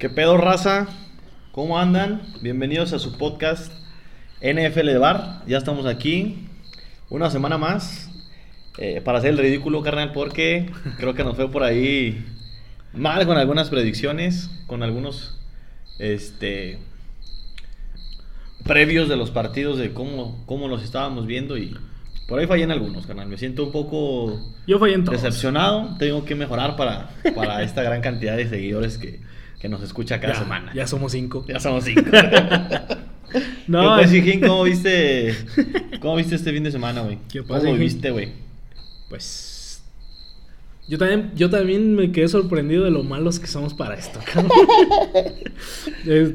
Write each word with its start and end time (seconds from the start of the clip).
¿Qué 0.00 0.08
pedo, 0.08 0.38
raza? 0.38 0.88
¿Cómo 1.52 1.78
andan? 1.78 2.22
Bienvenidos 2.40 2.94
a 2.94 2.98
su 2.98 3.18
podcast 3.18 3.70
NFL 4.40 4.86
de 4.86 4.96
Bar. 4.96 5.42
Ya 5.46 5.58
estamos 5.58 5.84
aquí. 5.84 6.48
Una 7.10 7.28
semana 7.28 7.58
más. 7.58 8.10
eh, 8.78 9.02
para 9.04 9.18
hacer 9.18 9.32
el 9.32 9.36
ridículo, 9.36 9.82
carnal, 9.82 10.12
porque 10.12 10.70
creo 10.96 11.12
que 11.12 11.22
nos 11.22 11.36
fue 11.36 11.50
por 11.50 11.64
ahí 11.64 12.24
mal 12.94 13.26
con 13.26 13.36
algunas 13.36 13.68
predicciones, 13.68 14.50
con 14.66 14.82
algunos 14.82 15.38
este 15.98 16.78
previos 18.64 19.06
de 19.10 19.18
los 19.18 19.30
partidos 19.30 19.76
de 19.76 19.92
cómo, 19.92 20.42
cómo 20.46 20.66
los 20.66 20.82
estábamos 20.82 21.26
viendo 21.26 21.58
y 21.58 21.76
por 22.26 22.38
ahí 22.38 22.46
fallé 22.46 22.62
en 22.62 22.70
algunos, 22.70 23.06
carnal. 23.06 23.28
Me 23.28 23.36
siento 23.36 23.66
un 23.66 23.72
poco 23.72 24.40
Yo 24.66 24.78
fallé 24.78 24.94
en 24.94 25.04
todos. 25.04 25.20
decepcionado. 25.20 25.94
Tengo 25.98 26.24
que 26.24 26.34
mejorar 26.34 26.76
para, 26.76 27.10
para 27.34 27.62
esta 27.62 27.82
gran 27.82 28.00
cantidad 28.00 28.38
de 28.38 28.48
seguidores 28.48 28.96
que, 28.96 29.20
que 29.60 29.68
nos 29.68 29.82
escucha 29.82 30.20
cada 30.20 30.32
ya, 30.34 30.40
semana. 30.40 30.72
Ya 30.74 30.86
somos 30.86 31.12
cinco. 31.12 31.44
Ya 31.46 31.60
somos 31.60 31.84
cinco. 31.84 32.10
No, 33.68 34.00
¿Qué 34.00 34.08
pues, 34.08 34.40
¿cómo 34.40 34.64
viste, 34.64 35.32
¿cómo 36.00 36.16
viste 36.16 36.34
este 36.34 36.52
fin 36.52 36.64
de 36.64 36.72
semana, 36.72 37.02
güey? 37.02 37.18
¿Qué 37.30 37.38
¿Cómo 37.42 37.54
pasa, 37.54 37.68
Hijín? 37.68 37.78
viste, 37.78 38.10
güey? 38.10 38.32
pues. 39.08 39.84
Yo 40.88 40.98
también, 40.98 41.30
yo 41.36 41.48
también 41.48 41.94
me 41.94 42.10
quedé 42.10 42.26
sorprendido 42.26 42.82
de 42.82 42.90
lo 42.90 43.04
malos 43.04 43.38
que 43.38 43.46
somos 43.46 43.74
para 43.74 43.94
esto, 43.94 44.18
cabrón. 44.32 44.50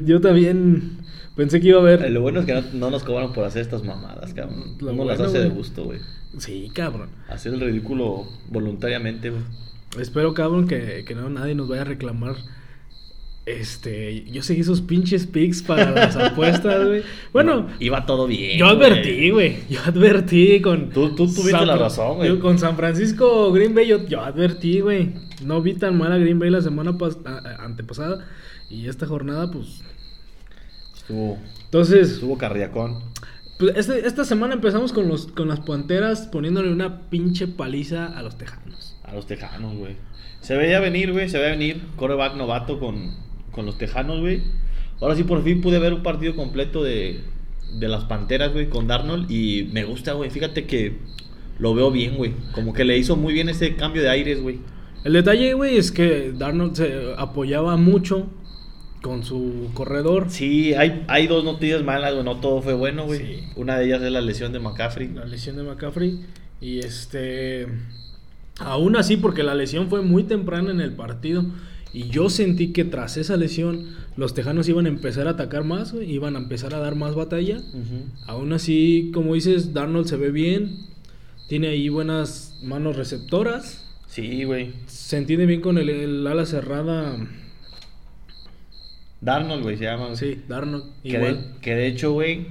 Yo 0.06 0.22
también 0.22 1.00
pensé 1.36 1.60
que 1.60 1.68
iba 1.68 1.80
a 1.80 1.82
haber. 1.82 2.10
Lo 2.10 2.22
bueno 2.22 2.40
es 2.40 2.46
que 2.46 2.54
no, 2.54 2.62
no 2.74 2.90
nos 2.90 3.04
cobran 3.04 3.34
por 3.34 3.44
hacer 3.44 3.64
estas 3.64 3.84
mamadas, 3.84 4.34
cabrón. 4.34 4.78
Lo 4.80 4.94
Uno 4.94 5.04
las 5.04 5.18
bueno, 5.18 5.32
hace 5.32 5.40
de 5.40 5.50
gusto, 5.50 5.84
güey. 5.84 6.00
Sí, 6.38 6.72
cabrón. 6.74 7.10
Hacer 7.28 7.54
el 7.54 7.60
ridículo 7.60 8.26
voluntariamente, 8.48 9.32
güey. 9.32 9.44
Espero, 10.00 10.34
cabrón, 10.34 10.70
que, 10.70 11.04
que 11.06 11.16
no 11.16 11.30
nadie 11.30 11.56
nos 11.56 11.68
vaya 11.68 11.82
a 11.82 11.86
reclamar. 11.86 12.36
Este, 13.46 14.24
yo 14.32 14.42
seguí 14.42 14.64
sus 14.64 14.82
pinches 14.82 15.28
picks 15.28 15.62
para 15.62 15.92
las 15.92 16.16
apuestas, 16.16 16.84
güey. 16.86 17.04
Bueno, 17.32 17.62
No, 17.62 17.68
iba 17.80 18.06
todo 18.08 18.26
bien. 18.26 18.58
yo 18.58 18.66
advertí, 18.68 19.30
güey. 19.30 19.58
Yo 19.70 19.80
advertí 19.86 20.62
con. 20.62 20.90
Tú- 20.90 21.10
tú 21.16 21.28
tuviste 21.28 21.52
la 21.52 21.76
Fra- 21.76 21.78
razón, 21.78 22.18
güey. 22.18 22.40
Con 22.40 22.58
San 22.58 22.76
Francisco 22.76 23.52
Green 23.52 23.76
Bay, 23.76 23.88
yo, 23.88 24.04
yo 24.08 24.22
advertí, 24.22 24.80
güey. 24.80 25.14
No 25.44 25.62
vi 25.62 25.76
tan 25.76 25.96
mal 25.98 26.12
a 26.12 26.18
Green 26.18 26.40
Bay 26.40 26.50
la 26.50 26.62
semana 26.62 26.98
antepasada. 27.60 28.26
Y 28.70 28.88
esta 28.88 29.06
jornada, 29.06 29.52
pues. 29.52 29.84
Estuvo, 30.96 31.38
Entonces, 31.66 32.14
estuvo 32.14 32.38
carriacón. 32.40 33.00
pues, 33.60 33.76
este- 33.78 34.08
esta 34.08 34.26
semana 34.26 34.56
empezamos 34.56 34.92
con, 34.92 35.08
los, 35.08 35.28
con 35.28 35.48
las 35.48 35.60
Panteras 35.60 36.22
poniéndole 36.32 36.72
una 36.72 37.02
pinche 37.10 37.48
paliza 37.48 38.08
a 38.08 38.24
los 38.24 38.38
Tejanos. 38.40 38.98
A 39.04 39.14
los 39.14 39.28
tejanos, 39.28 39.76
güey. 39.78 39.98
Se 40.42 40.56
veía 40.58 40.80
venir, 40.80 41.12
güey. 41.12 41.30
Se 41.30 41.38
veía 41.38 41.52
venir. 41.52 41.84
Coreback 41.96 42.36
novato 42.36 42.80
con, 42.80 43.12
con 43.56 43.66
los 43.66 43.78
tejanos, 43.78 44.20
güey. 44.20 44.44
Ahora 45.02 45.16
sí, 45.16 45.24
por 45.24 45.44
fin 45.44 45.62
pude 45.62 45.80
ver 45.80 45.94
un 45.94 46.04
partido 46.04 46.36
completo 46.36 46.84
de, 46.84 47.22
de 47.80 47.88
las 47.88 48.04
panteras, 48.04 48.54
güey, 48.54 48.70
con 48.70 48.88
Darnold. 48.88 49.32
Y 49.32 49.70
me 49.72 49.86
gusta, 49.86 50.14
güey. 50.14 50.30
Fíjate 50.30 50.66
que 50.66 50.98
lo 51.58 51.74
veo 51.74 51.90
bien, 51.90 52.18
güey. 52.18 52.34
Como 52.54 52.74
que 52.74 52.84
le 52.84 52.98
hizo 52.98 53.16
muy 53.16 53.34
bien 53.34 53.50
ese 53.50 53.76
cambio 53.76 54.02
de 54.02 54.10
aires, 54.10 54.42
güey. 54.42 54.60
El 55.04 55.14
detalle, 55.14 55.54
güey, 55.54 55.78
es 55.78 55.92
que 55.92 56.34
Darnold 56.36 56.76
se 56.76 57.14
apoyaba 57.18 57.78
mucho 57.78 58.28
con 59.02 59.24
su 59.24 59.70
corredor. 59.74 60.28
Sí, 60.30 60.74
hay, 60.74 61.06
hay 61.08 61.28
dos 61.28 61.44
noticias 61.44 61.84
malas, 61.84 62.14
güey. 62.14 62.26
No 62.26 62.38
todo 62.38 62.62
fue 62.62 62.74
bueno, 62.74 63.06
güey. 63.06 63.20
Sí. 63.20 63.44
Una 63.56 63.78
de 63.78 63.86
ellas 63.86 64.02
es 64.02 64.12
la 64.12 64.22
lesión 64.22 64.52
de 64.52 64.60
McCaffrey. 64.60 65.10
La 65.14 65.26
lesión 65.26 65.56
de 65.56 65.64
McCaffrey. 65.64 66.22
Y 66.60 66.80
este. 66.80 67.68
Aún 68.60 68.96
así, 68.96 69.18
porque 69.18 69.44
la 69.44 69.54
lesión 69.54 69.90
fue 69.90 70.02
muy 70.02 70.24
temprana 70.24 70.72
en 70.72 70.82
el 70.82 70.94
partido. 70.94 71.46
Y 71.96 72.10
yo 72.10 72.30
sentí 72.30 72.74
que 72.74 72.84
tras 72.84 73.16
esa 73.16 73.38
lesión, 73.38 73.96
los 74.18 74.34
tejanos 74.34 74.68
iban 74.68 74.86
a 74.86 74.90
empezar 74.90 75.28
a 75.28 75.32
atacar 75.32 75.64
más, 75.64 75.94
güey, 75.94 76.12
Iban 76.12 76.36
a 76.36 76.40
empezar 76.40 76.74
a 76.76 76.80
dar 76.80 76.96
más 76.96 77.16
batalla. 77.16 77.62
Aún 78.28 78.52
así, 78.52 79.12
como 79.14 79.34
dices, 79.34 79.74
Darnold 79.74 80.06
se 80.08 80.18
ve 80.18 80.30
bien. 80.32 80.78
Tiene 81.48 81.70
ahí 81.70 81.88
buenas 81.88 82.60
manos 82.64 82.98
receptoras. 82.98 83.82
Sí, 84.08 84.44
güey. 84.44 84.74
Se 84.88 85.16
entiende 85.18 85.46
bien 85.46 85.62
con 85.62 85.78
el, 85.78 85.90
el 85.90 86.28
ala 86.28 86.46
cerrada. 86.46 87.18
Darnold, 89.22 89.64
güey, 89.64 89.78
se 89.78 89.86
llama. 89.86 90.08
güey. 90.08 90.18
Sí, 90.18 90.42
Darnold. 90.50 90.84
Que 91.02 91.18
de, 91.18 91.30
Igual. 91.30 91.56
que 91.62 91.76
de 91.76 91.88
hecho, 91.88 92.12
güey, 92.12 92.48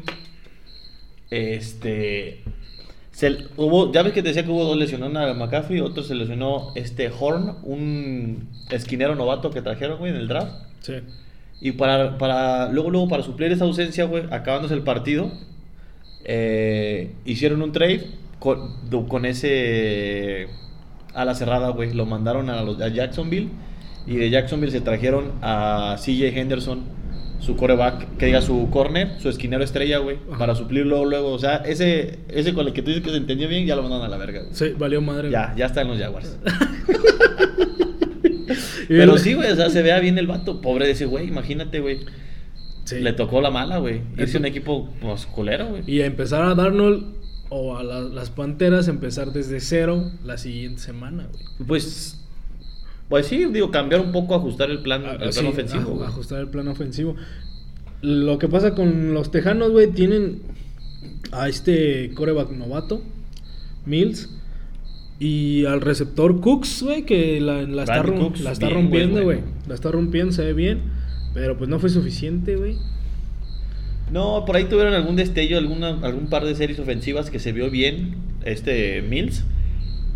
este, 1.30 2.42
se, 3.14 3.46
hubo, 3.56 3.92
ya 3.92 4.02
ves 4.02 4.12
que 4.12 4.22
te 4.22 4.28
decía 4.30 4.44
que 4.44 4.50
hubo 4.50 4.64
dos 4.64 4.76
lesionaron 4.76 5.16
a 5.16 5.32
McCaffrey, 5.34 5.78
otro 5.78 6.02
se 6.02 6.16
lesionó 6.16 6.72
este 6.74 7.12
Horn, 7.16 7.58
un 7.62 8.48
esquinero 8.70 9.14
novato 9.14 9.50
que 9.50 9.62
trajeron, 9.62 9.98
güey, 9.98 10.10
en 10.10 10.18
el 10.18 10.26
draft. 10.26 10.52
Sí. 10.80 10.94
Y 11.60 11.72
para, 11.72 12.18
para 12.18 12.72
luego, 12.72 12.90
luego, 12.90 13.08
para 13.08 13.22
suplir 13.22 13.52
esa 13.52 13.66
ausencia, 13.66 14.04
güey, 14.06 14.24
acabándose 14.32 14.74
el 14.74 14.82
partido, 14.82 15.30
eh, 16.24 17.12
hicieron 17.24 17.62
un 17.62 17.70
trade 17.70 18.04
con, 18.40 18.74
con 19.08 19.26
ese 19.26 20.48
a 21.14 21.24
la 21.24 21.36
cerrada, 21.36 21.68
güey. 21.68 21.94
Lo 21.94 22.06
mandaron 22.06 22.50
a, 22.50 22.64
los, 22.64 22.80
a 22.80 22.88
Jacksonville 22.88 23.48
y 24.08 24.16
de 24.16 24.28
Jacksonville 24.28 24.72
se 24.72 24.80
trajeron 24.80 25.34
a 25.40 25.94
CJ 26.00 26.36
Henderson, 26.36 26.82
su 27.44 27.56
coreback, 27.56 28.16
que 28.16 28.26
diga 28.26 28.40
su 28.42 28.68
corner, 28.70 29.20
su 29.20 29.28
esquinero 29.28 29.62
estrella, 29.62 29.98
güey, 29.98 30.18
para 30.38 30.54
suplir 30.54 30.86
luego. 30.86 31.32
O 31.32 31.38
sea, 31.38 31.56
ese, 31.56 32.18
ese 32.28 32.54
con 32.54 32.66
el 32.66 32.72
que 32.72 32.82
tú 32.82 32.88
dices 32.88 33.04
que 33.04 33.10
se 33.10 33.16
entendió 33.16 33.48
bien, 33.48 33.66
ya 33.66 33.76
lo 33.76 33.82
mandaron 33.82 34.06
a 34.06 34.08
la 34.08 34.16
verga, 34.16 34.40
güey. 34.40 34.54
Sí, 34.54 34.74
valió 34.78 35.00
madre. 35.00 35.30
Ya, 35.30 35.54
ya 35.56 35.66
está 35.66 35.82
en 35.82 35.88
los 35.88 35.98
Jaguars. 35.98 36.38
Pero 38.88 39.18
sí, 39.18 39.34
güey, 39.34 39.50
o 39.50 39.56
sea, 39.56 39.70
se 39.70 39.82
vea 39.82 40.00
bien 40.00 40.18
el 40.18 40.26
vato. 40.26 40.60
Pobre 40.60 40.86
de 40.86 40.92
ese 40.92 41.06
güey, 41.06 41.28
imagínate, 41.28 41.80
güey. 41.80 42.00
Sí. 42.84 43.00
Le 43.00 43.12
tocó 43.12 43.40
la 43.40 43.50
mala, 43.50 43.78
güey. 43.78 44.00
A 44.18 44.38
un 44.38 44.44
equipo 44.44 44.90
pues, 45.00 45.26
culero, 45.26 45.68
güey. 45.68 45.82
Y 45.86 46.02
empezar 46.02 46.42
a 46.44 46.54
Darnold 46.54 47.14
o 47.48 47.76
a 47.76 47.82
la- 47.82 48.00
las 48.00 48.30
Panteras 48.30 48.88
empezar 48.88 49.32
desde 49.32 49.60
cero 49.60 50.10
la 50.22 50.36
siguiente 50.38 50.82
semana, 50.82 51.28
güey. 51.30 51.44
Pues, 51.66 52.23
pues 53.08 53.26
sí, 53.26 53.44
digo, 53.46 53.70
cambiar 53.70 54.00
un 54.00 54.12
poco, 54.12 54.34
ajustar 54.34 54.70
el 54.70 54.80
plan, 54.80 55.02
el 55.02 55.08
Ah, 55.10 55.18
plan 55.18 55.32
sí, 55.32 55.46
ofensivo. 55.46 56.02
ajustar 56.04 56.40
el 56.40 56.48
plan 56.48 56.68
ofensivo. 56.68 57.16
Lo 58.02 58.38
que 58.38 58.48
pasa 58.48 58.74
con 58.74 59.14
los 59.14 59.30
Tejanos, 59.30 59.70
güey, 59.70 59.88
tienen 59.90 60.42
a 61.32 61.48
este 61.48 62.10
coreback 62.14 62.50
novato, 62.50 63.02
Mills, 63.86 64.30
y 65.18 65.64
al 65.66 65.80
receptor 65.80 66.40
Cooks, 66.40 66.82
güey, 66.82 67.04
que 67.04 67.40
la, 67.40 67.62
la 67.62 67.82
está, 67.82 68.00
Brandon 68.00 68.16
rom- 68.16 68.24
Cooks, 68.28 68.40
la 68.40 68.52
está 68.52 68.66
bien, 68.66 68.78
rompiendo, 68.80 69.12
güey, 69.14 69.24
güey. 69.24 69.36
bueno. 69.40 69.52
La 69.68 69.74
está 69.74 69.90
rompiendo, 69.90 70.32
se 70.32 70.44
ve 70.44 70.52
bien, 70.54 70.80
pero 71.34 71.56
pues 71.56 71.70
no 71.70 71.78
fue 71.78 71.88
suficiente, 71.90 72.56
güey. 72.56 72.76
No, 74.12 74.44
por 74.44 74.56
ahí 74.56 74.64
tuvieron 74.64 74.92
algún 74.94 75.16
destello, 75.16 75.56
alguna, 75.56 75.88
algún 76.02 76.26
par 76.28 76.44
de 76.44 76.54
series 76.54 76.78
ofensivas 76.78 77.30
que 77.30 77.38
se 77.38 77.52
vio 77.52 77.70
bien, 77.70 78.16
este 78.44 79.02
Mills. 79.02 79.44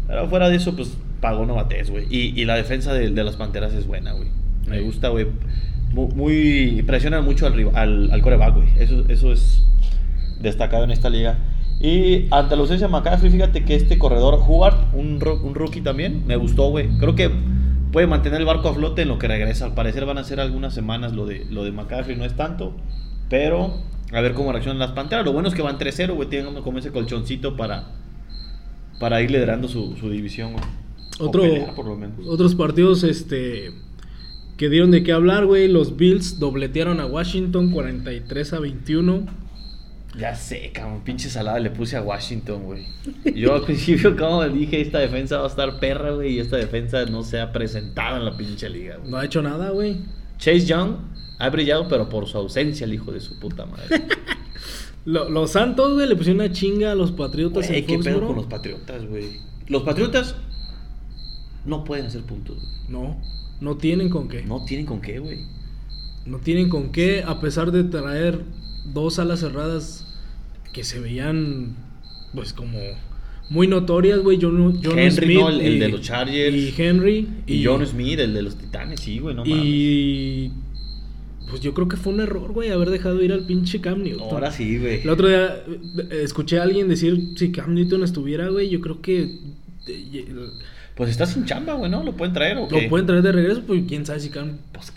Pero 0.06 0.28
fuera 0.28 0.48
de 0.50 0.56
eso, 0.56 0.76
pues 0.76 0.90
pagó 1.20 1.46
novatez, 1.46 1.90
güey. 1.90 2.06
Y, 2.10 2.40
y 2.40 2.44
la 2.44 2.54
defensa 2.56 2.92
de, 2.92 3.10
de 3.10 3.24
las 3.24 3.36
Panteras 3.36 3.72
es 3.74 3.86
buena, 3.86 4.12
güey. 4.12 4.28
Me 4.66 4.80
gusta, 4.80 5.08
güey. 5.08 5.26
Mu- 5.92 6.08
Muy, 6.08 6.82
presionan 6.86 7.24
mucho 7.24 7.46
al, 7.46 7.70
al, 7.74 8.10
al 8.12 8.20
coreback, 8.22 8.54
güey. 8.56 8.68
Eso, 8.78 9.04
eso 9.08 9.32
es 9.32 9.64
destacado 10.40 10.84
en 10.84 10.90
esta 10.90 11.08
liga. 11.10 11.38
Y 11.80 12.26
ante 12.32 12.56
la 12.56 12.62
ausencia 12.62 12.86
de 12.88 12.92
McCaffrey, 12.92 13.30
fíjate 13.30 13.64
que 13.64 13.74
este 13.74 13.98
corredor, 13.98 14.40
Hubbard, 14.46 14.94
un, 14.94 15.20
un 15.42 15.54
rookie 15.54 15.80
también, 15.80 16.26
me 16.26 16.36
gustó, 16.36 16.70
güey. 16.70 16.88
Creo 16.98 17.14
que 17.14 17.30
puede 17.92 18.06
mantener 18.06 18.40
el 18.40 18.46
barco 18.46 18.68
a 18.68 18.74
flote 18.74 19.02
en 19.02 19.08
lo 19.08 19.18
que 19.18 19.28
regresa. 19.28 19.64
Al 19.64 19.74
parecer 19.74 20.04
van 20.04 20.18
a 20.18 20.24
ser 20.24 20.40
algunas 20.40 20.74
semanas 20.74 21.12
lo 21.14 21.24
de, 21.24 21.46
lo 21.50 21.64
de 21.64 21.70
McCaffrey, 21.72 22.16
no 22.16 22.24
es 22.24 22.34
tanto. 22.34 22.76
Pero 23.30 23.82
a 24.12 24.20
ver 24.20 24.34
cómo 24.34 24.52
reaccionan 24.52 24.78
las 24.78 24.90
Panteras. 24.92 25.24
Lo 25.24 25.32
bueno 25.32 25.48
es 25.48 25.54
que 25.54 25.62
van 25.62 25.78
3-0, 25.78 26.14
güey. 26.14 26.28
Tienen 26.28 26.54
como 26.62 26.78
ese 26.78 26.90
colchoncito 26.90 27.56
para, 27.56 27.84
para 29.00 29.20
ir 29.22 29.30
liderando 29.30 29.68
su, 29.68 29.96
su 29.96 30.10
división, 30.10 30.52
güey. 30.52 30.64
Otro, 31.18 31.42
pelear, 31.42 31.74
por 31.74 31.86
lo 31.86 31.96
menos. 31.96 32.16
Otros 32.26 32.54
partidos, 32.54 33.02
este, 33.04 33.72
que 34.56 34.68
dieron 34.68 34.90
de 34.90 35.02
qué 35.02 35.12
hablar, 35.12 35.46
güey. 35.46 35.68
Los 35.68 35.96
Bills 35.96 36.38
dobletearon 36.38 37.00
a 37.00 37.06
Washington 37.06 37.70
43 37.70 38.52
a 38.52 38.58
21. 38.60 39.26
Ya 40.18 40.34
sé, 40.34 40.72
cabrón, 40.72 41.02
pinche 41.04 41.28
salada 41.28 41.60
le 41.60 41.70
puse 41.70 41.96
a 41.96 42.02
Washington, 42.02 42.62
güey. 42.64 42.86
Yo 43.36 43.54
al 43.54 43.62
principio, 43.66 44.16
como 44.16 44.46
dije, 44.48 44.80
esta 44.80 44.98
defensa 44.98 45.38
va 45.38 45.44
a 45.44 45.48
estar 45.48 45.78
perra, 45.78 46.10
güey, 46.12 46.34
y 46.34 46.38
esta 46.40 46.56
defensa 46.56 47.04
no 47.04 47.22
se 47.22 47.40
ha 47.40 47.52
presentado 47.52 48.16
en 48.16 48.24
la 48.24 48.36
pinche 48.36 48.68
liga, 48.68 48.96
güey. 48.96 49.10
No 49.10 49.16
ha 49.18 49.24
hecho 49.24 49.42
nada, 49.42 49.70
güey. 49.70 49.98
Chase 50.38 50.66
Young 50.66 50.92
ha 51.38 51.50
brillado, 51.50 51.86
pero 51.88 52.08
por 52.08 52.26
su 52.26 52.36
ausencia, 52.38 52.84
el 52.84 52.94
hijo 52.94 53.12
de 53.12 53.20
su 53.20 53.38
puta 53.38 53.66
madre. 53.66 54.02
Lo- 55.04 55.28
los 55.30 55.52
Santos, 55.52 55.94
güey, 55.94 56.08
le 56.08 56.16
pusieron 56.16 56.40
una 56.40 56.52
chinga 56.52 56.92
a 56.92 56.94
los 56.94 57.12
Patriotas 57.12 57.68
Güey, 57.68 57.86
qué 57.86 57.98
pedo 57.98 58.26
con 58.26 58.36
los 58.36 58.46
Patriotas, 58.46 59.06
güey. 59.06 59.38
Los 59.68 59.82
Patriotas 59.82 60.34
no 61.68 61.84
pueden 61.84 62.06
hacer 62.06 62.22
puntos, 62.22 62.56
güey. 62.56 62.68
No, 62.88 63.20
no 63.60 63.76
tienen 63.76 64.08
con 64.08 64.28
qué. 64.28 64.42
No 64.42 64.64
tienen 64.64 64.86
con 64.86 65.00
qué, 65.00 65.18
güey. 65.18 65.38
No 66.26 66.38
tienen 66.38 66.68
con 66.68 66.90
qué, 66.92 67.22
a 67.26 67.40
pesar 67.40 67.70
de 67.72 67.84
traer 67.84 68.40
dos 68.92 69.18
alas 69.18 69.40
cerradas 69.40 70.06
que 70.72 70.84
se 70.84 71.00
veían, 71.00 71.74
pues, 72.34 72.52
como 72.52 72.78
muy 73.50 73.66
notorias, 73.66 74.18
güey. 74.20 74.38
John, 74.40 74.78
John 74.84 74.98
Henry, 74.98 75.10
Smith 75.26 75.38
¿no? 75.40 75.48
El- 75.48 75.60
el 75.60 75.74
y- 75.76 75.78
de 75.78 75.88
los 75.88 76.00
Chargers. 76.02 76.56
Y 76.56 76.74
Henry. 76.76 77.28
Y, 77.46 77.64
John 77.64 77.86
Smith, 77.86 78.18
el 78.20 78.34
de 78.34 78.42
los 78.42 78.56
Titanes, 78.56 79.00
sí, 79.00 79.18
güey, 79.18 79.34
no 79.34 79.44
mames. 79.44 79.64
y 79.64 80.52
Pues 81.50 81.62
yo 81.62 81.72
creo 81.72 81.88
que 81.88 81.96
fue 81.96 82.12
un 82.12 82.20
error, 82.20 82.52
güey, 82.52 82.70
haber 82.70 82.90
dejado 82.90 83.22
ir 83.22 83.32
al 83.32 83.46
pinche 83.46 83.80
Cam 83.80 84.02
Newton. 84.02 84.28
Ahora 84.30 84.50
sí, 84.52 84.76
güey. 84.76 85.00
El 85.00 85.08
otro 85.08 85.28
día 85.28 85.64
eh, 85.66 86.20
escuché 86.22 86.58
a 86.58 86.62
alguien 86.64 86.88
decir 86.88 87.18
si 87.36 87.50
Cam 87.52 87.72
Newton 87.72 88.02
estuviera, 88.04 88.48
güey, 88.50 88.68
yo 88.68 88.82
creo 88.82 89.00
que 89.00 89.22
eh, 89.86 90.26
Pues 90.98 91.10
está 91.10 91.24
sin 91.24 91.46
chamba, 91.46 91.72
güey, 91.74 91.90
¿no? 91.90 92.02
¿Lo 92.02 92.12
pueden 92.14 92.34
traer 92.34 92.58
o 92.58 92.68
qué? 92.68 92.82
lo 92.82 92.88
pueden 92.90 93.06
traer 93.06 93.22
de 93.22 93.32
regreso, 93.32 93.62
pues 93.66 93.84
quién 93.88 94.04
sabe 94.04 94.20
si 94.20 94.28
Cam 94.28 94.58
Pues 94.72 94.92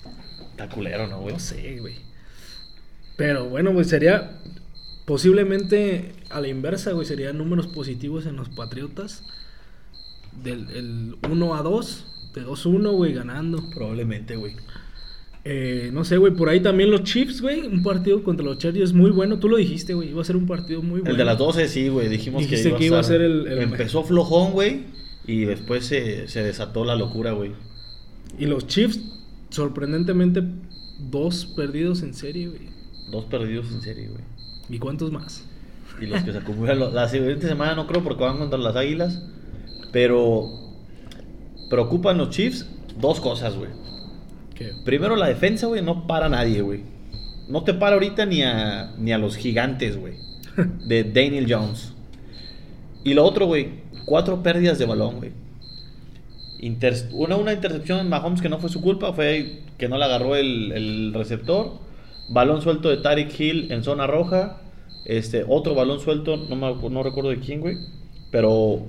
está 0.52 0.68
culero, 0.68 1.08
¿no, 1.08 1.22
güey? 1.22 1.34
no 1.34 1.40
sé, 1.40 1.78
güey. 1.80 1.94
Pero 3.18 3.48
bueno, 3.48 3.72
güey, 3.72 3.86
sería 3.86 4.32
posiblemente 5.06 6.14
a 6.30 6.42
la 6.42 6.48
inversa, 6.48 6.92
güey, 6.92 7.06
serían 7.06 7.38
números 7.38 7.68
positivos 7.68 8.26
en 8.26 8.36
los 8.36 8.50
Patriotas 8.50 9.24
del 10.44 10.68
el 10.76 11.16
1 11.30 11.56
a 11.56 11.62
2, 11.62 12.32
de 12.36 12.46
2-1, 12.46 12.92
güey, 12.96 13.14
ganando. 13.14 13.70
Probablemente, 13.74 14.36
güey. 14.38 14.56
Eh, 15.44 15.90
no 15.92 16.06
sé, 16.06 16.18
güey, 16.18 16.34
por 16.34 16.50
ahí 16.50 16.62
también 16.62 16.92
los 16.92 17.04
Chiefs, 17.04 17.42
güey, 17.42 17.62
un 17.62 17.84
partido 17.84 18.24
contra 18.24 18.46
los 18.46 18.58
Chargers 18.60 18.94
muy 18.94 19.10
bueno. 19.12 19.40
Tú 19.40 19.50
lo 19.50 19.58
dijiste, 19.58 19.94
güey, 19.94 20.10
iba 20.10 20.22
a 20.22 20.26
ser 20.26 20.36
un 20.38 20.46
partido 20.48 20.82
muy 20.82 21.02
bueno. 21.02 21.12
El 21.12 21.18
de 21.18 21.26
las 21.26 21.38
12, 21.38 21.68
sí, 21.68 21.90
güey. 21.90 22.08
Dijimos 22.10 22.42
Dijiste 22.44 22.72
que, 22.72 22.78
que 22.78 22.86
iba 22.86 23.00
a 23.00 23.04
ser 23.04 23.22
el- 23.22 23.48
el- 23.48 23.60
Empezó 23.60 24.04
flojón, 24.04 24.52
güey. 24.52 25.01
Y 25.26 25.46
después 25.46 25.86
se, 25.86 26.28
se 26.28 26.44
desató 26.44 26.84
la 26.86 26.96
locura, 26.96 27.32
güey. 27.32 27.54
Y 28.38 28.46
los 28.46 28.68
Chiefs, 28.68 29.00
sorprendentemente, 29.50 30.44
dos 31.00 31.46
perdidos 31.46 32.02
en 32.04 32.14
serie, 32.14 32.48
güey. 32.48 32.70
Dos 33.12 33.26
perdidos 33.26 33.72
en 33.72 33.82
serie, 33.82 34.08
güey. 34.08 34.24
¿Y 34.70 34.80
cuántos 34.80 35.12
más? 35.12 35.44
Y 36.00 36.06
los 36.06 36.24
que 36.24 36.32
se 36.32 36.38
acumulan 36.40 36.94
la 36.94 37.08
siguiente 37.10 37.48
semana 37.48 37.76
no 37.76 37.88
creo 37.88 38.04
porque 38.04 38.24
van 38.24 38.38
contra 38.38 38.58
las 38.58 38.76
Águilas. 38.76 39.22
Pero 39.92 40.50
preocupan 41.70 42.18
los 42.18 42.30
Chiefs 42.30 42.66
dos 43.00 43.20
cosas, 43.20 43.56
güey. 43.56 43.70
¿Qué? 44.56 44.72
Primero 44.86 45.16
la 45.16 45.28
defensa, 45.28 45.68
güey, 45.68 45.82
no 45.82 46.08
para 46.08 46.30
nadie, 46.30 46.62
güey. 46.62 46.84
No 47.48 47.64
te 47.64 47.74
para 47.74 47.96
ahorita 47.96 48.26
ni 48.26 48.44
a, 48.44 48.96
ni 48.98 49.12
a 49.12 49.18
los 49.18 49.36
gigantes, 49.36 49.98
güey. 49.98 50.16
De 50.88 51.04
Daniel 51.04 51.48
Jones. 51.50 51.94
Y 53.04 53.14
lo 53.14 53.26
otro, 53.26 53.48
güey, 53.48 53.81
cuatro 54.06 54.44
pérdidas 54.44 54.80
de 54.80 54.86
balón, 54.86 55.18
güey. 55.18 55.32
Una, 57.14 57.38
una 57.38 57.54
intercepción 57.54 58.00
en 58.00 58.10
Mahomes 58.10 58.42
que 58.42 58.50
no 58.50 58.60
fue 58.60 58.70
su 58.70 58.82
culpa, 58.82 59.14
fue 59.14 59.62
que 59.78 59.90
no 59.90 59.98
le 59.98 60.06
agarró 60.06 60.36
el, 60.36 60.72
el 60.72 61.14
receptor. 61.14 61.80
Balón 62.30 62.62
suelto 62.62 62.90
de 62.90 62.98
Tariq 62.98 63.40
Hill 63.40 63.72
en 63.72 63.84
zona 63.84 64.08
roja. 64.08 64.62
Este, 65.06 65.44
otro 65.48 65.74
balón 65.74 66.00
suelto, 66.00 66.38
no, 66.38 66.56
me, 66.56 66.90
no 66.90 67.04
recuerdo 67.04 67.32
de 67.32 67.40
quién, 67.40 67.62
güey. 67.62 67.78
Pero 68.32 68.84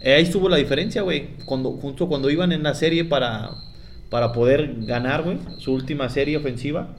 eh, 0.00 0.14
ahí 0.14 0.22
estuvo 0.22 0.48
la 0.48 0.56
diferencia, 0.56 1.02
güey. 1.02 1.36
Cuando, 1.44 1.72
justo 1.72 2.08
cuando 2.08 2.30
iban 2.30 2.52
en 2.52 2.62
la 2.62 2.74
serie 2.74 3.04
para, 3.04 3.50
para 4.08 4.32
poder 4.32 4.74
ganar, 4.86 5.24
güey, 5.24 5.38
su 5.58 5.72
última 5.72 6.08
serie 6.08 6.36
ofensiva. 6.36 6.94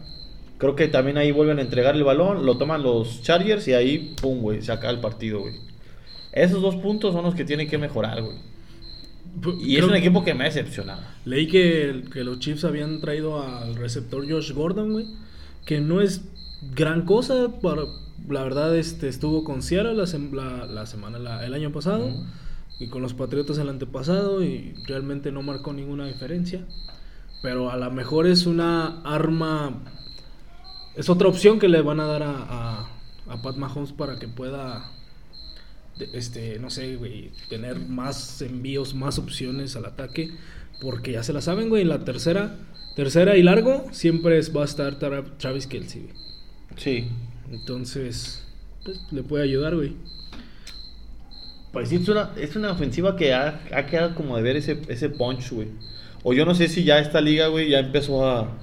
Creo 0.57 0.75
que 0.75 0.89
también 0.89 1.17
ahí 1.17 1.31
vuelven 1.31 1.59
a 1.59 1.61
entregar 1.61 1.95
el 1.95 2.03
balón, 2.03 2.45
lo 2.45 2.57
toman 2.57 2.83
los 2.83 3.23
Chargers 3.23 3.65
y 3.69 3.73
ahí, 3.73 4.13
pum, 4.21 4.41
güey, 4.41 4.61
se 4.61 4.73
acaba 4.73 4.91
el 4.91 4.99
partido, 4.99 5.39
güey. 5.39 5.55
Esos 6.31 6.61
dos 6.61 6.75
puntos 6.75 7.13
son 7.13 7.23
los 7.23 7.35
que 7.35 7.45
tienen 7.45 7.67
que 7.67 7.77
mejorar, 7.77 8.21
güey. 8.21 8.37
Y 9.61 9.77
es 9.77 9.83
un 9.85 9.95
equipo 9.95 10.23
que 10.23 10.33
me 10.33 10.43
ha 10.43 10.47
decepcionado. 10.47 11.01
Leí 11.25 11.47
que, 11.47 12.03
que 12.11 12.23
los 12.23 12.39
Chiefs 12.39 12.63
habían 12.65 12.99
traído 12.99 13.41
al 13.43 13.75
receptor 13.75 14.29
Josh 14.29 14.51
Gordon, 14.53 14.91
güey. 14.91 15.05
Que 15.65 15.79
no 15.81 16.01
es 16.01 16.25
gran 16.75 17.05
cosa. 17.05 17.59
Para, 17.61 17.83
la 18.27 18.43
verdad, 18.43 18.75
este, 18.75 19.07
estuvo 19.07 19.43
con 19.43 19.61
Seattle 19.61 19.93
la, 19.93 20.03
sem- 20.03 20.31
la, 20.33 20.65
la 20.65 20.85
semana, 20.85 21.19
la- 21.19 21.45
el 21.45 21.53
año 21.53 21.71
pasado. 21.71 22.09
Y 22.79 22.87
con 22.89 23.01
los 23.01 23.13
Patriotas 23.13 23.57
el 23.59 23.69
antepasado. 23.69 24.43
Y 24.43 24.73
realmente 24.87 25.31
no 25.31 25.41
marcó 25.43 25.73
ninguna 25.73 26.07
diferencia. 26.07 26.65
Pero 27.41 27.71
a 27.71 27.77
lo 27.77 27.89
mejor 27.91 28.25
es 28.27 28.45
una 28.45 29.01
arma. 29.03 29.83
Es 30.95 31.09
otra 31.09 31.27
opción 31.27 31.59
que 31.59 31.69
le 31.69 31.81
van 31.81 31.99
a 31.99 32.05
dar 32.05 32.23
a, 32.23 32.31
a, 32.31 32.89
a 33.29 33.41
Pat 33.41 33.55
Mahomes 33.57 33.93
para 33.93 34.17
que 34.17 34.27
pueda 34.27 34.91
este, 36.13 36.59
no 36.59 36.69
sé, 36.69 36.95
güey, 36.95 37.31
tener 37.49 37.79
más 37.79 38.41
envíos, 38.41 38.93
más 38.93 39.17
opciones 39.19 39.75
al 39.75 39.85
ataque, 39.85 40.31
porque 40.81 41.11
ya 41.13 41.23
se 41.23 41.33
la 41.33 41.41
saben, 41.41 41.69
güey, 41.69 41.81
en 41.83 41.89
la 41.89 42.03
tercera, 42.05 42.55
tercera 42.95 43.37
y 43.37 43.43
largo, 43.43 43.85
siempre 43.91 44.37
es- 44.37 44.55
va 44.55 44.61
a 44.61 44.65
estar 44.65 44.97
Tra- 44.99 45.37
Travis 45.37 45.67
Kelsey, 45.67 46.03
güey. 46.03 46.15
Sí. 46.77 47.07
Entonces, 47.51 48.43
pues, 48.85 48.99
le 49.11 49.23
puede 49.23 49.43
ayudar, 49.43 49.75
güey. 49.75 49.95
Pues 51.71 51.89
sí, 51.89 51.97
es 51.97 52.07
una, 52.09 52.31
es 52.35 52.55
una 52.55 52.71
ofensiva 52.71 53.15
que 53.15 53.33
ha, 53.33 53.61
ha 53.73 53.85
quedado 53.85 54.15
como 54.15 54.35
de 54.37 54.41
ver 54.43 54.55
ese, 54.55 54.81
ese 54.87 55.09
punch, 55.09 55.51
güey. 55.51 55.67
O 56.23 56.33
yo 56.33 56.45
no 56.45 56.55
sé 56.55 56.67
si 56.67 56.83
ya 56.83 56.99
esta 56.99 57.21
liga, 57.21 57.47
güey, 57.47 57.69
ya 57.69 57.79
empezó 57.79 58.27
a, 58.27 58.57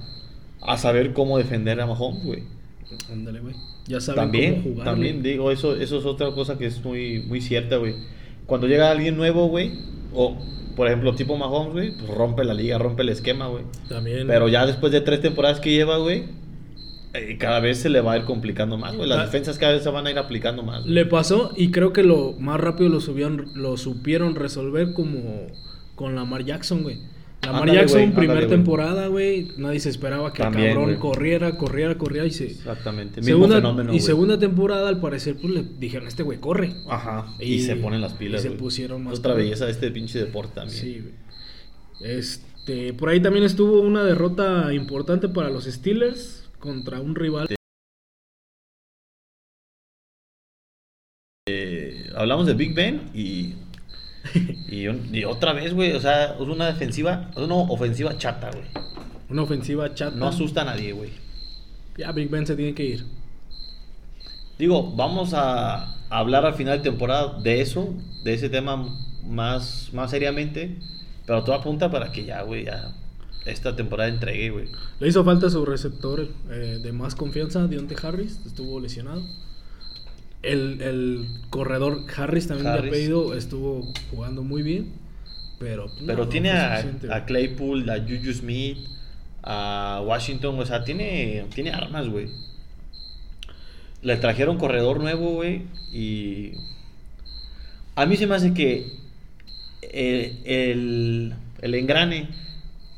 a 0.61 0.77
saber 0.77 1.13
cómo 1.13 1.37
defender 1.37 1.79
a 1.79 1.85
Mahomes, 1.87 2.23
güey. 2.23 2.43
Ándale, 3.11 3.39
güey. 3.41 3.55
Ya 3.87 3.99
saben 4.01 4.21
También, 4.23 4.55
cómo 4.61 4.73
jugar. 4.75 4.85
también 4.85 5.23
digo, 5.23 5.51
eso, 5.51 5.75
eso 5.75 5.97
es 5.99 6.05
otra 6.05 6.31
cosa 6.31 6.57
que 6.57 6.65
es 6.67 6.83
muy, 6.83 7.19
muy 7.21 7.41
cierta, 7.41 7.77
güey. 7.77 7.95
Cuando 8.45 8.67
llega 8.67 8.89
alguien 8.91 9.17
nuevo, 9.17 9.47
güey, 9.47 9.73
o 10.13 10.37
por 10.75 10.87
ejemplo, 10.87 11.13
tipo 11.15 11.35
Mahomes, 11.37 11.73
güey, 11.73 11.91
pues 11.97 12.09
rompe 12.09 12.43
la 12.43 12.53
liga, 12.53 12.77
rompe 12.77 13.01
el 13.01 13.09
esquema, 13.09 13.47
güey. 13.47 13.63
También. 13.89 14.27
Pero 14.27 14.47
ya 14.47 14.65
después 14.65 14.91
de 14.91 15.01
tres 15.01 15.21
temporadas 15.21 15.59
que 15.59 15.71
lleva, 15.71 15.97
güey, 15.97 16.25
eh, 17.13 17.37
cada 17.39 17.59
vez 17.59 17.79
se 17.79 17.89
le 17.89 17.99
va 18.01 18.13
a 18.13 18.17
ir 18.17 18.23
complicando 18.25 18.77
más, 18.77 18.95
güey. 18.95 19.09
Las 19.09 19.19
Ah. 19.19 19.25
defensas 19.25 19.57
cada 19.57 19.73
vez 19.73 19.83
se 19.83 19.89
van 19.89 20.05
a 20.07 20.11
ir 20.11 20.17
aplicando 20.19 20.63
más. 20.63 20.83
güey. 20.83 20.93
Le 20.93 21.05
pasó 21.05 21.51
y 21.57 21.71
creo 21.71 21.91
que 21.93 22.03
lo 22.03 22.33
más 22.39 22.59
rápido 22.59 22.89
lo 22.89 23.01
subieron, 23.01 23.51
lo 23.55 23.75
supieron 23.77 24.35
resolver 24.35 24.93
como 24.93 25.47
con 25.95 26.15
Lamar 26.15 26.45
Jackson, 26.45 26.83
güey. 26.83 26.99
Lamar 27.43 27.61
Ándale, 27.61 27.79
Jackson, 27.79 28.01
ándale, 28.01 28.27
güey. 28.35 28.47
temporada, 28.47 29.07
güey. 29.07 29.51
Nadie 29.57 29.79
se 29.79 29.89
esperaba 29.89 30.33
que 30.33 30.41
También, 30.43 30.69
el 30.69 30.75
cabrón 30.75 30.95
corriera, 30.99 31.57
corriera, 31.57 31.97
corriera 31.97 32.25
y 32.25 32.31
se. 32.31 32.47
Exactamente. 32.47 33.21
Mismo 33.21 33.35
Segunda, 33.35 33.55
fenómeno, 33.57 33.93
y 33.93 33.99
segunda 34.01 34.37
temporada, 34.39 34.89
al 34.89 34.99
parecer, 34.99 35.37
pues 35.41 35.53
le 35.53 35.63
dijeron, 35.63 36.07
este 36.07 36.23
güey 36.23 36.39
corre. 36.39 36.73
Ajá. 36.89 37.33
Y, 37.39 37.53
Y- 37.55 37.59
se 37.61 37.75
ponen 37.77 38.01
las 38.01 38.13
pilas. 38.15 38.43
y 38.43 38.49
se 38.49 38.51
pusieron 38.55 39.03
más 39.05 39.19
otra 39.19 39.33
belleza 39.33 39.65
de 39.65 39.71
este 39.71 39.91
pinche 39.91 40.19
deporte 40.19 40.55
también. 40.55 40.77
Sí, 40.77 40.99
güey. 40.99 41.13
Este, 42.17 42.93
por 42.93 43.09
ahí 43.09 43.21
también 43.21 43.45
estuvo 43.45 43.79
una 43.81 44.03
derrota 44.03 44.73
importante 44.73 45.29
para 45.29 45.49
los 45.49 45.63
Steelers 45.65 46.49
contra 46.59 46.99
un 46.99 47.15
rival. 47.15 47.47
Eh, 51.47 52.09
hablamos 52.15 52.45
de 52.45 52.53
Big 52.53 52.73
Ben 52.73 53.09
y. 53.13 53.53
Y, 54.69 54.87
un- 54.87 55.13
y 55.15 55.23
otra 55.23 55.53
vez, 55.53 55.73
güey. 55.73 55.93
O 55.93 55.99
sea, 56.01 56.33
es 56.35 56.39
una 56.41 56.67
defensiva. 56.67 57.29
Es 57.31 57.37
una 57.37 57.55
ofensiva 57.55 58.17
chata, 58.17 58.49
güey. 58.51 58.65
Una 59.29 59.43
ofensiva 59.43 59.93
chata. 59.93 60.15
No 60.15 60.27
asusta 60.27 60.61
a 60.61 60.65
nadie, 60.65 60.91
güey. 60.93 61.11
Ya 61.97 62.11
Big 62.11 62.29
Ben 62.29 62.45
se 62.45 62.55
tiene 62.55 62.73
que 62.73 62.85
ir. 62.85 63.05
Digo, 64.59 64.91
vamos 64.95 65.33
a 65.33 65.95
hablar 66.09 66.45
al 66.45 66.53
final 66.55 66.77
de 66.77 66.83
temporada 66.83 67.39
de 67.41 67.61
eso, 67.61 67.93
de 68.23 68.33
ese 68.33 68.49
tema 68.49 68.87
más, 69.25 69.89
más 69.93 70.11
seriamente. 70.11 70.77
Pero 71.25 71.43
todo 71.43 71.55
apunta 71.55 71.91
para 71.91 72.11
que 72.11 72.25
ya, 72.25 72.41
güey, 72.41 72.65
ya 72.65 72.93
esta 73.45 73.75
temporada 73.75 74.09
entregue, 74.09 74.49
güey. 74.49 74.67
Le 74.99 75.07
hizo 75.07 75.23
falta 75.23 75.49
su 75.49 75.65
receptor 75.65 76.27
eh, 76.49 76.79
de 76.81 76.91
más 76.91 77.15
confianza, 77.15 77.67
Deontay 77.67 77.97
Harris, 78.01 78.39
estuvo 78.45 78.79
lesionado. 78.79 79.23
El, 80.43 80.81
el 80.81 81.27
corredor 81.49 82.03
Harris 82.15 82.47
también 82.47 82.71
de 82.71 82.77
Harris. 82.77 82.91
apellido 82.91 83.33
estuvo 83.33 83.91
jugando 84.11 84.43
muy 84.43 84.61
bien, 84.61 84.93
pero 85.59 85.87
no, 85.87 86.05
Pero 86.05 86.23
no 86.25 86.29
tiene 86.29 86.51
a, 86.51 87.25
Claypool, 87.25 87.89
a 87.89 87.99
Juju 87.99 88.31
Smith, 88.33 88.77
a 89.43 90.01
Washington, 90.05 90.59
o 90.59 90.65
sea, 90.65 90.83
tiene, 90.83 91.45
tiene 91.53 91.71
armas, 91.71 92.07
güey. 92.07 92.29
Le 94.01 94.15
trajeron 94.17 94.57
corredor 94.57 94.99
nuevo, 94.99 95.31
güey, 95.31 95.63
y 95.91 96.51
a 97.95 98.05
mí 98.05 98.15
se 98.15 98.27
me 98.27 98.35
hace 98.35 98.53
que 98.53 98.91
el, 99.81 100.37
el, 100.45 101.33
el 101.61 101.75
engrane 101.75 102.29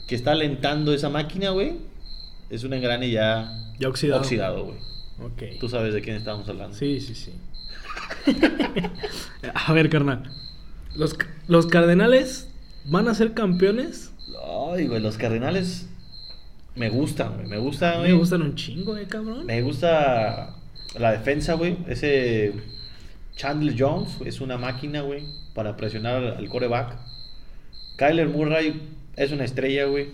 que 0.08 0.15
está 0.15 0.34
alentando 0.34 0.93
esa 0.93 1.10
máquina, 1.10 1.51
güey, 1.51 1.77
es 2.50 2.63
un 2.65 2.74
engrane 2.74 3.10
ya 3.10 3.50
Ya 3.79 3.88
oxidado. 3.88 4.19
oxidado, 4.22 4.65
güey. 4.65 4.77
Ok. 5.21 5.59
Tú 5.59 5.69
sabes 5.69 5.93
de 5.93 6.01
quién 6.01 6.15
estamos 6.15 6.47
hablando. 6.47 6.75
Sí, 6.75 6.99
sí, 6.99 7.15
sí. 7.15 7.33
a 9.53 9.73
ver, 9.73 9.89
carnal. 9.89 10.31
Los, 10.95 11.17
los 11.47 11.67
Cardenales 11.67 12.49
van 12.85 13.07
a 13.07 13.13
ser 13.13 13.33
campeones. 13.33 14.11
Ay, 14.73 14.88
güey, 14.88 15.01
los 15.01 15.17
Cardenales 15.17 15.89
me 16.75 16.89
gustan, 16.89 17.35
güey. 17.35 17.47
Me 17.47 17.57
gusta, 17.57 17.89
A 17.89 17.91
mí 17.93 17.99
güey. 17.99 18.11
Me 18.11 18.17
gustan 18.17 18.41
un 18.41 18.55
chingo, 18.55 18.97
eh, 18.97 19.07
cabrón. 19.07 19.45
Me 19.45 19.61
gusta 19.61 20.55
la 20.97 21.11
defensa, 21.11 21.53
güey. 21.53 21.77
Ese 21.88 22.53
Chandler 23.35 23.75
Jones 23.77 24.17
es 24.25 24.41
una 24.41 24.57
máquina, 24.57 25.01
güey, 25.01 25.23
para 25.53 25.75
presionar 25.75 26.15
al, 26.15 26.38
al 26.38 26.49
coreback. 26.49 26.97
Kyler 27.97 28.29
Murray 28.29 28.81
es 29.15 29.31
una 29.31 29.43
estrella, 29.43 29.85
güey. 29.85 30.07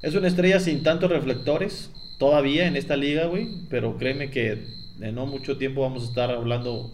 Es 0.00 0.14
una 0.14 0.28
estrella 0.28 0.60
sin 0.60 0.82
tantos 0.82 1.10
reflectores 1.10 1.90
todavía 2.18 2.66
en 2.66 2.76
esta 2.76 2.96
liga, 2.96 3.26
güey. 3.26 3.48
Pero 3.70 3.96
créeme 3.96 4.30
que 4.30 4.64
en 5.00 5.14
no 5.14 5.26
mucho 5.26 5.56
tiempo 5.56 5.82
vamos 5.82 6.02
a 6.04 6.06
estar 6.06 6.30
hablando 6.30 6.92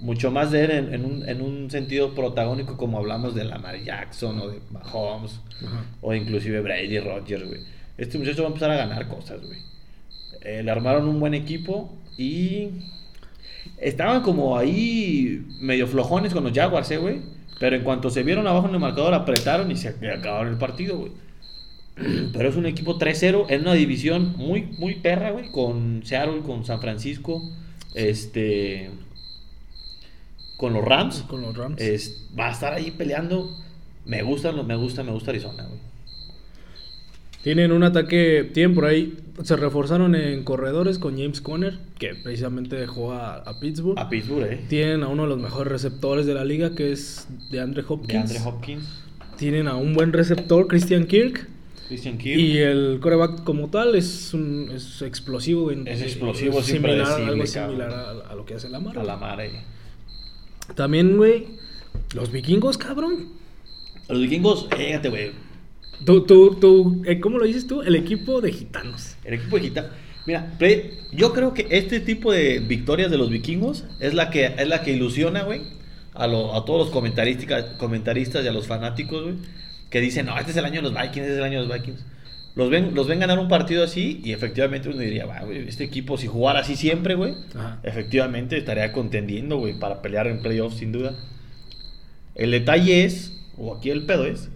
mucho 0.00 0.30
más 0.32 0.50
de 0.50 0.64
él 0.64 0.70
en, 0.72 0.94
en 0.94 1.04
un, 1.04 1.28
en 1.28 1.40
un 1.40 1.70
sentido 1.70 2.14
protagónico 2.14 2.76
como 2.76 2.98
hablamos 2.98 3.34
de 3.34 3.44
Lamar 3.44 3.80
Jackson 3.82 4.40
o 4.40 4.48
de 4.48 4.58
Mahomes 4.72 5.40
o 6.00 6.12
inclusive 6.12 6.60
Brady 6.60 6.98
Rogers, 6.98 7.46
güey. 7.46 7.60
este 7.98 8.18
muchacho 8.18 8.42
va 8.42 8.48
a 8.48 8.48
empezar 8.48 8.70
a 8.72 8.76
ganar 8.76 9.06
cosas, 9.06 9.40
güey. 9.40 9.58
Eh, 10.40 10.62
le 10.64 10.70
armaron 10.72 11.06
un 11.06 11.20
buen 11.20 11.34
equipo 11.34 11.96
y 12.18 12.70
estaban 13.78 14.22
como 14.22 14.58
ahí 14.58 15.46
medio 15.60 15.86
flojones 15.86 16.32
con 16.32 16.42
los 16.44 16.52
Jaguars, 16.52 16.90
eh, 16.90 16.96
güey. 16.96 17.20
Pero 17.60 17.76
en 17.76 17.84
cuanto 17.84 18.10
se 18.10 18.24
vieron 18.24 18.48
abajo 18.48 18.66
en 18.68 18.74
el 18.74 18.80
marcador, 18.80 19.14
apretaron 19.14 19.70
y 19.70 19.76
se 19.76 19.88
acabaron 19.88 20.48
el 20.52 20.58
partido, 20.58 20.98
güey. 20.98 21.12
Pero 22.32 22.48
es 22.48 22.56
un 22.56 22.66
equipo 22.66 22.98
3-0 22.98 23.46
en 23.48 23.60
una 23.62 23.74
división 23.74 24.34
muy, 24.36 24.62
muy 24.78 24.96
perra, 24.96 25.30
güey. 25.30 25.50
Con 25.50 26.02
Seattle, 26.04 26.40
con 26.40 26.64
San 26.64 26.80
Francisco, 26.80 27.42
este. 27.94 28.90
Con 30.56 30.72
los 30.72 30.84
Rams. 30.84 31.22
Con 31.28 31.42
los 31.42 31.56
Rams. 31.56 31.80
Es, 31.80 32.28
va 32.38 32.48
a 32.48 32.52
estar 32.52 32.72
ahí 32.72 32.90
peleando. 32.92 33.50
Me 34.04 34.22
gusta, 34.22 34.52
me 34.52 34.76
gusta, 34.76 35.02
me 35.02 35.12
gusta 35.12 35.30
Arizona, 35.30 35.66
güey. 35.66 35.80
Tienen 37.42 37.72
un 37.72 37.82
ataque, 37.82 38.48
tienen 38.54 38.72
por 38.72 38.84
ahí, 38.84 39.18
se 39.42 39.56
reforzaron 39.56 40.14
en 40.14 40.44
corredores 40.44 41.00
con 41.00 41.18
James 41.18 41.40
Conner, 41.40 41.76
que 41.98 42.14
precisamente 42.14 42.76
dejó 42.76 43.12
a, 43.12 43.34
a 43.34 43.58
Pittsburgh. 43.58 43.98
A 43.98 44.08
Pittsburgh, 44.08 44.44
eh. 44.44 44.60
Tienen 44.68 45.02
a 45.02 45.08
uno 45.08 45.24
de 45.24 45.28
los 45.30 45.40
mejores 45.40 45.72
receptores 45.72 46.24
de 46.24 46.34
la 46.34 46.44
liga, 46.44 46.76
que 46.76 46.92
es 46.92 47.26
de 47.50 47.60
Andre 47.60 47.82
Hopkins. 47.86 48.12
De 48.12 48.36
Andre 48.36 48.38
Hopkins. 48.48 48.84
Tienen 49.36 49.66
a 49.66 49.74
un 49.74 49.92
buen 49.92 50.12
receptor, 50.12 50.68
Christian 50.68 51.04
Kirk. 51.06 51.48
Christian 51.92 52.18
Kirk. 52.18 52.38
Y 52.40 52.58
el 52.58 52.98
coreback 53.00 53.44
como 53.44 53.68
tal 53.68 53.94
es, 53.94 54.32
un, 54.34 54.70
es 54.74 55.02
explosivo. 55.02 55.62
güey. 55.64 55.78
Es 55.86 56.00
explosivo, 56.02 56.58
es 56.60 56.66
es 56.68 56.72
similar, 56.74 57.06
algo 57.20 57.46
similar 57.46 57.90
a, 57.92 58.10
a 58.30 58.34
lo 58.34 58.44
que 58.44 58.54
hace 58.54 58.68
la 58.68 58.80
Mara. 58.80 59.00
A 59.02 59.04
la 59.04 59.16
madre. 59.16 59.50
También, 60.74 61.16
güey, 61.16 61.46
los 62.14 62.30
vikingos, 62.32 62.78
cabrón. 62.78 63.28
Los 64.08 64.20
vikingos, 64.20 64.68
fíjate, 64.76 65.08
güey. 65.08 65.30
Tú, 66.04 66.22
tú, 66.24 66.56
tú, 66.60 67.02
eh, 67.06 67.20
¿cómo 67.20 67.38
lo 67.38 67.44
dices 67.44 67.66
tú? 67.66 67.82
El 67.82 67.94
equipo 67.94 68.40
de 68.40 68.52
gitanos. 68.52 69.16
El 69.24 69.34
equipo 69.34 69.56
de 69.56 69.62
Gita. 69.62 69.90
Mira, 70.26 70.54
Play, 70.58 70.98
yo 71.12 71.32
creo 71.32 71.52
que 71.52 71.66
este 71.70 72.00
tipo 72.00 72.32
de 72.32 72.60
victorias 72.60 73.10
de 73.10 73.18
los 73.18 73.28
vikingos 73.28 73.84
es 74.00 74.14
la 74.14 74.30
que, 74.30 74.46
es 74.46 74.68
la 74.68 74.82
que 74.82 74.92
ilusiona, 74.92 75.42
güey, 75.42 75.60
a, 76.14 76.26
lo- 76.26 76.54
a 76.54 76.64
todos 76.64 76.86
los 76.86 76.90
comentaristas, 76.90 77.64
comentaristas 77.76 78.44
y 78.44 78.48
a 78.48 78.52
los 78.52 78.66
fanáticos, 78.66 79.22
güey, 79.24 79.34
que 79.92 80.00
dicen, 80.00 80.24
no, 80.24 80.36
este 80.38 80.50
es 80.52 80.56
el 80.56 80.64
año 80.64 80.76
de 80.76 80.82
los 80.82 80.94
Vikings, 80.94 81.18
este 81.18 81.32
es 81.32 81.38
el 81.38 81.44
año 81.44 81.60
de 81.60 81.66
los 81.68 81.76
Vikings. 81.76 82.04
Los 82.54 82.70
ven, 82.70 82.94
los 82.94 83.06
ven 83.06 83.20
ganar 83.20 83.38
un 83.38 83.48
partido 83.48 83.84
así 83.84 84.20
y 84.24 84.32
efectivamente 84.32 84.88
uno 84.88 84.98
diría, 84.98 85.26
va, 85.26 85.40
güey, 85.40 85.68
este 85.68 85.84
equipo 85.84 86.16
si 86.16 86.26
jugara 86.26 86.60
así 86.60 86.76
siempre, 86.76 87.14
güey, 87.14 87.34
Ajá. 87.54 87.78
efectivamente 87.82 88.56
estaría 88.56 88.90
contendiendo, 88.92 89.58
güey, 89.58 89.78
para 89.78 90.00
pelear 90.00 90.26
en 90.28 90.40
playoffs 90.40 90.78
sin 90.78 90.92
duda. 90.92 91.14
El 92.34 92.52
detalle 92.52 93.04
es, 93.04 93.38
o 93.58 93.76
aquí 93.76 93.90
el 93.90 94.06
pedo 94.06 94.24
es, 94.24 94.48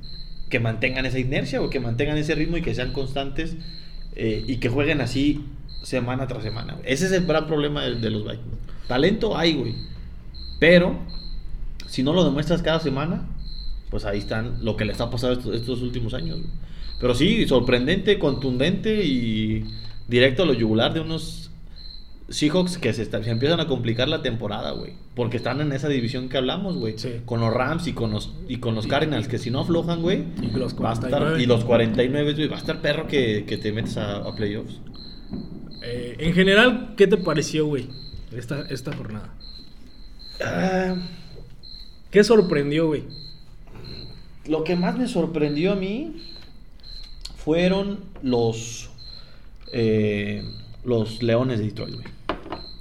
que 0.49 0.59
mantengan 0.59 1.05
esa 1.05 1.19
inercia 1.19 1.61
o 1.61 1.69
que 1.69 1.81
mantengan 1.81 2.16
ese 2.16 2.35
ritmo 2.35 2.57
y 2.57 2.62
que 2.62 2.75
sean 2.75 2.93
constantes 2.93 3.57
eh, 4.14 4.43
y 4.47 4.57
que 4.57 4.71
jueguen 4.71 5.02
así 5.02 5.45
semana 5.83 6.26
tras 6.26 6.43
semana. 6.45 6.75
güey. 6.75 6.90
Ese 6.90 7.07
es 7.07 7.12
el 7.12 7.26
gran 7.26 7.47
problema 7.47 7.85
de, 7.85 7.97
de 7.97 8.11
los 8.11 8.25
Vikings. 8.25 8.59
Talento 8.88 9.37
hay, 9.37 9.55
güey. 9.55 9.75
Pero 10.59 10.99
si 11.87 12.02
no 12.02 12.14
lo 12.14 12.25
demuestras 12.25 12.62
cada 12.62 12.81
semana, 12.81 13.26
pues 13.90 14.05
ahí 14.05 14.19
están 14.19 14.64
lo 14.64 14.76
que 14.76 14.85
les 14.85 15.00
ha 15.00 15.11
pasado 15.11 15.33
estos, 15.35 15.55
estos 15.55 15.83
últimos 15.83 16.14
años. 16.14 16.38
güey. 16.38 16.50
Pero 17.00 17.14
sí, 17.14 17.47
sorprendente, 17.47 18.19
contundente 18.19 19.05
y 19.05 19.64
directo 20.09 20.45
a 20.45 20.47
lo 20.47 20.55
yugular 20.55 20.95
de 20.95 21.00
unos 21.00 21.50
Seahawks 22.28 22.78
que 22.78 22.93
se, 22.93 23.02
está- 23.02 23.23
se 23.23 23.31
empiezan 23.31 23.61
a 23.61 23.66
complicar 23.69 24.09
la 24.09 24.21
temporada, 24.23 24.73
güey. 24.73 24.95
Porque 25.14 25.37
están 25.37 25.61
en 25.61 25.73
esa 25.73 25.88
división 25.88 26.28
que 26.28 26.37
hablamos, 26.38 26.76
güey. 26.76 26.95
Sí. 26.99 27.21
Con 27.25 27.40
los 27.40 27.52
Rams 27.55 27.87
y 27.87 27.93
con 27.93 28.11
los, 28.11 28.33
y 28.49 28.57
con 28.59 28.75
los 28.75 28.87
Cardinals, 28.87 29.28
que 29.28 29.38
si 29.38 29.50
no 29.50 29.61
aflojan, 29.61 30.02
güey. 30.02 30.25
Y 30.43 30.57
los 30.59 30.75
va 30.75 30.90
a 30.90 30.95
estar- 30.95 31.11
49. 31.11 31.43
y 31.43 31.47
los 31.47 31.64
49, 31.64 32.35
güey. 32.35 32.49
Va 32.49 32.57
a 32.57 32.59
estar 32.59 32.81
perro 32.81 33.07
que, 33.07 33.45
que 33.47 33.59
te 33.59 33.73
metes 33.73 33.97
a, 33.97 34.16
a 34.16 34.35
playoffs. 34.35 34.81
Eh, 35.83 36.16
en 36.19 36.33
general, 36.35 36.95
¿qué 36.97 37.07
te 37.07 37.16
pareció, 37.16 37.66
güey? 37.66 37.88
Esta, 38.37 38.62
esta 38.71 38.93
jornada. 38.97 39.33
Ah, 40.45 40.97
¿Qué 42.11 42.25
sorprendió, 42.25 42.88
güey? 42.88 43.05
Lo 44.49 44.65
que 44.65 44.76
más 44.76 44.97
me 44.99 45.09
sorprendió 45.09 45.73
a 45.73 45.76
mí 45.76 46.15
fueron 47.37 48.00
los 48.23 48.91
eh, 49.73 50.43
los 50.85 51.23
Leones 51.23 51.59
de 51.59 51.65
Detroit, 51.67 51.95
güey. 51.95 52.07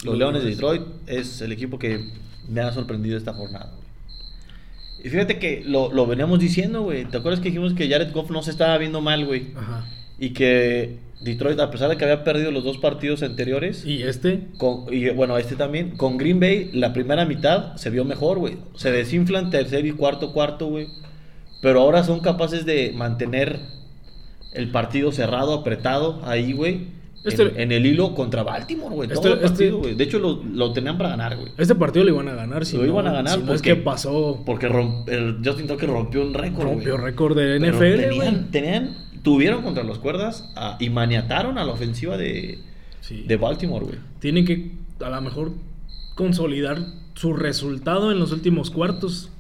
Los 0.04 0.18
Leones 0.18 0.44
de. 0.44 0.50
Detroit 0.52 0.84
es 1.08 1.42
el 1.42 1.52
equipo 1.52 1.80
que 1.80 2.00
me 2.48 2.62
ha 2.62 2.72
sorprendido 2.72 3.18
esta 3.18 3.34
jornada, 3.34 3.72
güey. 3.76 3.86
Y 5.04 5.10
fíjate 5.10 5.40
que 5.40 5.64
lo, 5.66 5.92
lo 5.92 6.06
veníamos 6.08 6.40
diciendo, 6.40 6.84
güey. 6.84 7.06
¿Te 7.06 7.18
acuerdas 7.18 7.40
que 7.40 7.50
dijimos 7.50 7.74
que 7.74 7.90
Jared 7.90 8.12
Goff 8.12 8.30
no 8.32 8.42
se 8.44 8.52
estaba 8.52 8.78
viendo 8.78 9.02
mal, 9.02 9.26
güey? 9.26 9.48
Ajá. 9.56 9.86
Y 10.20 10.30
que 10.30 10.98
Detroit, 11.22 11.60
a 11.60 11.70
pesar 11.72 11.90
de 11.90 11.98
que 11.98 12.04
había 12.06 12.24
perdido 12.24 12.52
los 12.52 12.64
dos 12.64 12.78
partidos 12.78 13.22
anteriores, 13.24 13.86
¿Y 13.86 14.04
este? 14.04 14.48
con- 14.58 14.92
y 14.94 15.10
bueno, 15.10 15.38
este 15.38 15.56
también, 15.56 15.98
con 15.98 16.18
Green 16.18 16.40
Bay, 16.40 16.70
la 16.74 16.94
primera 16.94 17.26
mitad 17.26 17.76
se 17.78 17.90
vio 17.90 18.06
mejor, 18.06 18.38
güey. 18.40 18.58
Se 18.76 18.92
desinflan 18.92 19.50
tercer 19.50 19.86
y 19.86 19.92
cuarto 19.92 20.34
cuarto, 20.34 20.68
güey. 20.68 20.88
Pero 21.62 21.82
ahora 21.82 22.04
son 22.04 22.20
capaces 22.20 22.66
de 22.66 22.94
mantener 22.96 23.60
el 24.54 24.72
partido 24.72 25.12
cerrado, 25.12 25.54
apretado, 25.54 26.22
ahí, 26.26 26.54
güey. 26.54 26.94
Este- 27.24 27.42
en, 27.44 27.60
en 27.60 27.72
el 27.72 27.86
hilo 27.88 28.14
contra 28.14 28.44
Baltimore, 28.44 28.94
güey. 28.96 29.10
Este- 29.10 29.22
todo 29.22 29.34
el 29.34 29.40
partido, 29.40 29.78
este- 29.78 29.80
güey. 29.82 29.96
De 29.96 30.04
hecho, 30.04 30.20
lo, 30.20 30.44
lo 30.44 30.74
tenían 30.74 30.96
para 30.98 31.10
ganar, 31.10 31.36
güey. 31.38 31.52
Este 31.58 31.74
partido 31.74 32.06
lo 32.06 32.12
iban 32.12 32.28
a 32.28 32.36
ganar. 32.36 32.66
Si 32.66 32.78
Lo 32.78 32.84
no, 32.84 32.90
iban 32.90 33.08
a 33.08 33.12
ganar 33.14 33.40
si 33.40 33.44
no 33.44 33.54
es 33.54 33.62
porque- 33.62 33.76
que 33.76 33.82
pasó. 33.82 34.44
Porque 34.46 34.70
romp- 34.70 35.10
el 35.10 35.38
Justin 35.44 35.66
Tucker 35.68 35.90
rompió 35.90 36.22
un 36.22 36.34
récord, 36.36 36.66
güey. 36.66 36.76
Rompió 36.76 36.98
récord 36.98 37.36
de 37.36 37.60
NFL, 37.60 38.02
tenían, 38.10 38.52
tenían, 38.52 38.96
tuvieron 39.24 39.64
contra 39.64 39.84
las 39.84 39.98
cuerdas 39.98 40.54
y 40.80 40.90
maniataron 40.92 41.58
a 41.58 41.66
la 41.66 41.72
ofensiva 41.74 42.16
de, 42.16 42.60
Sí. 43.02 43.24
de 43.28 43.38
Baltimore, 43.38 43.86
güey. 43.86 43.98
Tienen 44.20 44.46
que, 44.46 44.74
a 45.04 45.10
lo 45.10 45.20
mejor, 45.22 45.52
consolidar 46.14 46.78
su 47.16 47.34
resultado 47.34 48.12
en 48.12 48.20
los 48.20 48.32
últimos 48.32 48.70
cuartos. 48.70 49.32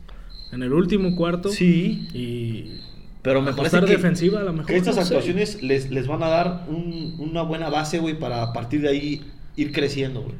En 0.55 0.63
el 0.63 0.73
último 0.73 1.15
cuarto. 1.15 1.49
Sí, 1.49 2.07
Y. 2.13 2.79
pero 3.21 3.41
me 3.41 3.53
parece 3.53 3.79
que, 3.81 3.85
defensiva 3.87 4.39
a 4.39 4.43
lo 4.43 4.53
mejor. 4.53 4.67
que 4.67 4.77
estas 4.77 4.95
no 4.95 5.01
sé. 5.03 5.13
actuaciones 5.15 5.61
les, 5.61 5.91
les 5.91 6.07
van 6.07 6.23
a 6.23 6.27
dar 6.29 6.65
un- 6.69 7.15
una 7.19 7.41
buena 7.41 7.69
base, 7.69 7.99
güey, 7.99 8.17
para 8.17 8.41
a 8.41 8.53
partir 8.53 8.81
de 8.81 8.89
ahí 8.89 9.21
ir 9.55 9.71
creciendo, 9.71 10.21
güey. 10.21 10.35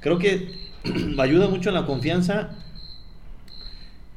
Creo 0.00 0.18
que 0.18 0.48
ayuda 1.18 1.48
mucho 1.48 1.68
en 1.70 1.74
la 1.74 1.86
confianza 1.86 2.50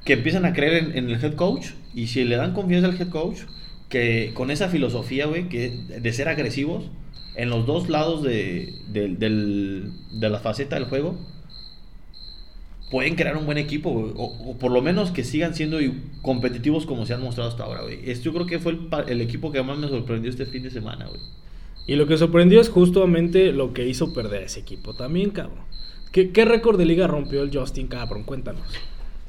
que 0.05 0.13
empiezan 0.13 0.45
a 0.45 0.53
creer 0.53 0.83
en, 0.83 0.97
en 0.97 1.09
el 1.09 1.23
head 1.23 1.33
coach 1.35 1.69
y 1.95 2.07
si 2.07 2.23
le 2.23 2.35
dan 2.35 2.53
confianza 2.53 2.87
al 2.89 2.99
head 3.01 3.09
coach, 3.09 3.39
que 3.89 4.31
con 4.35 4.51
esa 4.51 4.69
filosofía, 4.69 5.25
güey, 5.25 5.49
que 5.49 5.69
de 5.69 6.13
ser 6.13 6.27
agresivos 6.29 6.85
en 7.35 7.49
los 7.49 7.65
dos 7.65 7.89
lados 7.89 8.21
de, 8.23 8.73
del- 8.87 9.17
de 10.19 10.29
la 10.29 10.39
faceta 10.39 10.75
del 10.75 10.85
juego, 10.85 11.17
pueden 12.91 13.15
crear 13.15 13.35
un 13.37 13.45
buen 13.45 13.57
equipo, 13.57 13.91
güey, 13.91 14.13
o, 14.15 14.25
o 14.51 14.57
por 14.57 14.71
lo 14.71 14.81
menos 14.81 15.11
que 15.11 15.23
sigan 15.23 15.55
siendo 15.55 15.79
competitivos 16.21 16.85
como 16.85 17.05
se 17.05 17.13
han 17.13 17.21
mostrado 17.21 17.49
hasta 17.49 17.63
ahora, 17.63 17.81
güey. 17.81 17.99
Es- 18.09 18.21
Yo 18.21 18.33
creo 18.33 18.45
que 18.45 18.59
fue 18.59 18.77
el, 19.07 19.21
equipo 19.21 19.51
que 19.51 19.61
más 19.63 19.77
me 19.77 19.87
sorprendió 19.87 20.29
este 20.29 20.45
fin 20.45 20.63
de 20.63 20.71
semana, 20.71 21.05
güey. 21.07 21.19
Y 21.87 21.95
lo 21.95 22.07
que 22.07 22.17
sorprendió 22.17 22.61
es 22.61 22.69
justamente 22.69 23.51
lo 23.51 23.73
que 23.73 23.87
hizo 23.87 24.13
perder 24.13 24.43
ese 24.43 24.59
equipo 24.61 24.95
también, 24.95 25.29
cabrón. 25.31 25.65
¿Qué, 26.11 26.31
qué 26.31 26.45
récord 26.45 26.77
de 26.77 26.85
liga 26.85 27.07
rompió 27.07 27.43
el 27.43 27.55
Justin 27.55 27.87
Cabrón? 27.87 28.23
Cuéntanos. 28.23 28.63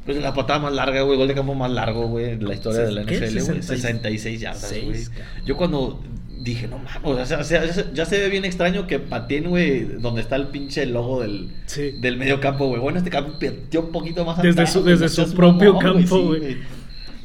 Pues 0.05 0.19
la 0.23 0.33
patada 0.33 0.61
más 0.61 0.73
larga, 0.73 1.03
güey, 1.03 1.19
gol 1.19 1.27
de 1.27 1.35
campo 1.35 1.55
más 1.55 1.71
largo, 1.71 2.07
güey, 2.07 2.31
en 2.31 2.45
la 2.47 2.55
historia 2.55 2.83
de 2.83 2.93
la. 2.93 3.03
NFL, 3.03 3.15
güey. 3.17 3.63
66 3.63 3.67
66 3.67 4.41
yardas, 4.41 4.73
güey. 4.85 5.01
Yo 5.45 5.57
cuando 5.57 6.01
dije, 6.39 6.69
no 6.69 6.79
mames, 6.79 7.33
o 7.33 7.45
sea, 7.45 7.65
ya 7.93 8.05
se- 8.07 8.19
ve 8.21 8.29
bien 8.29 8.45
extraño 8.45 8.87
que 8.87 8.99
pateen, 8.99 9.49
güey, 9.49 9.81
donde 10.01 10.21
está 10.21 10.37
el 10.37 10.49
pinche 10.49 10.87
logo 10.87 11.21
del, 11.23 11.49
Sí. 11.67 11.93
del 12.01 12.17
medio 12.17 12.41
campo, 12.41 12.67
güey. 12.69 12.81
Bueno, 12.81 12.99
este 12.99 13.11
campo 13.11 13.33
pateó 13.41 13.81
un 13.81 13.93
poquito 13.93 14.25
más 14.25 14.37
Desde 14.39 14.51
atrás, 14.51 14.73
su- 14.73 14.85
desde 14.85 15.09
su 15.09 15.33
propio 15.35 15.75
mamón, 15.75 16.01
campo, 16.03 16.23
güey. 16.23 16.57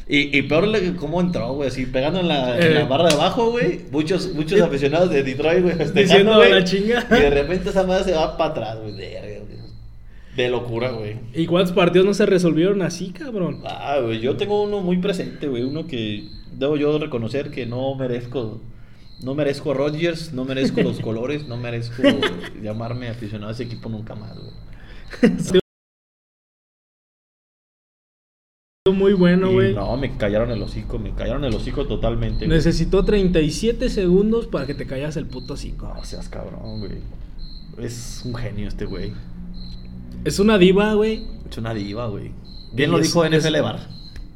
Y, 0.07 0.37
y 0.37 0.41
peor 0.41 0.67
cómo 0.97 1.21
entró, 1.21 1.53
güey, 1.53 1.69
así 1.69 1.85
pegando 1.85 2.19
en 2.19 2.27
la, 2.27 2.57
en 2.57 2.63
Eh. 2.63 2.73
la 2.75 2.85
barra 2.85 3.07
de 3.07 3.13
abajo, 3.13 3.51
güey. 3.51 3.81
Muchos, 3.91 4.33
muchos 4.33 4.59
Eh. 4.59 4.63
aficionados 4.63 5.09
de 5.09 5.23
Detroit, 5.23 5.61
güey, 5.61 5.73
Diciendo 5.77 5.93
festejando, 5.93 6.35
güey. 6.35 6.51
la 6.51 6.63
chinga. 6.63 7.07
Y 7.09 7.13
de 7.21 7.29
repente 7.29 7.69
esa 7.69 7.83
madre 7.85 8.03
se 8.03 8.11
va 8.13 8.37
para 8.37 8.49
atrás, 8.51 8.77
güey. 8.81 8.93
De 10.35 10.49
locura, 10.49 10.91
güey. 10.91 11.15
¿Y 11.33 11.45
cuántos 11.45 11.73
partidos 11.73 12.05
no 12.05 12.13
se 12.13 12.25
resolvieron 12.25 12.81
así, 12.81 13.11
cabrón? 13.11 13.59
Ah, 13.65 13.99
güey, 14.01 14.19
yo 14.21 14.37
tengo 14.37 14.63
uno 14.63 14.79
muy 14.79 14.97
presente, 14.97 15.47
güey. 15.47 15.63
Uno 15.63 15.87
que 15.87 16.23
debo 16.57 16.77
yo 16.77 16.97
reconocer 16.97 17.51
que 17.51 17.65
no 17.65 17.95
merezco. 17.95 18.61
No 19.23 19.35
merezco 19.35 19.71
a 19.71 19.73
Rodgers, 19.75 20.33
no 20.33 20.45
merezco 20.45 20.81
los 20.81 20.99
colores, 21.01 21.47
no 21.47 21.57
merezco 21.57 22.01
llamarme 22.61 23.09
aficionado 23.09 23.49
a 23.49 23.53
ese 23.53 23.63
equipo 23.63 23.87
nunca 23.89 24.15
más, 24.15 24.35
güey. 24.37 24.51
Muy 28.91 29.13
bueno, 29.13 29.51
güey. 29.51 29.73
no, 29.75 29.95
me 29.95 30.17
callaron 30.17 30.49
el 30.51 30.61
hocico, 30.61 30.97
me 30.99 31.13
callaron 31.13 31.45
el 31.45 31.53
hocico 31.53 31.85
totalmente. 31.85 32.47
Necesitó 32.47 33.05
37 33.05 33.89
segundos 33.89 34.47
para 34.47 34.65
que 34.65 34.73
te 34.73 34.85
callas 34.87 35.15
el 35.17 35.27
puto 35.27 35.55
5. 35.55 35.93
No 35.95 36.03
seas 36.03 36.27
cabrón, 36.29 36.79
güey. 36.79 36.97
Es 37.77 38.23
un 38.25 38.33
genio 38.35 38.67
este 38.67 38.85
güey. 38.85 39.13
Es 40.25 40.39
una 40.39 40.57
diva, 40.57 40.93
güey. 40.95 41.25
Es 41.49 41.57
una 41.57 41.73
diva, 41.75 42.07
güey. 42.07 42.31
Bien 42.73 42.89
lo 42.91 42.97
es- 42.99 43.07
dijo 43.07 43.23
es- 43.23 43.31
NFL 43.45 43.61
Bar. 43.61 43.87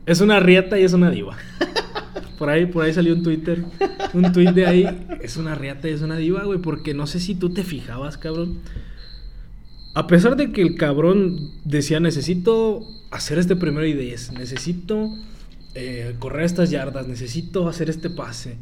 Es 0.06 0.22
una 0.22 0.40
rieta 0.40 0.80
y 0.80 0.84
es 0.84 0.94
una 0.94 1.10
diva. 1.10 1.36
por 2.38 2.50
ahí, 2.50 2.66
por 2.66 2.84
ahí 2.84 2.94
salió 2.94 3.14
un 3.14 3.24
Twitter. 3.24 3.64
Un 4.14 4.32
tweet 4.32 4.52
de 4.52 4.66
ahí. 4.66 5.08
Es 5.22 5.38
una 5.38 5.56
riata, 5.56 5.88
es 5.88 6.02
una 6.02 6.18
diva, 6.18 6.44
güey. 6.44 6.60
Porque 6.60 6.94
no 6.94 7.08
sé 7.08 7.20
si 7.20 7.36
tú 7.36 7.50
te 7.50 7.64
fijabas, 7.64 8.18
cabrón. 8.18 8.60
A 9.94 10.08
pesar 10.08 10.36
de 10.36 10.52
que 10.52 10.62
el 10.62 10.76
cabrón 10.76 11.52
decía, 11.64 12.00
necesito 12.00 12.88
hacer 13.12 13.40
este 13.40 13.56
primero 13.56 13.86
y 13.86 13.94
diez. 13.94 14.32
Necesito 14.34 15.10
eh, 15.74 16.16
correr 16.20 16.46
estas 16.46 16.70
yardas. 16.70 17.08
Necesito 17.08 17.68
hacer 17.68 17.90
este 17.90 18.10
pase. 18.10 18.58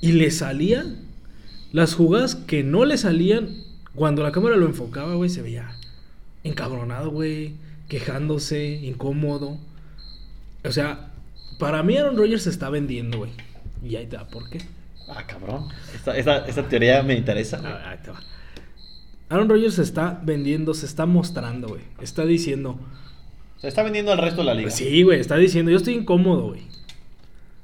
Y 0.00 0.12
le 0.12 0.30
salían 0.30 0.96
las 1.72 1.94
jugadas 1.94 2.34
que 2.34 2.64
no 2.64 2.84
le 2.84 2.96
salían. 2.96 3.64
Cuando 3.94 4.22
la 4.22 4.32
cámara 4.32 4.56
lo 4.56 4.66
enfocaba, 4.66 5.14
güey, 5.14 5.30
se 5.30 5.42
veía 5.42 5.76
encabronado, 6.44 7.10
güey. 7.10 7.54
Quejándose, 7.88 8.80
incómodo. 8.82 9.58
O 10.64 10.72
sea, 10.72 11.09
para 11.60 11.84
mí 11.84 11.96
Aaron 11.96 12.16
Rodgers 12.16 12.42
se 12.42 12.50
está 12.50 12.68
vendiendo, 12.70 13.18
güey. 13.18 13.30
Y 13.84 13.94
ahí 13.94 14.06
te 14.06 14.16
va, 14.16 14.26
¿por 14.26 14.50
qué? 14.50 14.60
Ah, 15.08 15.24
cabrón. 15.26 15.68
Esta, 15.94 16.16
esta, 16.16 16.38
esta 16.46 16.68
teoría 16.68 17.02
me 17.04 17.14
interesa. 17.14 17.58
güey. 17.58 17.72
Ah, 17.72 17.90
ahí 17.90 17.98
te 18.02 18.10
va. 18.10 18.20
Aaron 19.28 19.48
Rodgers 19.48 19.74
se 19.74 19.82
está 19.82 20.20
vendiendo, 20.24 20.74
se 20.74 20.86
está 20.86 21.06
mostrando, 21.06 21.68
güey. 21.68 21.82
Está 22.00 22.24
diciendo. 22.24 22.80
Se 23.58 23.68
está 23.68 23.82
vendiendo 23.84 24.10
al 24.10 24.18
resto 24.18 24.40
de 24.40 24.46
la 24.46 24.54
liga. 24.54 24.70
Sí, 24.70 25.02
güey, 25.02 25.20
está 25.20 25.36
diciendo, 25.36 25.70
yo 25.70 25.76
estoy 25.76 25.94
incómodo, 25.94 26.48
güey. 26.48 26.62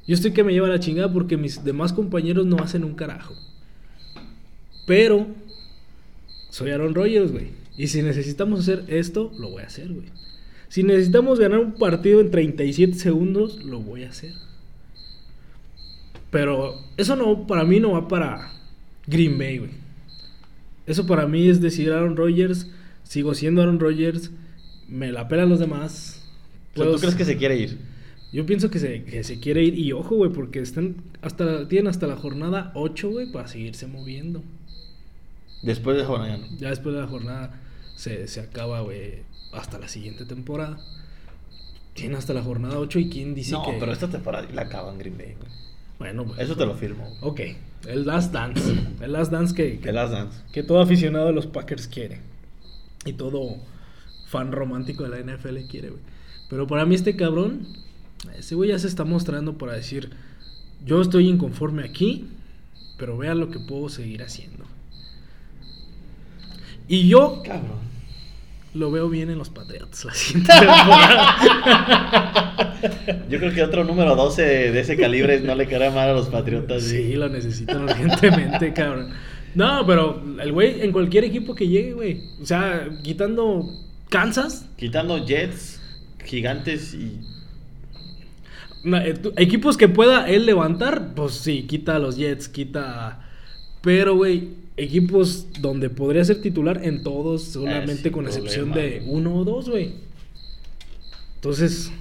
Yo 0.06 0.14
estoy 0.14 0.32
que 0.32 0.44
me 0.44 0.52
lleva 0.52 0.68
la 0.68 0.78
chingada 0.78 1.12
porque 1.12 1.36
mis 1.36 1.64
demás 1.64 1.92
compañeros 1.92 2.46
no 2.46 2.58
hacen 2.58 2.84
un 2.84 2.94
carajo. 2.94 3.34
Pero 4.86 5.26
soy 6.50 6.70
Aaron 6.70 6.94
Rodgers, 6.94 7.32
güey. 7.32 7.48
Y 7.76 7.88
si 7.88 8.02
necesitamos 8.02 8.60
hacer 8.60 8.84
esto, 8.88 9.32
lo 9.38 9.50
voy 9.50 9.62
a 9.62 9.66
hacer, 9.66 9.88
güey. 9.88 10.06
Si 10.68 10.82
necesitamos 10.82 11.38
ganar 11.38 11.60
un 11.60 11.72
partido 11.72 12.20
en 12.20 12.30
37 12.30 12.94
segundos, 12.94 13.62
lo 13.64 13.80
voy 13.80 14.04
a 14.04 14.10
hacer. 14.10 14.32
Pero 16.30 16.74
eso 16.96 17.16
no, 17.16 17.46
para 17.46 17.64
mí 17.64 17.80
no 17.80 17.92
va 17.92 18.08
para 18.08 18.52
Green 19.06 19.38
Bay, 19.38 19.58
güey. 19.58 19.70
Eso 20.86 21.06
para 21.06 21.26
mí 21.26 21.48
es 21.48 21.60
decir 21.60 21.92
Aaron 21.92 22.16
Rodgers, 22.16 22.70
sigo 23.02 23.34
siendo 23.34 23.62
Aaron 23.62 23.80
Rodgers, 23.80 24.30
me 24.88 25.12
la 25.12 25.28
pelan 25.28 25.48
los 25.48 25.60
demás. 25.60 26.22
Sea, 26.74 26.84
¿Tú 26.84 26.98
crees 26.98 27.14
que 27.14 27.24
se 27.24 27.36
quiere 27.36 27.56
ir? 27.56 27.78
Yo 28.32 28.44
pienso 28.44 28.70
que 28.70 28.78
se, 28.78 29.04
que 29.04 29.24
se 29.24 29.40
quiere 29.40 29.62
ir. 29.62 29.78
Y 29.78 29.92
ojo, 29.92 30.16
güey, 30.16 30.30
porque 30.30 30.60
están 30.60 30.96
hasta, 31.22 31.68
tienen 31.68 31.88
hasta 31.88 32.06
la 32.06 32.16
jornada 32.16 32.72
8, 32.74 33.10
güey, 33.10 33.32
para 33.32 33.48
seguirse 33.48 33.86
moviendo. 33.86 34.42
Después 35.62 35.96
de 35.96 36.04
jornada. 36.04 36.36
¿no? 36.36 36.46
Ya 36.58 36.70
después 36.70 36.94
de 36.94 37.00
la 37.00 37.06
jornada 37.06 37.60
se, 37.96 38.28
se 38.28 38.40
acaba, 38.40 38.80
güey, 38.80 39.22
hasta 39.52 39.78
la 39.78 39.88
siguiente 39.88 40.24
temporada. 40.24 40.78
Tienen 41.94 42.16
hasta 42.16 42.34
la 42.34 42.42
jornada 42.42 42.78
8 42.78 42.98
y 42.98 43.08
quién 43.08 43.34
dice 43.34 43.52
No, 43.52 43.62
que... 43.64 43.76
pero 43.80 43.92
esta 43.92 44.08
temporada 44.08 44.46
la 44.52 44.62
acaban 44.62 44.98
Green 44.98 45.16
Bay, 45.16 45.34
güey. 45.38 45.50
Bueno, 45.98 46.26
pues, 46.26 46.38
Eso 46.40 46.56
te 46.56 46.66
lo 46.66 46.74
firmo. 46.74 47.16
Ok, 47.22 47.40
el 47.86 48.06
Last 48.06 48.32
Dance. 48.32 48.60
El 49.00 49.12
Last 49.12 49.32
Dance 49.32 49.54
que, 49.54 49.78
que, 49.78 49.88
El 49.88 49.94
Last 49.94 50.12
Dance. 50.12 50.38
que 50.52 50.62
todo 50.62 50.80
aficionado 50.80 51.28
a 51.28 51.32
los 51.32 51.46
Packers 51.46 51.88
quiere. 51.88 52.20
Y 53.06 53.14
todo 53.14 53.56
fan 54.26 54.52
romántico 54.52 55.04
de 55.04 55.08
la 55.10 55.36
NFL 55.36 55.60
quiere, 55.70 55.90
güey. 55.90 56.02
Pero 56.50 56.66
para 56.66 56.84
mí 56.84 56.94
este 56.94 57.16
cabrón, 57.16 57.66
ese 58.36 58.54
güey 58.54 58.70
ya 58.70 58.78
se 58.78 58.88
está 58.88 59.04
mostrando 59.04 59.56
para 59.56 59.72
decir, 59.72 60.10
yo 60.84 61.00
estoy 61.00 61.28
inconforme 61.28 61.84
aquí, 61.84 62.28
pero 62.98 63.16
vea 63.16 63.34
lo 63.34 63.50
que 63.50 63.58
puedo 63.58 63.88
seguir 63.88 64.22
haciendo. 64.22 64.64
Y 66.88 67.08
yo 67.08 67.42
Cabrón. 67.44 67.78
Lo 68.76 68.90
veo 68.90 69.08
bien 69.08 69.30
en 69.30 69.38
los 69.38 69.50
Patriots 69.50 70.04
la 70.04 70.14
siguiente 70.14 70.52
temporada. 70.60 71.36
Yo 73.28 73.38
creo 73.38 73.52
que 73.52 73.62
otro 73.62 73.84
número 73.84 74.14
12 74.14 74.42
de 74.72 74.80
ese 74.80 74.96
calibre 74.96 75.40
no 75.40 75.54
le 75.54 75.66
quedará 75.66 75.90
mal 75.90 76.10
a 76.10 76.12
los 76.12 76.28
Patriotas. 76.28 76.84
Sí, 76.84 77.14
lo 77.14 77.28
necesitan 77.28 77.84
urgentemente, 77.84 78.72
cabrón. 78.72 79.10
No, 79.54 79.86
pero 79.86 80.22
el 80.40 80.52
güey 80.52 80.82
en 80.82 80.92
cualquier 80.92 81.24
equipo 81.24 81.54
que 81.54 81.66
llegue, 81.68 81.94
güey. 81.94 82.20
O 82.40 82.46
sea, 82.46 82.88
quitando 83.02 83.64
Kansas, 84.10 84.66
Quitando 84.76 85.24
Jets, 85.24 85.80
Gigantes 86.24 86.94
y. 86.94 87.20
eh, 88.84 89.14
equipos 89.36 89.76
que 89.76 89.88
pueda 89.88 90.28
él 90.28 90.44
levantar, 90.46 91.14
pues 91.14 91.34
sí, 91.34 91.62
quita 91.66 91.96
a 91.96 91.98
los 91.98 92.16
Jets, 92.16 92.48
quita. 92.48 93.22
Pero, 93.80 94.14
güey, 94.16 94.50
equipos 94.76 95.46
donde 95.60 95.90
podría 95.90 96.24
ser 96.24 96.40
titular 96.40 96.80
en 96.84 97.02
todos, 97.02 97.42
solamente 97.44 97.92
Eh, 97.92 97.96
sin 98.04 98.12
con 98.12 98.26
excepción 98.26 98.72
de 98.72 99.02
uno 99.06 99.36
o 99.36 99.44
dos, 99.44 99.68
güey. 99.68 99.94
Entonces, 101.36 101.92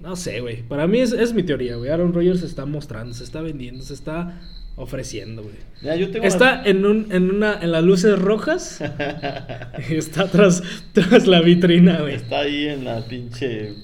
no 0.00 0.14
sé, 0.14 0.40
güey. 0.40 0.62
Para 0.62 0.86
mí 0.86 1.00
es, 1.00 1.12
es 1.12 1.32
mi 1.32 1.42
teoría, 1.42 1.76
güey. 1.76 1.90
Aaron 1.90 2.12
Rodgers 2.12 2.40
se 2.40 2.46
está 2.46 2.66
mostrando, 2.66 3.14
se 3.14 3.24
está 3.24 3.40
vendiendo, 3.40 3.82
se 3.82 3.94
está 3.94 4.40
ofreciendo, 4.76 5.42
güey. 5.42 5.56
Ya, 5.82 5.96
yo 5.96 6.10
tengo 6.10 6.24
Está 6.24 6.62
en, 6.64 6.86
un, 6.86 7.10
en, 7.10 7.30
una, 7.30 7.58
en 7.60 7.72
las 7.72 7.82
luces 7.82 8.16
rojas. 8.18 8.80
está 9.90 10.28
tras, 10.28 10.62
tras 10.92 11.26
la 11.26 11.40
vitrina, 11.40 12.00
güey. 12.00 12.14
Está 12.14 12.40
ahí 12.40 12.68
en 12.68 12.84
la 12.84 13.04
pinche. 13.06 13.74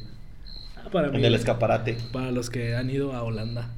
Ah, 0.76 0.88
Para 0.90 1.08
mí, 1.10 1.18
En 1.18 1.24
el 1.24 1.34
escaparate. 1.34 1.96
Para 2.12 2.30
los 2.30 2.48
que 2.48 2.76
han 2.76 2.90
ido 2.90 3.12
a 3.12 3.22
Holanda. 3.24 3.70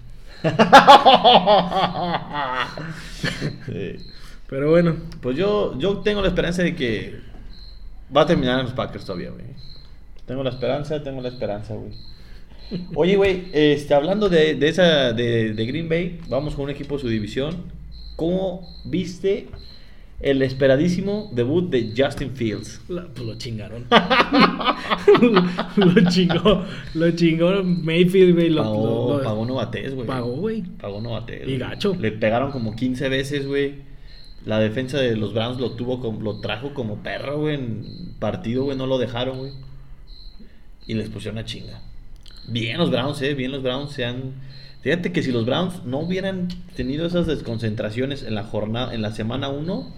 Pero 4.48 4.70
bueno, 4.70 4.96
Pues 5.20 5.36
yo, 5.36 5.78
yo 5.78 5.98
tengo 5.98 6.22
la 6.22 6.28
esperanza 6.28 6.62
de 6.62 6.74
que 6.76 7.16
va 8.14 8.22
a 8.22 8.26
terminar 8.26 8.58
en 8.60 8.66
los 8.66 8.74
Packers 8.74 9.04
todavía, 9.04 9.30
güey. 9.30 9.44
Tengo 10.26 10.42
la 10.42 10.50
esperanza, 10.50 11.02
tengo 11.02 11.20
la 11.20 11.28
esperanza, 11.28 11.74
güey. 11.74 11.92
Oye, 12.94 13.16
güey, 13.16 13.48
este, 13.52 13.94
hablando 13.94 14.28
de, 14.28 14.54
de 14.56 14.68
esa 14.68 15.12
de, 15.12 15.54
de 15.54 15.66
Green 15.66 15.88
Bay, 15.88 16.20
vamos 16.28 16.54
con 16.54 16.64
un 16.64 16.70
equipo 16.70 16.96
de 16.96 17.02
su 17.02 17.08
división. 17.08 17.72
¿Cómo 18.16 18.68
viste 18.84 19.48
el 20.20 20.42
esperadísimo 20.42 21.30
debut 21.34 21.68
de 21.70 21.92
Justin 21.96 22.30
Fields? 22.34 22.80
la- 22.88 23.06
pues 23.06 23.26
lo 23.26 23.34
chingaron. 23.36 23.84
lo 25.76 26.10
chingó. 26.10 26.64
Lo 26.94 27.10
chingó 27.12 27.62
Mayfield, 27.62 28.34
güey. 28.34 28.50
Lo, 28.50 28.62
Pagó, 28.62 28.84
lo- 29.12 29.18
lo- 29.18 29.24
pagó 29.24 29.46
Novatés, 29.46 29.94
güey. 29.94 30.06
Pagó, 30.06 30.32
güey. 30.32 30.62
Pagó 30.62 31.00
Novatés. 31.00 31.46
Y 31.48 31.58
gacho. 31.58 31.94
Le 31.98 32.12
pegaron 32.12 32.50
como 32.52 32.74
15 32.76 33.08
veces, 33.08 33.46
güey. 33.46 33.74
La 34.44 34.60
defensa 34.60 34.98
de 34.98 35.16
los 35.16 35.34
Browns 35.34 35.58
lo 35.60 35.72
tuvo 35.72 36.00
como, 36.00 36.20
lo 36.20 36.40
trajo 36.40 36.72
como 36.72 37.02
perro, 37.02 37.40
güey. 37.40 37.54
En 37.56 38.14
partido, 38.18 38.64
güey, 38.64 38.76
no 38.76 38.86
lo 38.86 38.98
dejaron, 38.98 39.38
güey. 39.38 39.52
Y 40.86 40.94
les 40.94 41.08
pusieron 41.10 41.38
a 41.38 41.44
chinga. 41.44 41.80
Bien 42.48 42.78
los 42.78 42.90
Browns, 42.90 43.20
eh. 43.22 43.34
Bien 43.34 43.50
los 43.50 43.62
Browns 43.62 43.90
se 43.92 44.04
han. 44.04 44.34
Fíjate 44.86 45.10
que 45.10 45.20
si 45.24 45.32
los 45.32 45.44
Browns 45.46 45.84
no 45.84 45.98
hubieran 45.98 46.46
tenido 46.76 47.06
esas 47.06 47.26
desconcentraciones 47.26 48.22
en 48.22 48.36
la 48.36 48.44
jornada, 48.44 48.94
en 48.94 49.02
la 49.02 49.10
semana 49.10 49.48
1, 49.48 49.92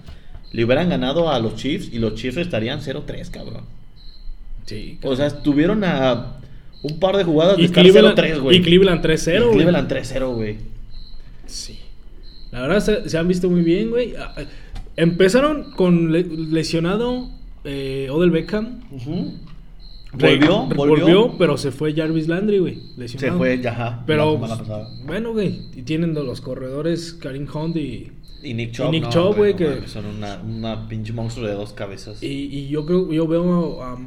le 0.52 0.64
hubieran 0.64 0.88
ganado 0.88 1.30
a 1.30 1.38
los 1.40 1.56
Chiefs 1.56 1.90
y 1.92 1.98
los 1.98 2.14
Chiefs 2.14 2.38
estarían 2.38 2.80
0-3, 2.80 3.30
cabrón. 3.30 3.64
Sí. 4.64 4.98
O 5.02 5.14
sea, 5.14 5.26
estuvieron 5.26 5.84
a 5.84 6.38
un 6.82 6.98
par 7.00 7.18
de 7.18 7.24
jugadas 7.24 7.56
de 7.58 7.64
y 7.64 7.66
estar 7.66 7.82
Cleveland, 7.84 8.18
0-3, 8.18 8.40
güey. 8.40 8.56
y 8.56 8.62
Cleveland 8.62 9.04
3-0, 9.04 9.34
Y 9.36 9.38
güey. 9.44 9.52
Cleveland 9.56 9.92
3-0, 9.92 10.34
güey. 10.34 10.56
Sí. 11.44 11.80
La 12.50 12.62
verdad 12.62 12.80
se, 12.80 13.10
se 13.10 13.18
han 13.18 13.28
visto 13.28 13.50
muy 13.50 13.60
bien, 13.60 13.90
güey. 13.90 14.14
Ah, 14.16 14.32
ah, 14.38 14.42
Empezaron 14.96 15.72
con 15.72 16.12
le- 16.12 16.24
lesionado 16.24 17.28
eh, 17.64 18.08
Odell 18.10 18.30
Beckham. 18.30 18.80
Volvió, 20.12 20.66
Re- 20.70 20.74
volvió. 20.76 21.36
pero 21.38 21.58
se 21.58 21.70
fue 21.70 21.92
Jarvis 21.94 22.28
Landry, 22.28 22.58
güey. 22.58 22.74
Se 22.94 23.00
Lesionado. 23.00 23.38
fue, 23.38 23.60
ya, 23.60 23.72
ajá, 23.72 24.04
Pero, 24.06 24.40
pasada. 24.40 24.88
bueno, 25.04 25.32
güey. 25.32 25.60
Y 25.76 25.82
tienen 25.82 26.14
los 26.14 26.40
corredores 26.40 27.12
Karim 27.12 27.46
Hunt 27.52 27.76
y, 27.76 28.10
Y 28.42 28.54
Nick 28.54 28.72
Chubb, 28.72 28.86
y 28.88 28.90
Nick 29.00 29.08
Chubb, 29.10 29.36
güey, 29.36 29.52
no 29.52 29.58
que- 29.58 29.86
son 29.86 30.06
una, 30.06 30.40
una 30.40 30.88
pinche 30.88 31.12
monstruo 31.12 31.46
de 31.46 31.54
dos 31.54 31.72
cabezas. 31.74 32.22
y, 32.22 32.26
y 32.26 32.68
yo 32.68 32.86
creo, 32.86 33.12
yo 33.12 33.26
veo 33.26 33.82
a, 33.82 33.98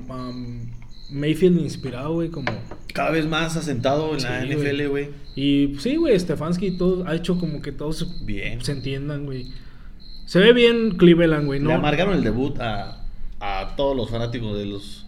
Mayfield 1.11 1.59
inspirado, 1.59 2.13
güey, 2.13 2.29
como... 2.29 2.47
Cada 2.93 3.11
vez 3.11 3.27
más 3.27 3.57
asentado 3.57 4.15
en 4.15 4.23
la 4.23 4.45
NFL, 4.45 4.87
güey. 4.87 5.09
Y 5.35 5.67
pues, 5.67 5.83
sí, 5.83 5.97
güey, 5.97 6.17
Stefanski 6.17 6.71
todo, 6.77 7.05
ha 7.05 7.15
hecho 7.15 7.37
como 7.37 7.61
que 7.61 7.71
todos 7.73 7.97
se, 7.99 8.05
Bien. 8.25 8.61
se 8.63 8.71
entiendan, 8.71 9.25
güey. 9.25 9.47
Se 10.25 10.39
ve 10.39 10.53
bien 10.53 10.91
Cleveland, 10.97 11.45
güey, 11.45 11.59
¿no? 11.59 11.69
Le 11.69 11.75
amargaron 11.75 12.15
el 12.15 12.23
debut 12.23 12.57
a, 12.59 13.03
a 13.41 13.75
todos 13.75 13.95
los 13.95 14.09
fanáticos 14.09 14.57
de 14.57 14.65
los, 14.65 15.00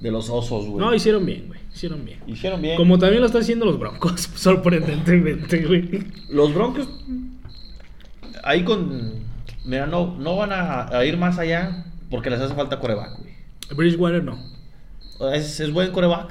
de 0.00 0.10
los 0.10 0.30
osos, 0.30 0.66
güey. 0.66 0.84
No, 0.84 0.94
hicieron 0.94 1.24
bien, 1.26 1.48
güey. 1.48 1.60
Hicieron 1.72 2.04
bien. 2.04 2.20
Hicieron 2.26 2.62
bien. 2.62 2.76
Como 2.76 2.98
también 2.98 3.20
lo 3.20 3.26
están 3.26 3.42
haciendo 3.42 3.66
los 3.66 3.78
Broncos, 3.78 4.20
sorprendentemente, 4.34 5.64
güey. 5.64 6.04
Los 6.28 6.54
Broncos, 6.54 6.88
ahí 8.42 8.64
con. 8.64 9.30
Mira, 9.64 9.86
no, 9.86 10.16
no 10.18 10.36
van 10.36 10.52
a, 10.52 10.88
a 10.88 11.04
ir 11.04 11.16
más 11.16 11.38
allá 11.38 11.84
porque 12.10 12.30
les 12.30 12.40
hace 12.40 12.54
falta 12.54 12.80
coreback, 12.80 13.18
güey. 13.18 13.34
Bridgewater 13.76 14.24
no. 14.24 14.38
Es, 15.32 15.60
es 15.60 15.70
buen 15.70 15.92
coreback, 15.92 16.30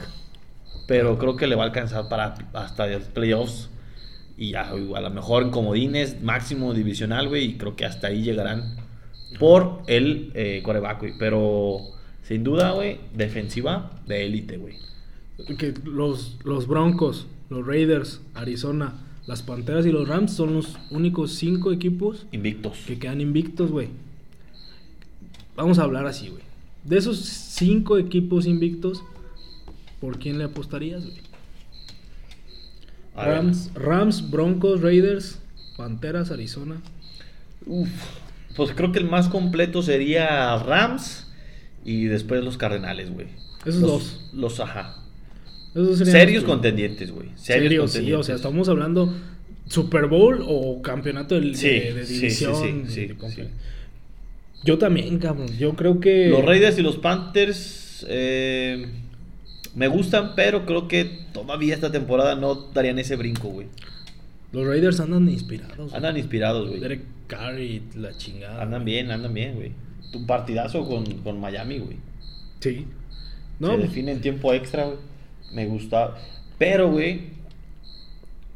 pero 0.88 1.17
creo 1.19 1.36
que 1.36 1.47
le 1.47 1.55
va 1.55 1.63
a 1.63 1.67
alcanzar 1.67 2.10
para 2.10 2.34
hasta 2.53 2.88
los 2.88 3.03
playoffs. 3.03 3.69
Y 4.36 4.55
a, 4.55 4.69
a 4.69 5.01
lo 5.01 5.10
mejor 5.10 5.43
en 5.43 5.51
comodines, 5.51 6.21
máximo 6.21 6.73
divisional, 6.73 7.27
güey. 7.27 7.45
Y 7.45 7.58
creo 7.58 7.75
que 7.75 7.86
hasta 7.86 8.08
ahí 8.08 8.23
llegarán 8.23 8.77
por 9.38 9.84
el 9.88 10.32
eh, 10.34 10.62
coreback, 10.63 10.99
güey. 10.99 11.13
Pero 11.19 11.98
sin 12.23 12.43
duda, 12.43 12.71
güey, 12.71 12.99
defensiva 13.13 14.01
de 14.08 14.25
élite, 14.25 14.58
güey. 14.58 14.75
Que 15.58 15.73
los, 15.86 16.38
los 16.43 16.67
Broncos 16.67 17.27
los 17.49 17.65
Raiders, 17.65 18.21
Arizona, 18.36 18.93
las 19.25 19.41
Panteras 19.41 19.86
y 19.86 19.91
los 19.91 20.08
Rams 20.08 20.34
son 20.34 20.53
los 20.53 20.77
únicos 20.91 21.34
cinco 21.34 21.71
equipos 21.71 22.25
Invictos. 22.32 22.77
que 22.86 22.99
quedan 22.99 23.21
invictos, 23.21 23.71
güey. 23.71 23.89
Vamos 25.55 25.79
a 25.79 25.84
hablar 25.84 26.05
así, 26.05 26.29
güey. 26.29 26.43
De 26.84 26.97
esos 26.97 27.19
cinco 27.19 27.97
equipos 27.97 28.45
invictos, 28.45 29.03
¿por 29.99 30.19
quién 30.19 30.38
le 30.38 30.45
apostarías, 30.45 31.03
güey? 31.03 31.17
Rams, 33.15 33.71
Rams, 33.73 34.29
Broncos, 34.29 34.82
Raiders, 34.82 35.39
Panteras, 35.75 36.32
Arizona. 36.32 36.82
Uf, 37.65 37.89
pues 38.55 38.71
creo 38.73 38.91
que 38.91 38.99
el 38.99 39.10
más 39.10 39.27
completo 39.27 39.82
sería 39.82 40.55
Rams 40.58 41.28
y 41.85 42.05
después 42.05 42.43
los 42.43 42.57
Cardenales, 42.57 43.11
güey. 43.11 43.27
Esos 43.65 43.81
los, 43.81 43.89
dos. 43.91 44.29
Los, 44.33 44.59
ajá. 44.59 44.95
Esos 45.75 45.97
Serios 45.99 46.43
los- 46.43 46.51
contendientes, 46.51 47.11
güey. 47.11 47.27
Serios 47.35 47.63
Serios, 47.69 47.91
sí, 47.91 47.97
contendientes. 47.97 48.19
o 48.19 48.23
sea, 48.23 48.35
estamos 48.35 48.69
hablando 48.69 49.13
Super 49.67 50.07
Bowl 50.07 50.43
o 50.47 50.81
campeonato 50.81 51.35
del- 51.35 51.55
Sí, 51.55 51.67
de, 51.69 52.05
división. 52.05 52.55
sí, 52.87 52.93
sí, 52.93 53.05
de. 53.07 53.49
Yo 54.63 54.77
también, 54.77 55.19
cabrón. 55.19 55.47
Yo 55.57 55.73
creo 55.75 55.99
que. 55.99 56.29
Los 56.29 56.43
Raiders 56.43 56.77
y 56.79 56.81
los 56.81 56.97
Panthers 56.97 58.05
eh, 58.09 58.87
me 59.75 59.87
gustan, 59.87 60.33
pero 60.35 60.65
creo 60.65 60.87
que 60.87 61.25
todavía 61.33 61.75
esta 61.75 61.91
temporada 61.91 62.35
no 62.35 62.55
darían 62.73 62.99
ese 62.99 63.15
brinco, 63.15 63.49
güey. 63.49 63.67
Los 64.51 64.65
Raiders 64.67 64.99
andan 64.99 65.29
inspirados. 65.29 65.77
güey. 65.77 65.93
Andan 65.95 66.17
inspirados, 66.17 66.67
güey. 66.67 66.79
Derek 66.81 67.01
Carr 67.27 67.59
y 67.59 67.83
la 67.95 68.17
chingada. 68.17 68.61
Andan 68.63 68.83
bien, 68.83 69.11
andan 69.11 69.33
bien, 69.33 69.55
güey. 69.55 69.71
Un 70.13 70.26
partidazo 70.26 70.88
con, 70.88 71.06
con 71.22 71.39
Miami, 71.39 71.80
güey. 71.80 71.98
Sí. 72.60 72.86
Se 73.60 73.65
No, 73.65 73.78
define 73.78 74.12
en 74.13 74.22
tiempo 74.22 74.54
extra, 74.54 74.86
güey. 74.86 74.98
Me 75.54 75.65
gusta. 75.67 76.15
Pero, 76.58 76.89
güey. 76.91 77.38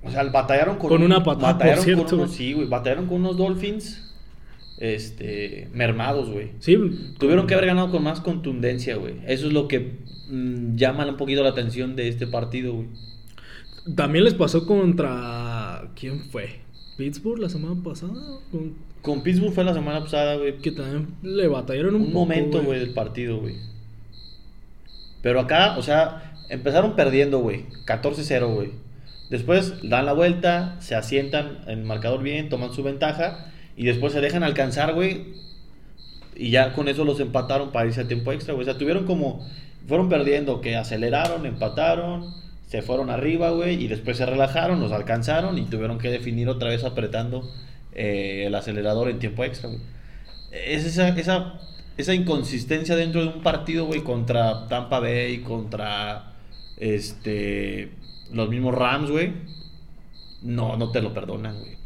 O 0.04 0.12
sea, 0.12 0.24
batallaron 0.24 0.78
con, 0.78 0.89
Con 0.89 1.04
una 1.04 1.24
patada, 1.24 1.54
batallaron 1.54 1.78
por 1.78 1.86
cierto, 1.86 2.06
con 2.06 2.20
unos, 2.20 2.32
sí, 2.32 2.54
güey. 2.54 2.68
Batallaron 2.68 3.08
con 3.08 3.18
unos 3.18 3.38
Dolphins. 3.38 4.00
Este. 4.80 5.70
Mermados, 5.74 6.30
güey. 6.30 6.50
sí. 6.60 6.76
Tuvieron 7.20 7.48
que 7.48 7.54
haber 7.54 7.68
ganado 7.68 7.92
con 7.92 8.04
más 8.04 8.20
contundencia, 8.20 8.96
güey. 8.98 9.16
Eso 9.28 9.48
es 9.48 9.54
lo 9.54 9.68
que 9.68 9.98
mm, 10.30 10.76
llama 10.76 11.06
un 11.08 11.18
poquito 11.18 11.44
la 11.44 11.50
atención 11.50 11.96
de 11.96 12.08
este 12.10 12.28
partido, 12.28 12.74
güey. 12.74 12.88
También 13.96 14.24
les 14.26 14.34
pasó 14.34 14.66
contra. 14.66 15.89
¿Quién 15.96 16.20
fue? 16.32 16.62
¿Pittsburgh 16.98 17.39
la 17.39 17.50
semana 17.50 17.82
pasada? 17.84 18.13
Con- 18.52 18.76
Con 19.04 19.22
Pittsburgh 19.22 19.54
fue 19.54 19.66
la 19.66 19.74
semana 19.74 20.00
pasada, 20.00 20.38
güey. 20.38 20.58
Que 20.60 20.72
también 20.72 21.10
le 21.22 21.48
batallaron 21.48 21.96
un, 21.96 22.02
Un 22.02 22.08
poco, 22.08 22.20
momento, 22.20 22.63
güey, 22.63 22.80
del 22.80 22.94
partido, 22.94 23.38
güey. 23.38 23.56
Pero 25.22 25.42
acá, 25.42 25.78
o 25.78 25.82
sea, 25.82 26.36
empezaron 26.50 26.96
perdiendo, 26.96 27.39
güey. 27.39 27.66
14-0, 27.86 28.54
güey. 28.56 28.72
Después 29.30 29.74
dan 29.84 30.06
la 30.06 30.13
vuelta, 30.13 30.78
se 30.80 30.96
asientan 30.96 31.60
en 31.68 31.80
el 31.80 31.86
marcador 31.86 32.24
bien, 32.24 32.48
toman 32.48 32.74
su 32.74 32.82
ventaja 32.82 33.52
y 33.76 33.86
después 33.86 34.13
se 34.13 34.22
dejan 34.22 34.42
alcanzar, 34.42 34.94
güey. 34.94 35.34
Y 36.36 36.52
ya 36.52 36.74
con 36.74 36.88
eso 36.88 37.04
los 37.04 37.20
empataron 37.20 37.74
para 37.74 37.88
irse 37.88 38.02
a 38.02 38.08
tiempo 38.08 38.32
extra, 38.32 38.54
güey. 38.54 38.63
O 38.63 38.72
sea, 38.72 38.80
tuvieron 38.80 39.06
como. 39.06 39.46
Fueron 39.86 40.08
perdiendo, 40.08 40.62
que 40.62 40.78
aceleraron, 40.78 41.46
empataron, 41.46 42.34
se 42.68 42.82
fueron 42.82 43.10
arriba, 43.10 43.50
güey. 43.50 43.84
Y 43.84 43.89
después 43.89 44.16
se 44.16 44.26
relajaron, 44.26 44.80
los 44.80 44.94
alcanzaron 44.94 45.58
y 45.58 45.63
tuvieron 45.66 45.98
que 45.98 46.10
definir 46.10 46.48
otra 46.48 46.70
vez 46.70 46.86
apretando 46.86 47.52
eh, 47.95 48.45
el 48.47 48.56
acelerador 48.56 49.10
en 49.10 49.19
tiempo 49.19 49.43
extra, 49.43 49.69
güey. 49.69 49.82
Es 50.51 50.86
esa, 50.86 51.10
esa, 51.10 51.60
esa 51.97 52.13
inconsistencia 52.13 52.95
dentro 52.95 53.21
de 53.21 53.27
un 53.29 53.41
partido, 53.43 53.86
güey, 53.86 54.01
contra 54.03 54.67
Tampa 54.67 54.99
Bay, 54.99 55.39
contra 55.39 56.34
este 56.77 57.91
los 58.32 58.49
mismos 58.49 58.75
Rams, 58.75 59.10
güey. 59.10 59.34
No, 60.41 60.75
no 60.77 60.91
te 60.91 61.01
lo 61.01 61.13
perdonan, 61.13 61.58
güey. 61.60 61.77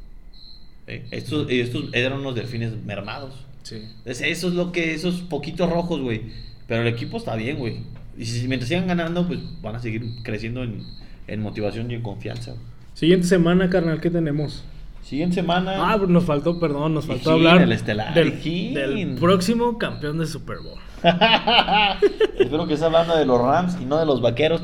Eh, 0.88 1.06
Estos, 1.12 1.48
estos 1.50 1.86
eran 1.93 2.13
unos 2.20 2.36
delfines 2.36 2.74
mermados. 2.86 3.36
Sí. 3.63 3.84
Es- 4.06 4.22
Eso 4.22 4.48
es 4.48 4.54
lo 4.54 4.72
que, 4.72 4.93
esos 4.93 5.22
poquitos 5.22 5.70
rojos, 5.70 6.02
güey. 6.02 6.22
Pero 6.67 6.82
el 6.82 6.88
equipo 6.88 7.17
está 7.17 7.36
bien, 7.36 7.58
güey. 7.58 7.78
Y 8.17 8.26
si 8.26 8.48
mientras 8.48 8.70
sigan 8.70 8.88
ganando, 8.88 9.28
pues 9.28 9.39
van 9.62 9.76
a 9.76 9.80
seguir 9.80 10.04
creciendo 10.24 10.63
en, 10.63 10.84
en 11.28 11.41
motivación 11.41 11.91
y 11.91 11.96
en 11.96 12.02
confianza. 12.02 12.56
Siguiente 12.93 13.28
semana, 13.28 13.70
carnal, 13.70 14.02
¿qué 14.02 14.10
tenemos? 14.10 14.63
Siguiente 15.08 15.36
semana. 15.36 15.93
Ah, 15.93 15.98
nos 16.06 16.26
faltó, 16.26 16.60
perdón, 16.60 16.93
nos 16.93 17.06
faltó 17.06 17.32
hablar 17.32 17.62
el 17.62 17.72
estelar, 17.72 18.13
del, 18.13 18.43
del 18.74 19.15
próximo 19.15 19.78
campeón 19.78 20.17
de 20.17 20.26
Super 20.26 20.58
Bowl. 20.58 20.78
Espero 22.38 22.67
que 22.67 22.74
esté 22.74 22.88
hablando 22.88 23.15
de 23.15 23.26
los 23.26 23.39
Rams 23.39 23.78
y 23.82 23.86
no 23.86 24.00
de 24.00 24.06
los 24.06 24.22
vaqueros. 24.22 24.62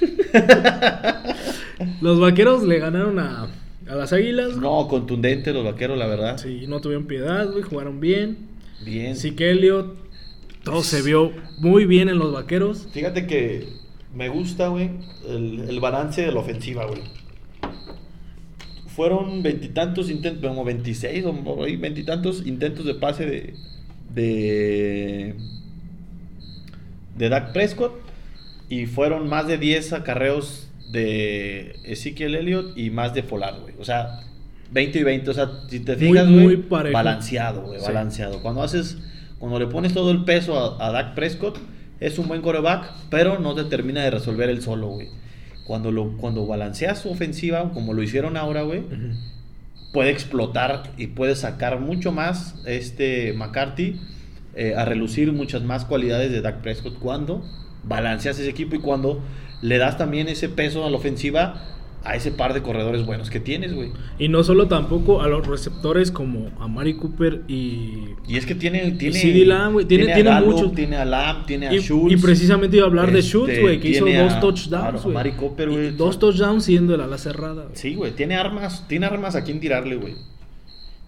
Los 2.00 2.20
vaqueros 2.20 2.62
le 2.62 2.78
ganaron 2.78 3.18
a, 3.18 3.48
a 3.88 3.94
las 3.96 4.12
águilas. 4.12 4.56
No, 4.56 4.86
contundente 4.86 5.52
los 5.52 5.64
vaqueros, 5.64 5.98
la 5.98 6.06
verdad. 6.06 6.38
Sí, 6.38 6.66
no 6.68 6.80
tuvieron 6.80 7.06
piedad, 7.06 7.50
güey, 7.50 7.62
jugaron 7.62 7.98
bien. 7.98 8.38
Bien. 8.84 9.12
Así 9.12 9.32
que 9.32 9.50
Elliot, 9.50 9.96
todo 10.62 10.84
se 10.84 11.02
vio 11.02 11.32
muy 11.58 11.86
bien 11.86 12.08
en 12.08 12.20
los 12.20 12.32
vaqueros. 12.32 12.86
Fíjate 12.92 13.26
que 13.26 13.66
me 14.14 14.28
gusta, 14.28 14.68
güey, 14.68 14.90
el, 15.26 15.64
el 15.68 15.80
balance 15.80 16.22
de 16.22 16.30
la 16.30 16.38
ofensiva, 16.38 16.86
güey. 16.86 17.00
Fueron 18.94 19.42
veintitantos 19.42 20.10
intentos, 20.10 20.46
como 20.48 20.64
26 20.64 21.24
o 21.24 21.56
veintitantos 21.78 22.46
intentos 22.46 22.84
de 22.84 22.94
pase 22.94 23.26
de, 23.26 23.54
de, 24.14 25.34
de 27.16 27.28
Dak 27.28 27.52
Prescott 27.52 27.92
y 28.68 28.86
fueron 28.86 29.28
más 29.28 29.46
de 29.46 29.58
10 29.58 29.92
acarreos 29.94 30.68
de 30.90 31.76
Ezekiel 31.84 32.34
Elliott 32.34 32.76
y 32.76 32.90
más 32.90 33.14
de 33.14 33.22
Pollard, 33.22 33.60
güey. 33.60 33.74
O 33.78 33.84
sea, 33.84 34.20
20 34.72 34.98
y 34.98 35.02
20, 35.02 35.30
o 35.30 35.34
sea, 35.34 35.50
si 35.68 35.80
te 35.80 35.96
fijas, 35.96 36.26
muy 36.26 36.56
güey, 36.56 36.92
balanceado, 36.92 37.62
güey, 37.62 37.80
Sí. 37.80 37.86
balanceado. 37.86 38.42
Cuando 38.42 38.62
haces, 38.62 38.98
cuando 39.38 39.58
le 39.58 39.66
pones 39.66 39.92
todo 39.94 40.10
el 40.10 40.24
peso 40.24 40.58
a, 40.58 40.86
a 40.86 40.90
Dak 40.92 41.14
Prescott, 41.14 41.58
es 42.00 42.18
un 42.18 42.28
buen 42.28 42.42
coreback, 42.42 42.90
pero 43.10 43.38
no 43.38 43.54
te 43.54 43.64
termina 43.64 44.02
de 44.02 44.10
resolver 44.10 44.50
el 44.50 44.60
solo, 44.62 44.88
güey. 44.88 45.08
Cuando, 45.64 45.92
lo, 45.92 46.16
cuando 46.16 46.46
balanceas 46.46 47.00
su 47.00 47.10
ofensiva, 47.10 47.72
como 47.72 47.92
lo 47.92 48.02
hicieron 48.02 48.36
ahora, 48.36 48.62
güey, 48.62 48.82
puede 49.92 50.10
explotar 50.10 50.92
y 50.96 51.08
puede 51.08 51.36
sacar 51.36 51.80
mucho 51.80 52.12
más 52.12 52.56
este 52.66 53.32
McCarthy 53.32 54.00
eh, 54.54 54.74
a 54.76 54.84
relucir 54.84 55.32
muchas 55.32 55.62
más 55.62 55.84
cualidades 55.84 56.32
de 56.32 56.40
Dak 56.40 56.62
Prescott 56.62 56.98
cuando 56.98 57.44
balanceas 57.84 58.38
ese 58.38 58.50
equipo 58.50 58.76
y 58.76 58.80
cuando 58.80 59.22
le 59.60 59.78
das 59.78 59.96
también 59.96 60.28
ese 60.28 60.48
peso 60.48 60.84
a 60.84 60.90
la 60.90 60.96
ofensiva 60.96 61.81
a 62.04 62.16
ese 62.16 62.32
par 62.32 62.52
de 62.52 62.62
corredores 62.62 63.06
buenos 63.06 63.30
que 63.30 63.38
tienes, 63.38 63.72
güey. 63.74 63.90
Y 64.18 64.28
no 64.28 64.42
solo 64.42 64.66
tampoco 64.66 65.22
a 65.22 65.28
los 65.28 65.46
receptores 65.46 66.10
como 66.10 66.50
a 66.58 66.66
Mari 66.66 66.94
Cooper 66.96 67.42
y... 67.46 68.06
Y 68.26 68.36
es 68.36 68.44
que 68.46 68.54
tiene 68.56 68.90
tiene 68.92 69.16
CeeDee 69.18 69.44
Lamb, 69.46 69.74
güey, 69.74 69.86
tiene- 69.86 70.10
a 70.10 70.14
tiene 70.16 70.30
Gallup, 70.30 70.50
muchos. 70.52 70.74
tiene 70.74 70.96
a 70.96 71.04
Lamb, 71.04 71.46
tiene 71.46 71.68
a 71.68 71.72
Y, 71.74 71.78
Schultz. 71.80 72.12
y 72.12 72.16
precisamente 72.16 72.76
iba 72.76 72.86
a 72.86 72.88
hablar 72.88 73.12
de 73.12 73.20
Este, 73.20 73.30
Schultz, 73.30 73.60
güey, 73.60 73.78
que 73.78 73.88
hizo 73.90 74.04
tiene 74.04 74.22
dos 74.22 74.32
a- 74.32 74.40
touchdowns, 74.40 75.00
a 75.00 75.02
güey. 75.02 75.14
Mari 75.14 75.32
Cooper, 75.32 75.68
Y 75.68 75.72
güey. 75.72 75.90
Dos 75.92 76.18
touchdowns 76.18 76.64
siendo 76.64 76.94
el 76.96 77.00
ala 77.02 77.18
cerrada. 77.18 77.62
güey. 77.64 77.76
Sí, 77.76 77.94
güey, 77.94 78.12
tiene 78.12 78.34
armas, 78.36 78.86
tiene 78.88 79.06
armas 79.06 79.36
a 79.36 79.44
quien 79.44 79.60
tirarle, 79.60 79.94
güey. 79.96 80.14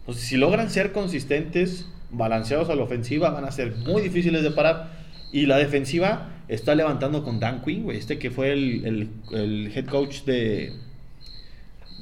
Entonces, 0.01 0.25
si 0.25 0.37
logran 0.37 0.71
ser 0.71 0.93
consistentes, 0.93 1.89
balanceados 2.11 2.69
a 2.71 2.75
la 2.77 2.83
ofensiva, 2.85 3.31
van 3.31 3.45
a 3.45 3.51
ser 3.51 3.75
muy 3.87 4.03
difíciles 4.03 4.43
de 4.43 4.51
parar. 4.53 4.93
Y 5.33 5.47
la 5.47 5.57
defensiva 5.59 6.31
está 6.47 6.75
levantando 6.75 7.25
con 7.25 7.41
Dan 7.41 7.63
Quinn, 7.63 7.83
güey, 7.85 7.99
este 7.99 8.19
que 8.19 8.31
fue 8.31 8.53
el, 8.53 8.85
el- 8.85 9.09
el 9.33 9.73
head 9.75 9.87
coach 9.87 10.23
de, 10.25 10.73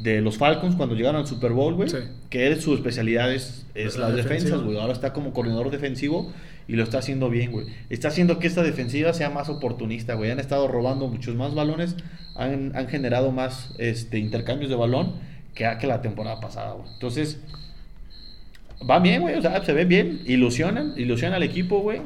de 0.03 0.21
los 0.21 0.37
Falcons 0.37 0.75
cuando 0.75 0.97
llegaron 0.97 1.21
al 1.21 1.27
Super 1.27 1.53
Bowl, 1.53 1.75
güey. 1.75 1.89
Sí. 1.89 1.99
Que 2.29 2.55
su 2.57 2.75
especialidad 2.75 3.33
es, 3.33 3.67
es 3.75 3.97
La 3.97 4.09
las 4.09 4.17
defensas, 4.17 4.61
güey. 4.63 4.79
Ahora 4.79 4.93
está 4.93 5.13
como 5.13 5.33
coordinador 5.33 5.71
defensivo 5.71 6.33
y 6.67 6.75
lo 6.75 6.83
está 6.83 6.99
haciendo 6.99 7.31
bien, 7.31 7.53
güey. 7.53 7.67
Está 7.89 8.09
haciendo 8.09 8.39
que 8.39 8.49
esta 8.49 8.63
defensiva 8.63 9.13
sea 9.13 9.31
más 9.31 9.49
oportunista, 9.49 10.15
güey. 10.15 10.31
Han 10.31 10.41
estado 10.41 10.67
robando 10.67 11.07
muchos 11.07 11.37
más 11.37 11.55
balones, 11.55 11.97
han, 12.35 12.75
han 12.75 12.89
generado 12.89 13.31
más 13.31 13.75
este, 13.79 14.19
intercambios 14.19 14.71
de 14.71 14.77
balón 14.77 15.15
que, 15.55 15.71
que 15.81 15.87
la 15.87 16.03
temporada 16.03 16.41
pasada, 16.41 16.73
güey. 16.73 16.89
Entonces, 16.95 17.41
va 18.89 18.99
bien, 18.99 19.23
güey. 19.23 19.37
O 19.37 19.43
sea, 19.43 19.65
se 19.65 19.73
ve 19.73 19.85
bien, 19.85 20.21
ilusionan, 20.27 20.95
ilusionan 20.97 21.37
al 21.37 21.45
equipo, 21.45 21.81
güey. 21.81 22.01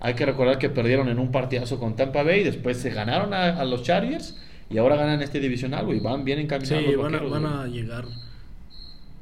Hay 0.00 0.14
que 0.14 0.26
recordar 0.26 0.58
que 0.58 0.68
perdieron 0.68 1.08
en 1.08 1.18
un 1.18 1.30
partidazo 1.30 1.78
con 1.78 1.96
Tampa 1.96 2.24
Bay, 2.24 2.42
después 2.42 2.76
se 2.76 2.90
ganaron 2.90 3.32
a, 3.32 3.60
a 3.60 3.64
los 3.64 3.84
Chargers 3.84 4.36
y 4.72 4.78
ahora 4.78 4.96
ganan 4.96 5.22
este 5.22 5.40
divisional, 5.40 5.84
güey. 5.86 6.00
Van 6.00 6.24
bien 6.24 6.38
encaminados 6.38 6.84
Sí, 6.84 6.92
los 6.92 7.02
van 7.02 7.12
vaqueros, 7.12 7.30
van 7.32 7.46
a 7.46 7.66
llegar 7.66 8.04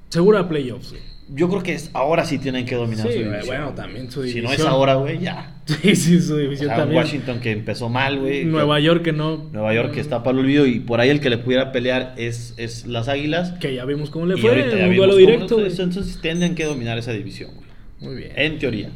seguro 0.08 0.38
a 0.38 0.48
playoffs. 0.48 0.90
güey. 0.90 1.02
Yo 1.32 1.48
creo 1.48 1.62
que 1.62 1.74
es, 1.74 1.90
ahora 1.92 2.24
sí 2.24 2.38
tienen 2.38 2.66
que 2.66 2.74
dominar 2.74 3.06
Sí, 3.06 3.12
su 3.12 3.18
división. 3.20 3.46
bueno, 3.46 3.70
también 3.74 4.10
su 4.10 4.24
Si 4.24 4.40
no 4.40 4.46
es 4.46 4.56
división. 4.56 4.68
ahora, 4.68 4.94
güey, 4.94 5.20
ya. 5.20 5.54
Sí, 5.66 5.94
sí, 5.94 6.20
su 6.20 6.34
O 6.34 6.36
división 6.38 6.66
sea, 6.68 6.78
también. 6.78 7.00
Washington 7.00 7.38
que 7.38 7.52
empezó 7.52 7.88
mal, 7.88 8.18
güey. 8.18 8.44
Nueva 8.44 8.80
York 8.80 9.02
que 9.04 9.12
no. 9.12 9.48
Nueva 9.52 9.72
York 9.72 9.92
que 9.92 10.00
está 10.00 10.24
para 10.24 10.32
el 10.36 10.44
olvido 10.44 10.66
y 10.66 10.80
por 10.80 10.98
ahí 11.00 11.08
el 11.10 11.20
que 11.20 11.30
le 11.30 11.38
pudiera 11.38 11.70
pelear 11.70 12.14
es, 12.16 12.54
es 12.56 12.84
las 12.86 13.06
Águilas. 13.06 13.52
Que 13.60 13.72
ya 13.76 13.84
vimos 13.84 14.10
cómo 14.10 14.26
le 14.26 14.36
Y 14.36 14.40
fue 14.40 14.58
en 14.60 14.90
un 14.90 14.96
duelo 14.96 15.14
directo. 15.14 15.54
fue. 15.60 15.66
Entonces 15.68 16.18
tienen 16.20 16.56
que 16.56 16.64
dominar 16.64 16.98
esa 16.98 17.12
división, 17.12 17.52
güey. 17.54 17.68
Muy 18.00 18.16
bien. 18.20 18.32
En 18.34 18.58
teoría. 18.58 18.90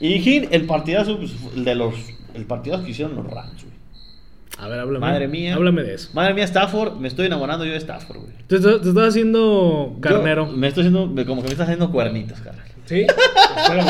Y 0.00 0.46
el 0.50 0.64
partidazo, 0.64 1.18
pues, 1.18 1.32
el 1.54 1.64
de 1.64 1.74
los. 1.74 1.94
El 2.34 2.46
partidazo 2.46 2.84
que 2.84 2.92
hicieron 2.92 3.14
los 3.16 3.26
Rams, 3.26 3.62
güey. 3.62 3.73
A 4.58 4.68
ver, 4.68 4.78
háblame. 4.80 5.00
Madre 5.00 5.28
mía. 5.28 5.54
Háblame 5.54 5.82
de 5.82 5.94
eso. 5.94 6.10
Madre 6.14 6.34
mía, 6.34 6.44
Stafford. 6.44 6.96
Me 6.98 7.08
estoy 7.08 7.26
enamorando 7.26 7.64
yo 7.64 7.72
de 7.72 7.78
Stafford, 7.78 8.18
güey. 8.18 8.32
Te, 8.46 8.56
estás- 8.56 8.80
te 8.82 8.88
estás 8.88 9.08
haciendo 9.08 9.96
carnero. 10.00 10.46
Yo 10.46 10.56
me 10.56 10.68
estoy 10.68 10.82
haciendo, 10.86 11.24
como 11.26 11.42
que 11.42 11.48
me 11.48 11.52
está 11.52 11.64
haciendo 11.64 11.90
cuernitos, 11.90 12.40
carnal. 12.40 12.64
¿Sí? 12.86 13.06
Espero, 13.56 13.84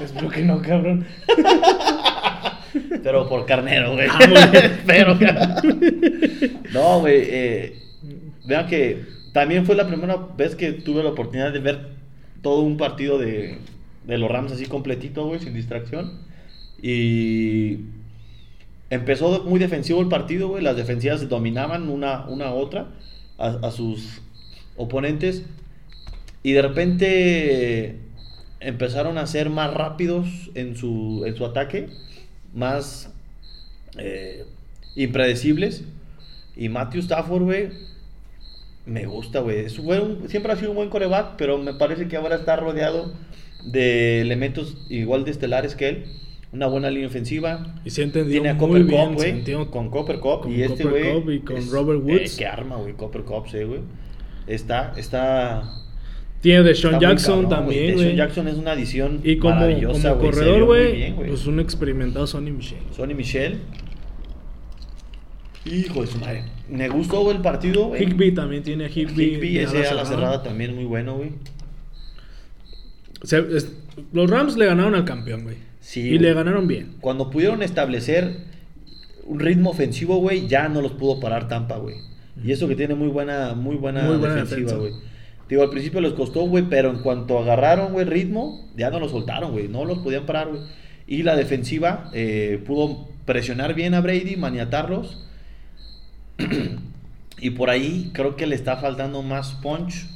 espero 0.00 0.28
que 0.28 0.42
no, 0.42 0.60
cabrón. 0.60 1.06
Pero 3.02 3.28
por 3.28 3.46
carnero, 3.46 3.94
güey. 3.94 4.08
Ah. 4.10 4.50
Espero. 4.52 5.18
no, 6.72 7.00
güey. 7.00 7.22
Eh, 7.26 7.82
vean 8.46 8.66
que 8.66 9.04
también 9.32 9.64
fue 9.66 9.74
la 9.76 9.86
primera 9.86 10.16
vez 10.36 10.54
que 10.54 10.72
tuve 10.72 11.02
la 11.02 11.10
oportunidad 11.10 11.52
de 11.52 11.58
ver 11.60 11.78
todo 12.42 12.60
un 12.62 12.76
partido 12.76 13.18
de, 13.18 13.58
de 14.04 14.18
los 14.18 14.30
Rams 14.30 14.52
así 14.52 14.66
completito, 14.66 15.26
güey, 15.26 15.40
sin 15.40 15.54
distracción. 15.54 16.20
Y 16.82 17.76
empezó 18.90 19.44
muy 19.44 19.58
defensivo 19.58 20.00
el 20.00 20.08
partido, 20.08 20.48
güey. 20.48 20.62
Las 20.62 20.76
defensivas 20.76 21.28
dominaban 21.28 21.88
una, 21.88 22.26
una 22.28 22.48
a 22.48 22.54
otra 22.54 22.88
a, 23.38 23.46
a 23.62 23.70
sus 23.70 24.20
oponentes. 24.76 25.44
Y 26.42 26.52
de 26.52 26.62
repente 26.62 28.00
empezaron 28.60 29.18
a 29.18 29.26
ser 29.26 29.50
más 29.50 29.72
rápidos 29.72 30.50
en 30.54 30.76
su, 30.76 31.24
en 31.26 31.36
su 31.36 31.44
ataque, 31.44 31.88
más 32.54 33.10
eh, 33.96 34.44
impredecibles. 34.94 35.84
Y 36.56 36.68
Matthew 36.68 37.00
Stafford, 37.00 37.42
güey, 37.42 37.70
me 38.86 39.06
gusta, 39.06 39.40
güey. 39.40 39.68
Siempre 39.70 40.52
ha 40.52 40.56
sido 40.56 40.70
un 40.70 40.76
buen 40.76 40.90
coreback, 40.90 41.36
pero 41.36 41.58
me 41.58 41.74
parece 41.74 42.08
que 42.08 42.16
ahora 42.16 42.36
está 42.36 42.56
rodeado 42.56 43.14
de 43.64 44.20
elementos 44.20 44.76
igual 44.88 45.24
de 45.24 45.30
estelares 45.30 45.74
que 45.74 45.88
él. 45.88 46.04
Una 46.52 46.66
buena 46.66 46.90
línea 46.90 47.06
ofensiva. 47.06 47.74
Y 47.84 47.90
se 47.90 48.02
entendió 48.02 48.32
Tiene 48.32 48.50
a 48.50 48.58
Copper 48.58 48.84
Cup, 48.86 49.14
güey. 49.14 49.44
Con 49.70 49.88
Copper 49.90 50.18
Cup. 50.18 50.48
y 50.50 50.62
este, 50.62 50.84
güey. 50.84 51.36
Y 51.36 51.40
con 51.40 51.56
es- 51.56 51.70
Robert 51.70 52.00
Woods. 52.02 52.34
eh, 52.34 52.38
qué 52.38 52.46
arma, 52.46 52.76
güey. 52.76 52.94
Copper 52.94 53.22
Cup, 53.22 53.48
sí, 53.48 53.62
güey. 53.62 53.80
Está, 54.46 54.92
está. 54.96 55.62
Tiene 56.40 56.62
de 56.64 56.74
Sean 56.74 56.98
Jackson 56.98 57.42
cabrón, 57.42 57.50
también, 57.50 57.94
güey. 57.94 58.16
Jackson 58.16 58.48
es 58.48 58.56
una 58.56 58.72
adición 58.72 59.20
Y 59.22 59.36
como, 59.36 59.54
maravillosa, 59.54 60.10
como 60.14 60.22
corredor, 60.22 60.64
güey, 60.64 61.14
pues 61.14 61.46
un 61.46 61.60
experimentado 61.60 62.26
Sonny 62.26 62.50
Michel. 62.50 62.78
Sonny 62.96 63.14
Michel. 63.14 63.60
Hijo 65.66 66.00
de 66.00 66.06
su 66.06 66.18
madre. 66.18 66.44
Me 66.68 66.88
gustó 66.88 67.30
el 67.30 67.42
partido, 67.42 67.88
güey. 67.88 68.02
Higby 68.04 68.32
también 68.32 68.62
tiene 68.62 68.86
a 68.86 68.88
Higby. 68.88 69.34
Higby, 69.34 69.58
ese 69.58 69.86
a 69.86 69.94
la 69.94 70.04
cerrada. 70.06 70.42
también 70.42 70.74
muy 70.74 70.84
bueno, 70.84 71.16
güey. 71.16 71.30
Los 74.12 74.30
Rams 74.30 74.56
le 74.56 74.66
ganaron 74.66 74.94
al 74.94 75.04
campeón, 75.04 75.44
güey. 75.44 75.56
Sí, 75.80 76.00
y 76.00 76.18
le 76.18 76.34
ganaron 76.34 76.66
bien. 76.66 76.96
Cuando 77.00 77.30
pudieron 77.30 77.62
establecer 77.62 78.36
un 79.24 79.40
ritmo 79.40 79.70
ofensivo, 79.70 80.16
güey, 80.16 80.46
ya 80.46 80.68
no 80.68 80.82
los 80.82 80.92
pudo 80.92 81.20
parar 81.20 81.48
Tampa, 81.48 81.76
güey. 81.76 81.96
Y 82.42 82.52
eso 82.52 82.68
que 82.68 82.76
tiene 82.76 82.94
muy 82.94 83.08
buena, 83.08 83.54
muy 83.54 83.76
buena, 83.76 84.02
Muy 84.02 84.16
buena 84.16 84.36
defensiva, 84.36 84.74
güey. 84.74 84.92
Digo, 85.48 85.62
al 85.62 85.70
principio 85.70 86.00
les 86.00 86.12
costó, 86.12 86.42
güey, 86.42 86.64
pero 86.70 86.90
en 86.90 86.98
cuanto 86.98 87.38
agarraron, 87.38 87.92
güey, 87.92 88.04
ritmo, 88.04 88.68
ya 88.76 88.90
no 88.90 89.00
los 89.00 89.10
soltaron, 89.10 89.52
güey. 89.52 89.68
No 89.68 89.84
los 89.84 89.98
podían 89.98 90.26
parar, 90.26 90.48
güey. 90.48 90.62
Y 91.06 91.24
la 91.24 91.34
defensiva 91.34 92.08
eh, 92.14 92.62
pudo 92.64 93.08
presionar 93.24 93.74
bien 93.74 93.94
a 93.94 94.00
Brady, 94.00 94.36
maniatarlos. 94.36 95.26
y 97.40 97.50
por 97.50 97.68
ahí 97.68 98.10
creo 98.14 98.36
que 98.36 98.46
le 98.46 98.54
está 98.54 98.76
faltando 98.76 99.22
más 99.22 99.54
punch 99.54 100.06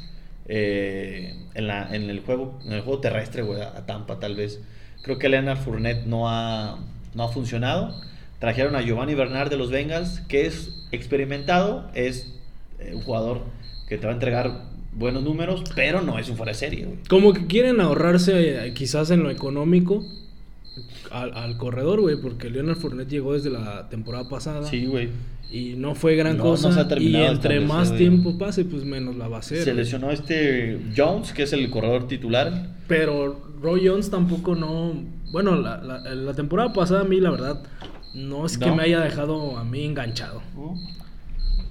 eh, 0.47 1.35
en, 1.55 1.67
la, 1.67 1.95
en, 1.95 2.11
el 2.11 2.21
juego, 2.21 2.61
en 2.65 2.73
el 2.73 2.83
juego 2.83 3.01
terrestre, 3.01 3.43
güey, 3.43 3.61
a 3.61 3.87
Tampa 3.87 4.21
tal 4.21 4.37
vez. 4.37 4.61
Creo 5.05 5.19
que 5.19 5.29
Leonard 5.29 5.59
Fournette 5.59 6.07
no 6.07 6.31
ha, 6.31 6.79
no 7.15 7.25
ha 7.25 7.29
funcionado. 7.29 7.95
Trajeron 8.39 8.75
a 8.75 8.81
Giovanni 8.81 9.15
Bernard 9.15 9.51
de 9.51 9.59
los 9.59 9.71
Bengals, 9.71 10.21
que 10.29 10.47
es 10.47 10.87
experimentado, 10.93 11.91
es 11.95 12.35
eh, 12.79 12.93
un 12.95 13.03
jugador 13.03 13.43
que 13.87 13.99
te 13.99 14.07
va 14.07 14.13
a 14.13 14.15
entregar 14.15 14.63
buenos 14.93 15.23
números, 15.23 15.63
pero 15.75 16.01
no 16.01 16.19
es 16.19 16.31
un 16.31 16.37
fuera 16.37 16.53
de 16.53 16.59
serie, 16.59 16.87
güey. 16.87 16.99
Como 17.09 17.35
que 17.35 17.47
quieren 17.47 17.81
ahorrarse 17.81 18.67
eh, 18.67 18.73
quizás 18.73 19.11
en 19.11 19.23
lo 19.23 19.31
económico 19.31 20.05
al, 21.11 21.37
al 21.37 21.59
corredor, 21.59 22.01
güey, 22.01 22.17
porque 22.17 22.49
Leonard 22.49 22.79
Fournette 22.79 23.11
llegó 23.11 23.35
desde 23.35 23.51
la 23.51 23.91
temporada 23.91 24.29
pasada. 24.29 24.67
Sí, 24.67 24.87
güey. 24.87 25.11
Y 25.57 25.75
no 25.77 25.95
fue 25.95 26.17
gran 26.17 26.37
No, 26.37 26.43
no 26.45 26.51
cosa. 26.51 26.69
ha 26.81 26.99
y 27.01 27.15
entre 27.15 27.61
más 27.61 27.95
tiempo 27.97 28.37
pase, 28.39 28.65
pues 28.65 28.85
menos 28.85 29.15
la 29.15 29.29
va 29.29 29.37
a 29.37 29.39
hacer. 29.39 29.63
Se 29.63 29.73
lesionó 29.73 30.11
este 30.11 30.81
Jones, 30.97 31.33
que 31.33 31.45
es 31.45 31.53
el 31.53 31.71
corredor 31.71 32.09
titular. 32.09 32.71
Pero 32.89 33.41
Roy 33.63 33.87
Jones 33.87 34.11
tampoco 34.11 34.57
no. 34.57 34.95
Bueno, 35.31 35.55
la, 35.55 35.79
la- 35.81 36.01
la 36.15 36.35
temporada 36.35 36.73
pasada 36.73 37.03
a 37.03 37.05
mí, 37.05 37.21
la 37.21 37.31
verdad, 37.31 37.63
no 38.15 38.47
es 38.47 38.59
que 38.59 38.67
No. 38.67 38.75
me 38.75 38.83
haya 38.83 38.99
dejado 39.01 39.57
a 39.57 39.63
mí 39.65 39.85
enganchado. 39.85 40.43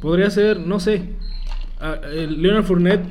Podría 0.02 0.30
ser, 0.30 0.60
no 0.60 0.80
sé. 0.80 1.02
el 2.14 2.42
Leonard 2.42 2.64
Fournette 2.64 3.06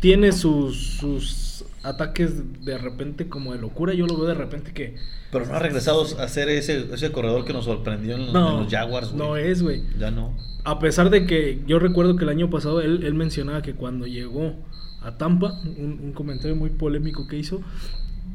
tiene 0.00 0.32
sus, 0.32 0.76
sus 0.98 1.51
ataques 1.82 2.64
de 2.64 2.78
repente 2.78 3.28
como 3.28 3.52
de 3.52 3.58
locura. 3.58 3.94
Yo 3.94 4.06
lo 4.06 4.16
veo 4.16 4.26
de 4.26 4.34
repente 4.34 4.72
que. 4.72 4.96
Pero 5.30 5.46
no 5.46 5.54
ha 5.54 5.58
regresado 5.58 6.02
a 6.18 6.28
ser 6.28 6.48
ese, 6.48 6.92
ese 6.92 7.10
corredor 7.12 7.44
que 7.44 7.52
nos 7.52 7.64
sorprendió 7.64 8.16
en, 8.16 8.32
No, 8.32 8.58
en 8.58 8.64
los 8.64 8.72
Jaguars, 8.72 9.08
güey. 9.12 9.18
no 9.18 9.36
es, 9.36 9.62
güey. 9.62 9.82
Ya 9.98 10.10
no. 10.10 10.36
A 10.64 10.78
pesar 10.78 11.10
de 11.10 11.26
que 11.26 11.60
yo 11.66 11.78
recuerdo 11.78 12.16
que 12.16 12.24
el 12.24 12.30
año 12.30 12.50
pasado 12.50 12.80
él, 12.80 13.02
él 13.04 13.14
mencionaba 13.14 13.62
que 13.62 13.74
cuando 13.74 14.06
llegó 14.06 14.54
a 15.00 15.16
Tampa, 15.16 15.58
un, 15.78 15.98
un 16.02 16.12
comentario 16.12 16.54
muy 16.54 16.70
polémico 16.70 17.26
que 17.26 17.36
hizo, 17.38 17.60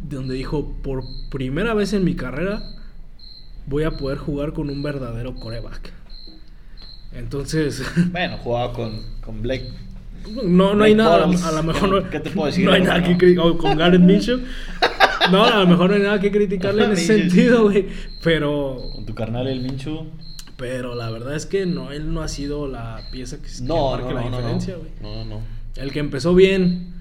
donde 0.09 0.35
dijo, 0.35 0.75
por 0.83 1.03
primera 1.29 1.73
vez 1.73 1.93
en 1.93 2.03
mi 2.03 2.15
carrera 2.15 2.61
voy 3.67 3.83
a 3.83 3.91
poder 3.91 4.17
jugar 4.17 4.53
con 4.53 4.69
un 4.69 4.81
verdadero 4.83 5.35
coreback. 5.35 5.93
Entonces, 7.13 7.83
Bueno, 8.11 8.37
jugaba 8.37 8.73
con, 8.73 9.01
con 9.23 9.41
Blake. 9.41 9.69
No, 10.43 10.75
no 10.75 10.83
hay 10.83 10.95
nada, 10.95 11.23
a 11.25 11.51
lo 11.51 11.63
mejor 11.63 11.89
no, 11.89 12.09
¿Qué 12.09 12.19
te 12.19 12.29
puedo 12.29 12.47
decir? 12.47 12.65
no 12.65 12.71
hay 12.73 12.81
nada 12.81 13.03
que 13.03 13.17
criticar, 13.17 13.57
con 13.57 13.77
Garrett 13.77 14.01
Mitchell. 14.01 14.43
No, 15.31 15.43
a 15.43 15.59
lo 15.59 15.67
mejor 15.67 15.89
no 15.89 15.95
hay 15.95 16.01
nada 16.01 16.19
que 16.19 16.31
criticarle 16.31 16.85
en 16.85 16.91
ese 16.93 17.19
sentido, 17.19 17.63
güey. 17.63 17.87
Pero, 18.23 18.77
Con 18.93 19.05
tu 19.05 19.13
carnal 19.13 19.47
el 19.47 19.61
Minchu. 19.61 20.07
pero 20.57 20.95
la 20.95 21.09
verdad 21.11 21.35
es 21.35 21.45
que 21.45 21.65
no, 21.65 21.91
él 21.91 22.13
no 22.13 22.21
ha 22.21 22.27
sido 22.27 22.67
la 22.67 23.01
pieza 23.11 23.41
que, 23.41 23.49
No, 23.63 23.91
marque 23.91 24.13
la 24.13 24.21
diferencia, 24.23 24.75
güey. 24.75 24.91
No, 25.01 25.23
no, 25.23 25.25
no. 25.25 25.41
El 25.75 25.91
que 25.91 25.99
empezó 25.99 26.33
bien, 26.33 26.93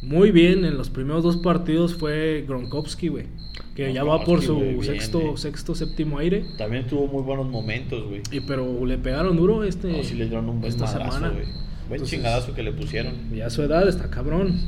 muy 0.00 0.30
bien 0.30 0.64
en 0.64 0.78
los 0.78 0.90
primeros 0.90 1.22
dos 1.24 1.36
partidos 1.38 1.94
fue 1.94 2.44
Gronkowski, 2.46 3.08
güey. 3.08 3.26
Que 3.74 3.92
ya 3.92 4.04
va 4.04 4.22
por 4.24 4.42
su 4.42 4.58
bien, 4.58 4.82
sexto, 4.84 5.20
eh. 5.20 5.36
sexto, 5.36 5.74
séptimo 5.74 6.18
aire. 6.18 6.44
También 6.58 6.86
tuvo 6.86 7.06
muy 7.06 7.22
buenos 7.22 7.48
momentos, 7.48 8.04
güey. 8.06 8.22
Y 8.30 8.40
pero 8.40 8.84
le 8.84 8.98
pegaron 8.98 9.36
duro 9.36 9.64
este. 9.64 9.88
No, 9.90 10.02
sí 10.02 10.14
le 10.14 10.26
dieron 10.26 10.48
un 10.48 10.60
buen 10.60 10.70
esta 10.72 10.84
madrazo, 10.84 11.12
semana. 11.12 11.32
güey. 11.34 11.46
Buen 11.92 12.00
Entonces, 12.00 12.18
chingadazo 12.18 12.54
que 12.54 12.62
le 12.62 12.72
pusieron. 12.72 13.14
Ya 13.34 13.46
a 13.46 13.50
su 13.50 13.62
edad 13.62 13.86
está 13.86 14.08
cabrón. 14.08 14.58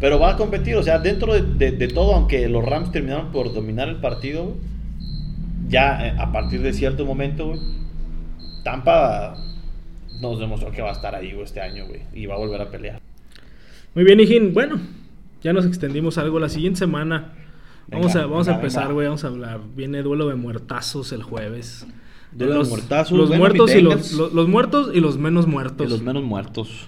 Pero 0.00 0.18
va 0.18 0.32
a 0.32 0.36
competir, 0.36 0.74
o 0.76 0.82
sea, 0.82 0.98
dentro 0.98 1.32
de, 1.32 1.42
de- 1.42 1.72
de 1.76 1.88
todo, 1.88 2.14
aunque 2.14 2.48
los 2.48 2.64
Rams 2.64 2.90
terminaron 2.92 3.30
por 3.32 3.54
dominar 3.54 3.88
el 3.88 3.96
partido, 3.96 4.56
ya 5.68 6.06
eh, 6.08 6.14
a 6.18 6.32
partir 6.32 6.60
de 6.62 6.72
cierto 6.72 7.04
momento, 7.06 7.46
güey, 7.48 7.60
Tampa 8.64 9.36
nos 10.20 10.38
demostró 10.38 10.70
que 10.72 10.82
va 10.82 10.90
a 10.90 10.92
estar 10.92 11.14
ahí, 11.14 11.32
güey, 11.32 11.44
este 11.44 11.60
año, 11.60 11.86
güey, 11.86 12.02
y 12.12 12.26
va 12.26 12.34
a 12.34 12.38
volver 12.38 12.60
a 12.60 12.70
pelear. 12.70 13.00
Muy 13.94 14.04
bien, 14.04 14.18
Hijín. 14.20 14.52
Bueno, 14.52 14.78
ya 15.42 15.52
nos 15.52 15.64
extendimos 15.66 16.18
algo. 16.18 16.38
La 16.40 16.48
siguiente 16.48 16.78
semana 16.80 17.32
vamos 17.88 18.14
a, 18.16 18.26
vamos 18.26 18.48
a 18.48 18.54
empezar, 18.56 18.92
güey. 18.92 19.06
Vamos 19.06 19.24
a 19.24 19.28
hablar. 19.28 19.60
Viene 19.74 20.02
duelo 20.02 20.28
de 20.28 20.34
muertazos 20.34 21.12
el 21.12 21.22
jueves. 21.22 21.86
Duelo 22.32 22.52
de 22.52 22.58
los, 22.60 22.68
muertazos, 22.68 23.16
Los 23.16 23.28
bueno, 23.28 23.42
muertos 23.42 23.74
y 23.74 23.80
los, 23.80 24.12
los, 24.12 24.32
los 24.32 24.48
muertos 24.48 24.90
y 24.94 25.00
los 25.00 25.18
menos 25.18 25.46
muertos. 25.46 25.86
De 25.86 25.88
los 25.88 26.02
menos 26.02 26.22
muertos. 26.22 26.86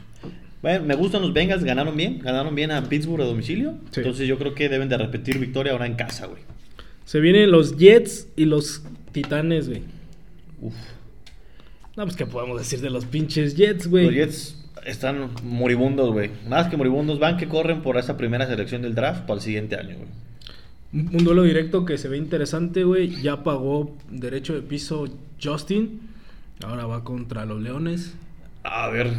Bueno, 0.61 0.85
me 0.85 0.94
gustan 0.96 1.22
los 1.22 1.33
Bengals, 1.33 1.62
ganaron 1.62 1.96
bien, 1.96 2.18
ganaron 2.18 2.55
bien 2.55 2.72
a 2.72 2.83
Pittsburgh 2.88 3.22
a 3.22 3.27
domicilio. 3.27 3.77
Sí. 3.90 4.01
Entonces 4.01 4.27
yo 4.27 4.38
creo 4.38 4.55
que 4.55 4.68
deben 4.68 4.88
de 4.88 4.98
repetir 4.98 5.38
victoria 5.38 5.72
ahora 5.72 5.87
en 5.87 5.94
casa, 5.94 6.27
güey. 6.27 6.42
Se 7.05 7.20
vienen 7.20 7.51
los 7.51 7.77
Jets 7.77 8.29
y 8.37 8.44
los 8.44 8.83
Titanes, 9.12 9.68
güey. 9.68 9.83
Uf. 10.61 10.74
No, 11.96 12.05
pues, 12.05 12.16
¿qué 12.16 12.27
podemos 12.27 12.59
decir 12.59 12.81
de 12.81 12.90
los 12.90 13.07
pinches 13.07 13.57
Jets, 13.57 13.87
güey? 13.87 14.07
Los 14.07 14.14
Jets 14.14 14.64
están 14.85 15.31
moribundos, 15.42 16.12
güey. 16.12 16.31
Más 16.48 16.68
que 16.68 16.77
moribundos, 16.77 17.18
van 17.18 17.37
que 17.37 17.48
corren 17.48 17.83
por 17.83 17.96
esa 17.96 18.16
primera 18.16 18.46
selección 18.46 18.83
del 18.83 18.94
draft 18.94 19.22
para 19.22 19.35
el 19.35 19.40
siguiente 19.40 19.77
año, 19.77 19.96
güey. 19.96 20.09
Un, 20.92 21.24
duelo 21.24 21.42
directo 21.42 21.85
que 21.85 21.98
se 21.98 22.09
ve 22.09 22.16
interesante, 22.16 22.85
güey. 22.85 23.20
Ya 23.22 23.42
pagó 23.44 23.94
derecho 24.11 24.55
de 24.55 24.62
piso 24.62 25.07
Justin. 25.42 26.01
Ahora 26.64 26.87
va 26.87 27.05
contra 27.05 27.44
los 27.44 27.61
Leones. 27.61 28.14
A 28.64 28.88
ver. 28.88 29.12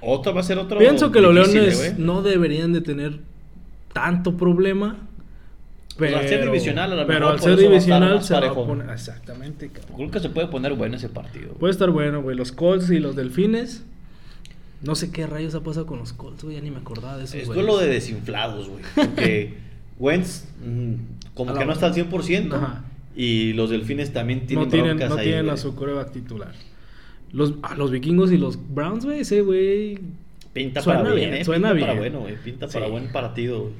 Otro 0.00 0.34
va 0.34 0.40
a 0.40 0.44
ser 0.44 0.58
otro. 0.58 0.78
Pienso 0.78 1.12
que 1.12 1.20
los 1.20 1.34
Leones 1.34 1.80
eh, 1.80 1.94
no 1.96 2.22
deberían 2.22 2.72
de 2.72 2.80
tener 2.80 3.20
tanto 3.92 4.36
problema. 4.36 4.98
Pues 5.96 6.14
al 6.14 6.28
ser 6.28 6.44
divisional, 6.44 6.92
a 6.92 6.96
lo 6.96 7.06
pero 7.06 7.20
mejor 7.20 7.32
al 7.32 7.40
ser 7.40 7.52
va 7.52 7.56
divisional 7.56 8.22
se 8.22 8.34
va 8.34 8.46
a 8.48 8.54
poner. 8.54 8.90
Exactamente, 8.90 9.68
cabrón. 9.68 9.96
Creo 9.96 10.10
que 10.10 10.20
se 10.20 10.30
puede 10.30 10.48
poner 10.48 10.74
bueno 10.74 10.96
ese 10.96 11.08
partido. 11.08 11.48
güey. 11.48 11.58
Puede 11.58 11.72
estar 11.72 11.90
bueno, 11.90 12.22
güey. 12.22 12.36
Los 12.36 12.52
Colts 12.52 12.90
y 12.90 12.98
los 12.98 13.16
Delfines. 13.16 13.84
No 14.82 14.94
sé 14.94 15.12
qué 15.12 15.26
rayos 15.26 15.54
ha 15.54 15.60
pasado 15.60 15.84
con 15.84 15.98
los 15.98 16.14
Colts, 16.14 16.42
güey. 16.42 16.56
Ya 16.56 16.62
ni 16.62 16.70
me 16.70 16.78
acordaba 16.78 17.18
de 17.18 17.24
eso. 17.24 17.36
Es 17.36 17.46
duelo 17.46 17.76
de 17.76 17.88
desinflados, 17.88 18.70
güey. 18.70 18.82
Porque 18.94 19.58
Wentz, 20.00 20.46
como 21.34 21.52
A 21.52 21.58
que 21.58 21.64
no 21.64 21.72
está 21.72 21.86
al 21.86 21.94
100%. 21.94 22.52
Ajá. 22.54 22.84
Y 23.14 23.52
los 23.52 23.70
delfines 23.70 24.12
también 24.12 24.46
tienen 24.46 24.64
no 24.64 24.70
tienen, 24.70 24.90
broncas 24.96 25.10
no 25.10 25.16
ahí, 25.16 25.24
tienen 25.26 25.44
güey. 25.44 25.54
a 25.54 25.56
su 25.58 25.74
coreback 25.76 26.10
titular. 26.12 26.52
Los, 27.32 27.54
ah, 27.62 27.74
los 27.76 27.90
vikingos 27.92 28.32
y 28.32 28.38
los 28.38 28.58
Browns, 28.74 29.04
güey, 29.04 29.20
ese 29.20 29.42
güey. 29.42 29.98
Pinta 30.52 30.80
Suena 30.80 31.00
para 31.02 31.14
bien, 31.14 31.30
bien, 31.30 31.42
¿eh? 31.42 31.44
suena 31.44 31.68
Pinta 31.70 31.86
para 31.86 32.00
bien. 32.00 32.12
bueno, 32.12 32.20
güey. 32.26 32.42
Pinta 32.42 32.66
Sí. 32.66 32.74
para 32.74 32.88
buen 32.88 33.12
partido, 33.12 33.60
güey. 33.62 33.72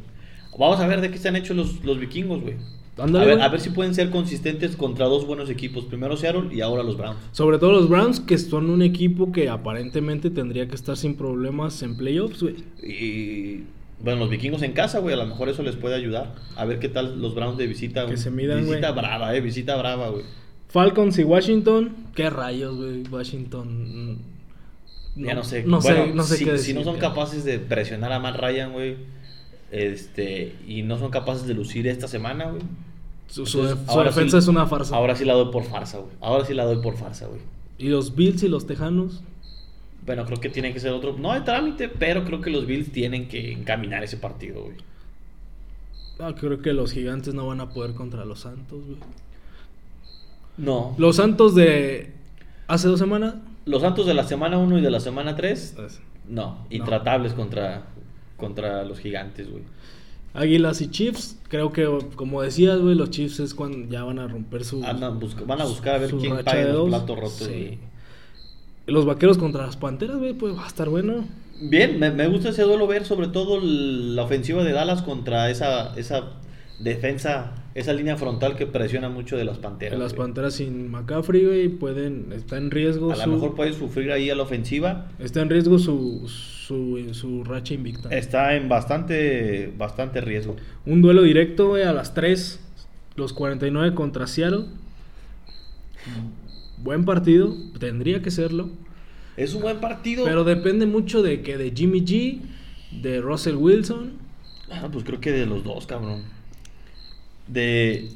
Vamos 0.58 0.78
a 0.80 0.86
ver 0.86 1.00
de 1.00 1.10
qué 1.10 1.16
están 1.16 1.34
hechos 1.36 1.56
los, 1.56 1.82
los 1.84 1.98
vikingos, 1.98 2.42
güey. 2.42 2.54
A 2.98 3.06
ver, 3.06 3.12
güey. 3.36 3.40
a 3.40 3.48
ver 3.48 3.60
si 3.60 3.70
pueden 3.70 3.94
ser 3.94 4.10
consistentes 4.10 4.76
contra 4.76 5.06
dos 5.06 5.26
buenos 5.26 5.48
equipos. 5.48 5.86
Primero 5.86 6.16
Seattle 6.18 6.54
y 6.54 6.60
ahora 6.60 6.82
los 6.82 6.98
Browns. 6.98 7.18
Sobre 7.32 7.58
todo 7.58 7.72
los 7.72 7.88
Browns, 7.88 8.20
que 8.20 8.36
son 8.36 8.68
un 8.68 8.82
equipo 8.82 9.32
que 9.32 9.48
aparentemente 9.48 10.28
tendría 10.28 10.68
que 10.68 10.74
estar 10.74 10.96
sin 10.98 11.14
problemas 11.14 11.82
en 11.82 11.96
playoffs, 11.96 12.42
güey. 12.42 12.56
Y 12.82 13.62
bueno, 14.02 14.20
los 14.20 14.30
vikingos 14.30 14.62
en 14.62 14.72
casa, 14.72 14.98
güey, 14.98 15.14
a 15.14 15.18
lo 15.18 15.26
mejor 15.26 15.48
eso 15.48 15.62
les 15.62 15.76
puede 15.76 15.94
ayudar. 15.94 16.34
A 16.56 16.64
ver 16.64 16.78
qué 16.78 16.88
tal 16.88 17.20
los 17.20 17.34
Browns 17.34 17.58
de 17.58 17.66
visita. 17.66 18.00
Que 18.02 18.06
güey. 18.12 18.16
se 18.18 18.30
midan, 18.30 18.60
Visita 18.64 18.90
güey. 18.90 19.02
brava, 19.04 19.34
eh, 19.36 19.40
visita 19.40 19.76
brava, 19.76 20.08
güey. 20.10 20.24
Falcons 20.68 21.18
y 21.18 21.24
Washington, 21.24 21.96
qué 22.14 22.30
rayos, 22.30 22.76
güey. 22.76 23.02
Washington. 23.10 24.18
ya 25.16 25.34
no 25.34 25.42
sé. 25.44 25.64
No 25.64 25.80
Bueno, 25.80 26.04
sé, 26.06 26.14
no 26.14 26.22
sé 26.22 26.36
si, 26.36 26.44
qué 26.44 26.50
si 26.52 26.56
decir. 26.58 26.74
no 26.76 26.84
son 26.84 26.98
capaces 26.98 27.44
de 27.44 27.58
presionar 27.58 28.12
a 28.12 28.20
Matt 28.20 28.36
Ryan, 28.36 28.72
güey, 28.72 28.96
este, 29.70 30.54
y 30.66 30.82
no 30.82 30.98
son 30.98 31.10
capaces 31.10 31.46
de 31.46 31.54
lucir 31.54 31.86
esta 31.86 32.08
semana, 32.08 32.50
güey. 32.50 32.62
Su, 33.28 33.46
su 33.46 33.60
Entonces, 33.60 34.04
defensa 34.04 34.38
sí- 34.40 34.44
es 34.44 34.48
una 34.48 34.66
farsa. 34.66 34.96
Ahora 34.96 35.14
sí 35.14 35.24
la 35.24 35.34
doy 35.34 35.52
por 35.52 35.64
farsa, 35.64 35.98
güey. 35.98 36.10
Ahora 36.20 36.44
sí 36.44 36.54
la 36.54 36.64
doy 36.64 36.82
por 36.82 36.96
farsa, 36.96 37.26
güey. 37.26 37.40
Y 37.78 37.88
los 37.88 38.14
Bills 38.16 38.42
y 38.42 38.48
los 38.48 38.66
Tejanos. 38.66 39.22
Bueno, 40.06 40.24
creo 40.24 40.40
que 40.40 40.48
tiene 40.48 40.72
que 40.72 40.80
ser 40.80 40.92
otro. 40.92 41.16
No 41.18 41.32
hay 41.32 41.40
trámite, 41.42 41.88
pero 41.88 42.24
creo 42.24 42.40
que 42.40 42.50
los 42.50 42.66
Bills 42.66 42.90
tienen 42.90 43.28
que 43.28 43.52
encaminar 43.52 44.02
ese 44.02 44.16
partido, 44.16 44.62
güey. 44.62 44.76
Ah, 46.18 46.34
creo 46.38 46.60
que 46.60 46.72
los 46.72 46.92
gigantes 46.92 47.32
no 47.34 47.46
van 47.46 47.60
a 47.60 47.70
poder 47.70 47.94
contra 47.94 48.24
los 48.24 48.40
Santos, 48.40 48.84
güey. 48.86 48.98
No. 50.56 50.94
Los 50.98 51.16
Santos 51.16 51.54
de 51.54 52.12
hace 52.68 52.88
dos 52.88 52.98
semanas. 52.98 53.34
Los 53.64 53.82
Santos 53.82 54.06
de 54.06 54.14
la 54.14 54.24
semana 54.24 54.58
1 54.58 54.78
y 54.78 54.82
de 54.82 54.90
la 54.90 55.00
semana 55.00 55.36
3, 55.36 55.74
pues, 55.76 56.00
no. 56.28 56.66
Intratables 56.70 57.32
contra, 57.34 57.84
contra 58.36 58.84
los 58.84 58.98
gigantes, 58.98 59.50
güey. 59.50 59.62
Águilas 60.32 60.80
y 60.80 60.90
Chiefs. 60.90 61.38
Creo 61.48 61.72
que, 61.72 61.86
como 62.16 62.42
decías, 62.42 62.78
güey, 62.80 62.94
los 62.94 63.10
Chiefs 63.10 63.40
es 63.40 63.54
cuando 63.54 63.88
ya 63.90 64.04
van 64.04 64.18
a 64.18 64.28
romper 64.28 64.64
su. 64.64 64.84
Andan 64.84 65.18
busca- 65.18 65.44
van 65.44 65.60
a 65.60 65.64
buscar 65.64 65.96
a 65.96 65.98
ver 65.98 66.10
quién 66.10 66.36
paga 66.44 66.64
de 66.66 66.72
los 66.72 66.88
platos 66.88 67.16
rotos, 67.16 67.32
Sí. 67.32 67.44
güey. 67.50 67.78
Los 68.90 69.06
vaqueros 69.06 69.38
contra 69.38 69.64
las 69.64 69.76
panteras, 69.76 70.18
güey, 70.18 70.32
pues 70.32 70.56
va 70.56 70.64
a 70.64 70.68
estar 70.68 70.88
bueno. 70.88 71.24
Bien, 71.60 71.98
me, 71.98 72.10
me 72.10 72.26
gusta 72.26 72.48
ese 72.50 72.62
duelo 72.62 72.86
ver, 72.86 73.04
sobre 73.04 73.28
todo 73.28 73.60
la 73.60 74.22
ofensiva 74.22 74.64
de 74.64 74.72
Dallas 74.72 75.02
contra 75.02 75.50
esa, 75.50 75.94
esa 75.96 76.24
defensa, 76.80 77.52
esa 77.74 77.92
línea 77.92 78.16
frontal 78.16 78.56
que 78.56 78.66
presiona 78.66 79.08
mucho 79.08 79.36
de 79.36 79.44
las 79.44 79.58
panteras. 79.58 79.98
las 79.98 80.14
güey. 80.14 80.26
panteras 80.26 80.54
sin 80.54 80.90
McCaffrey, 80.90 81.44
güey, 81.44 81.68
pueden. 81.68 82.32
Está 82.32 82.56
en 82.56 82.70
riesgo 82.70 83.12
A 83.12 83.26
lo 83.26 83.34
mejor 83.34 83.54
puede 83.54 83.72
sufrir 83.74 84.10
ahí 84.10 84.30
a 84.30 84.34
la 84.34 84.42
ofensiva. 84.42 85.08
Está 85.18 85.42
en 85.42 85.50
riesgo 85.50 85.78
su, 85.78 86.26
su, 86.28 87.14
su 87.14 87.44
racha 87.44 87.74
invicta. 87.74 88.08
Está 88.10 88.54
en 88.54 88.68
bastante, 88.68 89.72
bastante 89.76 90.20
riesgo. 90.20 90.56
Un 90.86 91.02
duelo 91.02 91.22
directo, 91.22 91.68
güey, 91.68 91.82
a 91.84 91.92
las 91.92 92.14
3. 92.14 92.60
Los 93.16 93.32
49 93.34 93.94
contra 93.94 94.26
Seattle. 94.26 94.64
Buen 96.82 97.04
partido, 97.04 97.54
tendría 97.78 98.22
que 98.22 98.30
serlo. 98.30 98.70
Es 99.36 99.54
un 99.54 99.62
buen 99.62 99.80
partido. 99.80 100.24
Pero 100.24 100.44
depende 100.44 100.86
mucho 100.86 101.22
de 101.22 101.42
que 101.42 101.56
de 101.56 101.72
Jimmy 101.74 102.00
G, 102.00 102.40
de 103.02 103.20
Russell 103.20 103.56
Wilson. 103.56 104.12
Ah, 104.70 104.88
pues 104.92 105.04
creo 105.04 105.20
que 105.20 105.32
de 105.32 105.46
los 105.46 105.64
dos, 105.64 105.86
cabrón. 105.86 106.24
De. 107.48 108.08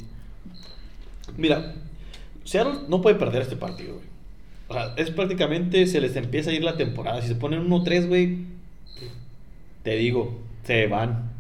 Mira, 1.37 1.75
Seattle 2.45 2.81
no 2.89 3.01
puede 3.01 3.17
perder 3.17 3.43
este 3.43 3.57
partido, 3.57 3.95
güey. 3.95 4.07
O 4.69 4.75
sea, 4.75 4.95
es 4.97 5.11
prácticamente 5.11 5.87
se 5.87 6.01
les 6.01 6.17
empieza 6.17 6.51
a 6.51 6.55
ir 6.55 6.65
la 6.65 6.77
temporada. 6.77 7.21
Si 7.23 7.29
se 7.29 7.35
ponen 7.35 7.69
1-3, 7.69 8.07
güey, 8.09 8.39
te 9.83 9.97
digo, 9.97 10.41
se 10.65 10.87
van. 10.87 11.33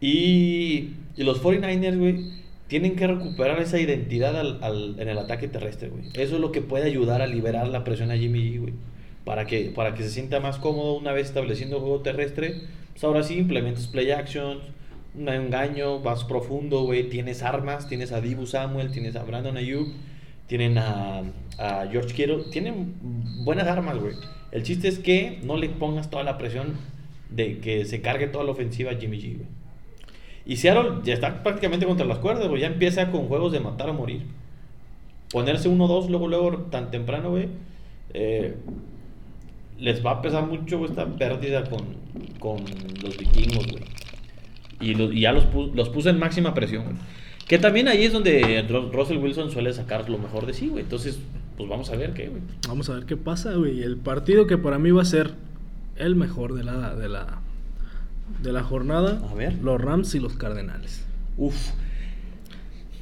Y, 0.00 0.90
y 1.16 1.22
los 1.24 1.42
49ers, 1.42 1.98
güey, 1.98 2.35
tienen 2.68 2.96
que 2.96 3.06
recuperar 3.06 3.60
esa 3.60 3.78
identidad 3.78 4.36
al- 4.36 4.58
al- 4.62 4.96
en 4.98 5.08
el 5.08 5.18
ataque 5.18 5.48
terrestre, 5.48 5.88
güey. 5.88 6.04
Eso 6.14 6.34
es 6.36 6.40
lo 6.40 6.50
que 6.52 6.62
puede 6.62 6.86
ayudar 6.86 7.22
a 7.22 7.26
liberar 7.26 7.68
la 7.68 7.84
presión 7.84 8.10
a 8.10 8.16
Jimmy 8.16 8.40
G, 8.40 8.60
güey. 8.60 8.74
Para 9.24 9.44
que, 9.46 9.72
para 9.74 9.94
que 9.94 10.02
se 10.02 10.10
sienta 10.10 10.40
más 10.40 10.58
cómodo 10.58 10.94
una 10.96 11.12
vez 11.12 11.26
estableciendo 11.28 11.76
el 11.76 11.82
juego 11.82 12.00
terrestre. 12.00 12.62
Pues 12.92 13.04
ahora 13.04 13.22
sí 13.22 13.34
implementas 13.38 13.86
play 13.88 14.10
actions, 14.10 14.58
un 15.14 15.28
engaño, 15.28 16.00
vas 16.00 16.24
profundo, 16.24 16.82
güey. 16.82 17.08
Tienes 17.08 17.42
armas, 17.42 17.88
tienes 17.88 18.12
a 18.12 18.20
Dibu 18.20 18.46
Samuel, 18.46 18.90
tienes 18.92 19.16
a 19.16 19.22
Brandon 19.24 19.56
Ayuk, 19.56 19.88
tienen 20.46 20.78
a, 20.78 21.22
a 21.58 21.86
George 21.90 22.14
Kittle. 22.14 22.44
Tienen 22.52 22.94
buenas 23.44 23.66
armas, 23.66 23.98
güey. 23.98 24.14
El 24.52 24.62
chiste 24.62 24.88
es 24.88 24.98
que 24.98 25.40
no 25.42 25.56
le 25.56 25.68
pongas 25.68 26.08
toda 26.10 26.22
la 26.24 26.38
presión 26.38 26.74
de 27.30 27.58
que 27.58 27.84
se 27.84 28.00
cargue 28.00 28.28
toda 28.28 28.44
la 28.44 28.52
ofensiva 28.52 28.92
a 28.92 28.96
Jimmy 28.96 29.18
G, 29.20 29.36
güey. 29.36 29.48
Y 30.46 30.56
Seattle 30.56 31.00
ya 31.04 31.14
está 31.14 31.42
prácticamente 31.42 31.86
contra 31.86 32.06
las 32.06 32.18
cuerdas, 32.18 32.46
güey. 32.48 32.60
Ya 32.62 32.68
empieza 32.68 33.10
con 33.10 33.26
juegos 33.26 33.52
de 33.52 33.60
matar 33.60 33.90
o 33.90 33.94
morir. 33.94 34.22
Ponerse 35.32 35.68
1-2 35.68 36.08
luego, 36.08 36.28
luego, 36.28 36.52
tan 36.70 36.90
temprano, 36.90 37.30
güey. 37.30 37.48
eh, 38.14 38.54
les 39.78 40.04
va 40.04 40.12
a 40.12 40.22
pesar 40.22 40.46
mucho 40.46 40.82
esta 40.86 41.04
pérdida 41.06 41.64
con, 41.64 41.80
con 42.38 42.64
los 43.02 43.16
vikingos, 43.18 43.66
güey. 43.66 43.84
Y, 44.80 45.20
ya 45.20 45.32
los, 45.32 45.44
pu- 45.46 45.72
los 45.74 45.88
puse 45.90 46.10
en 46.10 46.18
máxima 46.18 46.54
presión, 46.54 46.84
güey. 46.84 46.96
Que 47.46 47.58
también 47.58 47.86
ahí 47.88 48.04
es 48.04 48.12
donde 48.12 48.66
Ru- 48.68 48.90
Russell 48.90 49.18
Wilson 49.18 49.50
suele 49.50 49.72
sacar 49.72 50.08
lo 50.08 50.16
mejor 50.18 50.46
de 50.46 50.54
sí, 50.54 50.68
güey. 50.68 50.84
Entonces, 50.84 51.18
pues 51.56 51.68
vamos 51.68 51.90
a 51.90 51.96
ver 51.96 52.12
qué, 52.14 52.28
güey. 52.28 52.40
Vamos 52.68 52.88
a 52.88 52.94
ver 52.94 53.04
qué 53.04 53.16
pasa, 53.16 53.52
güey. 53.54 53.82
El 53.82 53.96
partido 53.98 54.46
que 54.46 54.56
para 54.58 54.78
mí 54.78 54.90
va 54.92 55.02
a 55.02 55.06
ser 55.06 55.34
el 55.96 56.14
mejor 56.16 56.54
de 56.54 56.64
la, 56.64 56.94
de 56.94 57.08
la, 57.08 57.40
de 58.42 58.52
la 58.52 58.62
jornada. 58.62 59.22
A 59.30 59.34
ver. 59.34 59.54
Los 59.62 59.80
Rams 59.80 60.14
y 60.14 60.20
los 60.20 60.34
Cardenales. 60.34 61.04
Uf. 61.36 61.56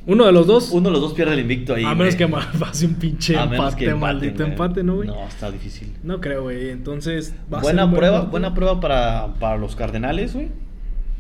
Uno 0.07 0.27
de 0.27 0.33
los 0.33 0.47
dos. 0.47 0.71
Uno 0.71 0.89
de 0.89 0.93
los 0.93 1.01
dos 1.01 1.15
pierde 1.15 1.35
el 1.35 1.41
invicto 1.41 1.75
ahí. 1.75 1.85
a 1.85 1.95
menos 1.95 2.17
güey. 2.17 2.31
que 2.31 2.59
pase 2.59 2.87
un 2.87 2.95
pinche 2.95 3.35
empate, 3.35 3.55
empaten, 3.57 3.99
maldito 3.99 4.39
güey. 4.39 4.51
empate, 4.51 4.83
¿no, 4.83 4.97
güey? 4.97 5.09
No, 5.09 5.27
está 5.27 5.51
difícil. 5.51 5.95
No 6.03 6.21
creo, 6.21 6.43
güey. 6.43 6.71
Entonces, 6.71 7.35
va 7.53 7.59
a 7.59 7.61
ser 7.61 7.73
buena 7.75 7.85
buen 7.85 7.97
prueba, 7.97 8.21
buena 8.23 8.55
prueba 8.55 8.81
para, 8.81 9.35
para 9.41 9.57
los 9.57 9.77
Cardenales, 9.77 10.35
güey. 10.35 10.49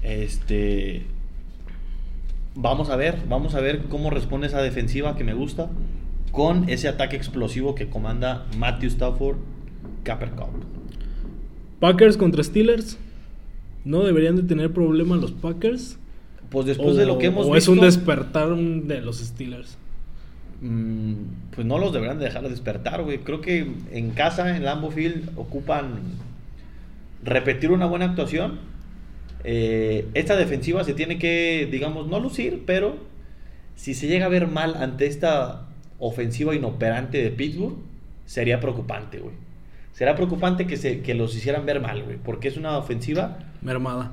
Este. 0.02 1.06
Vamos 2.56 2.90
a 2.90 2.96
ver, 2.96 3.18
vamos 3.28 3.54
a 3.54 3.60
ver 3.60 3.84
cómo 3.88 4.10
responde 4.10 4.46
esa 4.46 4.62
defensiva 4.62 5.16
que 5.16 5.24
me 5.24 5.34
gusta 5.34 5.70
con 6.30 6.68
ese 6.68 6.88
ataque 6.88 7.16
explosivo 7.16 7.74
que 7.74 7.88
comanda 7.88 8.46
Matthew 8.58 8.90
Stafford, 8.90 9.36
Capper 10.02 10.30
Cup. 10.30 10.50
Packers 11.80 12.16
contra 12.16 12.42
Steelers. 12.44 12.98
No 13.84 14.02
deberían 14.02 14.36
de 14.36 14.42
tener 14.42 14.72
problemas 14.72 15.20
los 15.20 15.32
Packers. 15.32 15.98
Pues 16.50 16.66
después 16.66 16.96
de 16.96 17.06
lo 17.06 17.18
que 17.18 17.28
O- 17.28 17.30
hemos 17.30 17.46
o 17.46 17.52
visto, 17.52 17.72
es 17.72 17.78
un 17.78 17.84
despertar 17.84 18.54
de 18.56 19.00
los 19.00 19.18
Steelers. 19.18 19.76
mm, 20.60 21.14
pues 21.54 21.66
no 21.66 21.78
los 21.78 21.92
deberán 21.92 22.18
de 22.18 22.24
dejar 22.26 22.48
despertar, 22.48 23.02
güey. 23.02 23.18
Creo 23.18 23.40
que 23.40 23.70
en 23.92 24.10
casa, 24.10 24.56
en 24.56 24.64
Lambeau 24.64 24.90
Field, 24.90 25.30
ocupan 25.36 26.00
repetir 27.24 27.70
una 27.70 27.86
buena 27.86 28.06
actuación. 28.06 28.58
Eh, 29.44 30.06
esta 30.14 30.36
defensiva 30.36 30.84
se 30.84 30.94
tiene 30.94 31.18
que, 31.18 31.68
digamos, 31.70 32.06
no 32.08 32.18
lucir, 32.20 32.62
pero 32.66 32.96
si 33.74 33.94
se 33.94 34.06
llega 34.06 34.26
a 34.26 34.30
ver 34.30 34.46
mal 34.46 34.76
ante 34.76 35.06
esta 35.06 35.66
ofensiva 35.98 36.54
inoperante 36.54 37.22
de 37.22 37.30
Pittsburgh, 37.30 37.76
sería 38.24 38.60
preocupante, 38.60 39.18
güey. 39.18 39.34
Será 39.92 40.14
preocupante 40.16 40.66
que, 40.66 40.76
se, 40.76 41.00
que 41.02 41.14
los 41.14 41.36
hicieran 41.36 41.66
ver 41.66 41.80
mal, 41.80 42.02
güey, 42.04 42.16
porque 42.16 42.48
es 42.48 42.56
una 42.56 42.78
ofensiva 42.78 43.38
Mermada. 43.64 44.12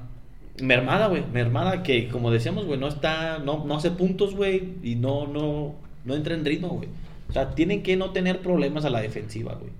mermada, 0.62 1.08
güey, 1.08 1.24
mermada 1.32 1.84
que, 1.84 2.08
como 2.10 2.32
decíamos, 2.32 2.66
güey, 2.66 2.80
no 2.80 2.88
está, 2.88 3.40
no, 3.40 3.66
no 3.66 3.76
hace 3.76 3.92
puntos, 3.92 4.36
güey, 4.36 4.76
y 4.82 4.96
no, 4.96 5.28
no, 5.28 5.76
no 6.06 6.16
entra 6.16 6.34
en 6.34 6.46
ritmo, 6.46 6.70
güey. 6.70 6.90
O 7.30 7.34
sea, 7.34 7.52
tienen 7.52 7.84
que 7.84 7.96
no 7.96 8.12
tener 8.12 8.42
problemas 8.42 8.86
a 8.86 8.90
la 8.90 9.02
defensiva, 9.02 9.54
güey. 9.56 9.72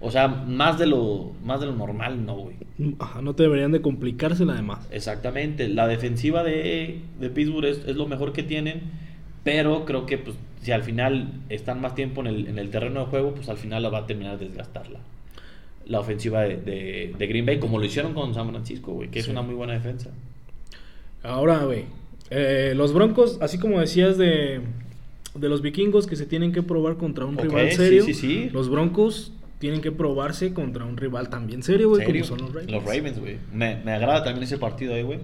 O 0.00 0.10
sea, 0.10 0.28
más 0.28 0.78
de 0.78 0.86
lo, 0.86 1.32
más 1.44 1.60
de 1.60 1.66
lo 1.66 1.74
normal, 1.74 2.24
no, 2.24 2.36
güey. 2.36 2.56
Ajá, 3.00 3.20
no 3.20 3.34
te 3.34 3.42
deberían 3.42 3.72
de 3.72 3.82
complicársela 3.82 4.52
además. 4.52 4.86
Exactamente. 4.92 5.68
La 5.68 5.88
defensiva 5.88 6.44
de, 6.44 7.00
de 7.18 7.30
Pittsburgh 7.30 7.66
es, 7.66 7.84
es 7.84 7.96
lo 7.96 8.06
mejor 8.06 8.32
que 8.32 8.44
tienen. 8.44 8.82
Pero 9.42 9.84
creo 9.84 10.06
que 10.06 10.18
pues, 10.18 10.36
si 10.62 10.70
al 10.70 10.84
final 10.84 11.32
están 11.48 11.80
más 11.80 11.94
tiempo 11.94 12.20
en 12.20 12.28
el, 12.28 12.46
en 12.46 12.58
el 12.58 12.70
terreno 12.70 13.00
de 13.00 13.06
juego, 13.06 13.34
pues 13.34 13.48
al 13.48 13.56
final 13.56 13.82
la 13.82 13.88
va 13.88 13.98
a 13.98 14.06
terminar 14.06 14.38
de 14.38 14.46
desgastar 14.46 14.88
la, 15.88 16.00
ofensiva 16.00 16.42
de, 16.42 16.56
de- 16.58 17.14
de 17.18 17.26
Green 17.26 17.44
Bay, 17.46 17.58
como 17.58 17.78
lo 17.78 17.84
hicieron 17.84 18.14
con 18.14 18.34
San 18.34 18.48
Francisco, 18.50 18.92
güey, 18.92 19.10
que 19.10 19.18
es 19.18 19.28
una 19.28 19.42
muy 19.42 19.54
buena 19.54 19.72
defensa. 19.72 20.10
Ahora, 21.22 21.64
güey. 21.64 21.84
eh, 22.30 22.72
los 22.76 22.92
Broncos, 22.92 23.38
así 23.40 23.58
como 23.58 23.80
decías 23.80 24.16
de, 24.18 24.60
de 25.34 25.48
los 25.48 25.62
vikingos 25.62 26.06
que 26.06 26.16
se 26.16 26.26
tienen 26.26 26.52
que 26.52 26.62
probar 26.62 26.96
contra 26.96 27.24
un 27.24 27.36
rival 27.38 27.72
serio. 27.72 28.04
sí, 28.04 28.14
sí. 28.14 28.50
Los 28.52 28.68
Broncos 28.70 29.32
tienen 29.58 29.80
que 29.80 29.90
probarse 29.90 30.52
contra 30.54 30.84
un 30.84 30.96
rival 30.96 31.30
también 31.30 31.62
serio, 31.64 31.88
güey, 31.88 32.04
como 32.06 32.24
son 32.24 32.38
los 32.42 32.50
Ravens. 32.54 32.70
Los 32.70 32.84
Ravens, 32.84 33.18
güey. 33.18 33.36
Me, 33.52 33.76
me 33.84 33.92
agrada 33.92 34.22
también 34.22 34.44
ese 34.44 34.58
partido 34.58 34.94
ahí, 34.94 35.02
güey. 35.02 35.18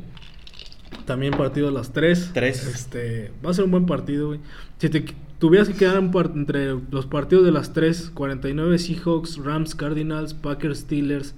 También 1.06 1.32
partido 1.34 1.68
a 1.68 1.70
las 1.72 1.92
3. 1.92 2.30
Tres. 2.32 2.66
Este, 2.66 3.30
va 3.44 3.50
a 3.50 3.54
ser 3.54 3.64
un 3.64 3.70
buen 3.70 3.86
partido, 3.86 4.28
güey. 4.28 4.40
Si 4.78 4.88
te 4.88 5.04
tuvieras 5.44 5.68
que 5.68 5.74
quedar 5.74 6.02
entre 6.36 6.74
los 6.90 7.04
partidos 7.04 7.44
de 7.44 7.52
las 7.52 7.74
3, 7.74 8.12
49 8.14 8.78
Seahawks, 8.78 9.36
Rams, 9.36 9.74
Cardinals, 9.74 10.32
Packers, 10.32 10.78
Steelers, 10.78 11.34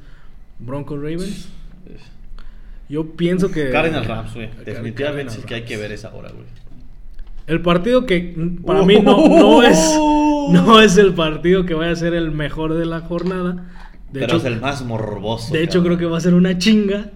Broncos, 0.61 0.99
Ravens. 0.99 1.49
Yo 2.89 3.17
pienso 3.17 3.51
que... 3.51 3.71
Cardinals 3.71 4.07
Rams, 4.07 4.33
güey. 4.33 4.49
Definitivamente 4.65 5.33
sí 5.33 5.43
que 5.43 5.57
hay 5.57 5.65
que 5.65 5.77
ver 5.77 5.91
esa 5.91 6.15
hora, 6.15 6.31
güey. 6.31 6.45
El 7.49 7.63
partido 7.63 8.07
que 8.07 8.33
mm, 8.37 8.63
para 8.63 8.85
mí 8.85 9.01
no, 9.01 9.27
no 9.27 9.65
es 9.65 9.77
no 10.53 10.81
es 10.81 10.97
el 10.99 11.13
partido 11.13 11.67
que 11.67 11.75
vaya 11.75 11.91
a 11.91 11.97
ser 11.97 12.15
el 12.15 12.31
mejor 12.31 12.75
de 12.75 12.87
la 12.87 13.01
jornada. 13.01 13.65
De 14.13 14.21
Pero 14.21 14.25
hecho, 14.27 14.37
es 14.37 14.45
el 14.45 14.61
más 14.61 14.85
morboso. 14.85 15.53
de 15.53 15.65
hecho 15.65 15.83
creo 15.83 15.99
que 15.99 16.07
va 16.07 16.19
a 16.19 16.21
ser 16.21 16.35
una 16.35 16.57
chinga. 16.59 17.11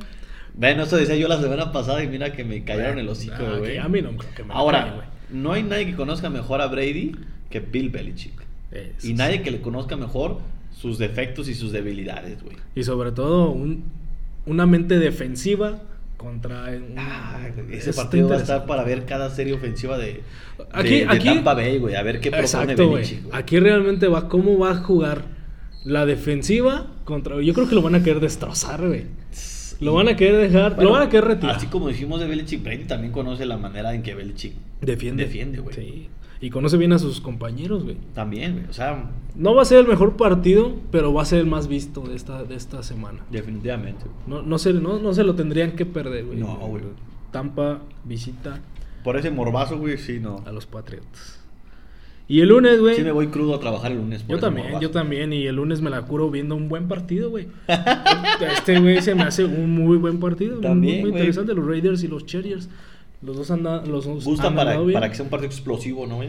Bueno, 0.54 0.82
eso 0.82 0.96
decía 0.96 1.14
yo 1.14 1.28
la 1.28 1.40
semana 1.40 1.70
pasada 1.70 2.02
y 2.02 2.08
mira 2.08 2.32
que 2.32 2.42
me 2.42 2.64
cayeron 2.64 2.98
el 2.98 3.08
hocico, 3.08 3.44
güey. 3.58 3.78
a 3.78 3.86
mí 3.86 4.02
no 4.02 4.10
creo 4.16 4.34
que 4.34 4.42
me 4.42 4.52
Ahora. 4.52 5.09
No 5.32 5.52
hay 5.52 5.62
nadie 5.62 5.86
que 5.86 5.94
conozca 5.96 6.30
mejor 6.30 6.60
a 6.60 6.66
Brady 6.66 7.12
que 7.50 7.60
Bill 7.60 7.90
Belichick. 7.90 8.34
Eso 8.70 8.88
Y 8.98 9.00
sí. 9.08 9.14
nadie 9.14 9.42
que 9.42 9.50
le 9.50 9.60
conozca 9.60 9.96
mejor 9.96 10.38
sus 10.76 10.98
defectos 10.98 11.48
y 11.48 11.54
sus 11.54 11.72
debilidades, 11.72 12.42
güey. 12.42 12.56
Y 12.74 12.84
sobre 12.84 13.12
todo 13.12 13.50
un- 13.50 13.84
una 14.46 14.66
mente 14.66 14.98
defensiva 14.98 15.82
contra 16.16 16.64
un- 16.70 16.94
Ah, 16.98 17.48
ese 17.70 17.90
está 17.90 18.02
partido 18.04 18.28
va 18.28 18.36
a 18.36 18.38
estar 18.38 18.66
para 18.66 18.84
ver 18.84 19.04
cada 19.06 19.30
serie 19.30 19.54
ofensiva 19.54 19.98
de, 19.98 20.20
Aquí- 20.72 20.90
de, 20.90 20.96
de 20.98 21.04
aquí- 21.06 21.24
Tampa 21.28 21.54
Bay, 21.54 21.78
güey. 21.78 21.94
A 21.96 22.02
ver 22.02 22.20
qué 22.20 22.30
propone 22.30 22.44
Exacto. 22.72 22.90
Belichick, 22.92 23.24
güey. 23.24 23.36
Aquí 23.38 23.58
realmente 23.58 24.06
va 24.06 24.28
cómo 24.28 24.58
va 24.58 24.70
a 24.72 24.76
jugar 24.76 25.22
la 25.84 26.04
defensiva 26.06 26.86
contra 27.04 27.40
yo 27.42 27.54
creo 27.54 27.68
que 27.68 27.74
lo 27.74 27.82
van 27.82 27.94
a 27.96 28.02
querer 28.02 28.20
destrozar, 28.20 28.86
güey. 28.86 29.04
Lo 29.80 29.94
van 29.94 30.08
a 30.08 30.16
querer 30.16 30.36
dejar, 30.36 30.74
Bueno, 30.76 30.90
lo 30.90 30.96
van 30.98 31.06
a 31.06 31.10
querer 31.10 31.24
retirar. 31.24 31.56
Así 31.56 31.66
como 31.68 31.88
dijimos 31.88 32.20
de 32.20 32.26
Belichick, 32.26 32.62
Brady 32.62 32.84
también 32.84 33.12
conoce 33.12 33.46
la 33.46 33.56
manera 33.56 33.94
en 33.94 34.02
que 34.02 34.14
Belichick 34.14 34.52
Defiende. 34.80 35.24
defiende, 35.24 35.58
güey. 35.60 35.74
Sí. 35.74 36.08
Y 36.42 36.48
conoce 36.50 36.76
bien 36.78 36.92
a 36.92 36.98
sus 36.98 37.20
compañeros, 37.20 37.84
güey. 37.84 37.96
También, 38.14 38.54
güey. 38.54 38.64
O 38.66 38.72
sea, 38.72 39.10
No 39.34 39.54
va 39.54 39.62
a 39.62 39.64
ser 39.66 39.78
el 39.80 39.86
mejor 39.86 40.16
partido, 40.16 40.74
pero 40.90 41.12
va 41.12 41.22
a 41.22 41.24
ser 41.26 41.40
el 41.40 41.46
más 41.46 41.68
visto 41.68 42.00
de 42.02 42.16
esta, 42.16 42.44
de 42.44 42.54
esta 42.56 42.82
semana. 42.82 43.20
definitivamente. 43.30 44.04
No, 44.26 44.40
no, 44.42 44.58
se, 44.58 44.72
no, 44.72 44.98
no 44.98 45.12
se 45.12 45.24
lo 45.24 45.34
tendrían 45.34 45.72
que 45.72 45.84
perder, 45.86 46.24
güey. 46.26 46.38
No, 46.38 46.54
güey. 46.56 46.82
Tampa 47.30 47.80
visita 48.04 48.60
Por 49.04 49.16
ese 49.16 49.30
morbazo, 49.30 49.78
güey, 49.78 49.98
sí, 49.98 50.18
no. 50.20 50.42
a 50.46 50.52
los 50.52 50.66
Patriotas. 50.66 51.39
Y 52.30 52.40
el 52.42 52.48
lunes, 52.48 52.78
güey. 52.78 52.94
Sí 52.94 53.02
me 53.02 53.10
voy 53.10 53.26
crudo 53.26 53.56
a 53.56 53.60
trabajar 53.60 53.90
el 53.90 53.98
lunes. 53.98 54.22
por 54.22 54.36
Yo 54.36 54.40
también, 54.40 54.80
yo 54.80 54.90
también. 54.90 55.32
Y 55.32 55.46
el 55.46 55.56
lunes 55.56 55.80
me 55.80 55.90
la 55.90 56.02
curo 56.02 56.30
viendo 56.30 56.54
un 56.54 56.68
buen 56.68 56.86
partido, 56.86 57.28
güey. 57.28 57.48
este 58.56 58.78
güey 58.78 59.02
se 59.02 59.16
me 59.16 59.24
hace 59.24 59.44
un 59.44 59.72
muy 59.72 59.96
buen 59.96 60.20
partido. 60.20 60.60
También, 60.60 61.00
muy 61.00 61.10
güey. 61.10 61.22
interesante. 61.22 61.54
Los 61.54 61.66
Raiders 61.66 62.04
y 62.04 62.08
los 62.08 62.26
Chargers. 62.26 62.68
Los 63.20 63.36
dos 63.36 63.50
andan. 63.50 63.90
Los 63.90 64.04
dos 64.04 64.24
Gusta 64.24 64.46
han 64.46 64.54
para, 64.54 64.78
bien. 64.78 64.92
para 64.92 65.08
que 65.08 65.16
sea 65.16 65.24
un 65.24 65.30
partido 65.30 65.50
explosivo, 65.50 66.06
¿no, 66.06 66.16
güey? 66.16 66.28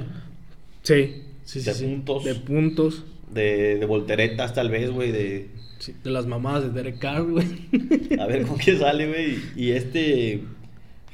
Sí, 0.81 1.21
sí, 1.43 1.59
sí. 1.61 1.65
de 1.65 1.73
sí. 1.75 1.85
puntos. 1.85 2.23
De 2.25 2.33
puntos. 2.33 3.03
De, 3.31 3.77
de 3.77 3.85
volteretas, 3.85 4.55
tal 4.55 4.71
vez, 4.71 4.89
güey. 4.89 5.11
De 5.11 5.49
Sí, 5.81 5.95
de 6.03 6.11
las 6.11 6.27
mamadas 6.27 6.63
de 6.63 6.69
Derek 6.69 6.99
Carr, 6.99 7.23
güey. 7.23 7.45
a 8.19 8.27
ver 8.27 8.45
con 8.45 8.57
qué 8.57 8.77
sale, 8.77 9.07
güey. 9.07 9.37
Y 9.55 9.71
este 9.71 10.43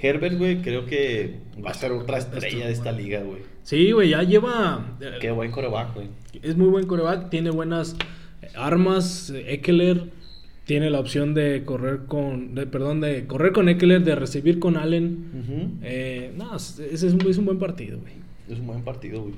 Herbert, 0.02 0.38
güey, 0.38 0.62
creo 0.62 0.86
que 0.86 1.36
va 1.66 1.72
a 1.72 1.74
ser 1.74 1.94
otra 1.94 2.18
estrella 2.18 2.68
de 2.68 2.74
esta 2.74 2.92
liga, 2.92 3.22
güey. 3.22 3.57
Sí, 3.68 3.91
güey, 3.91 4.09
ya 4.11 4.24
lleva. 4.24 4.95
eh, 5.01 5.18
Qué 5.20 5.30
buen 5.30 5.51
coreback, 5.51 5.93
güey. 5.93 6.07
Es 6.41 6.55
muy 6.55 6.70
buen 6.70 6.88
coreback, 6.88 7.30
tiene 7.30 7.49
buenas 7.49 7.97
eh, 8.41 8.47
armas. 8.55 9.30
eh, 9.30 9.55
Eckler 9.55 10.05
tiene 10.63 10.89
la 10.89 11.01
opción 11.01 11.34
de 11.34 11.63
correr 11.65 12.05
con. 12.07 12.55
De, 12.55 12.65
perdón, 12.65 13.01
de 13.01 13.28
correr 13.28 13.51
con 13.51 13.68
Eckler, 13.68 14.05
de 14.05 14.15
recibir 14.15 14.59
con 14.59 14.78
Allen. 14.78 15.26
Ujú. 15.43 15.80
Eh, 15.84 16.32
no, 16.38 16.55
es, 16.55 16.80
es 16.80 17.03
un, 17.03 17.20
es 17.28 17.38
un 17.38 17.43
buen 17.43 17.59
partido, 17.59 17.99
güey. 17.99 18.13
Es 18.49 18.57
un 18.57 18.68
buen 18.68 18.84
partido, 18.84 19.24
güey. 19.24 19.34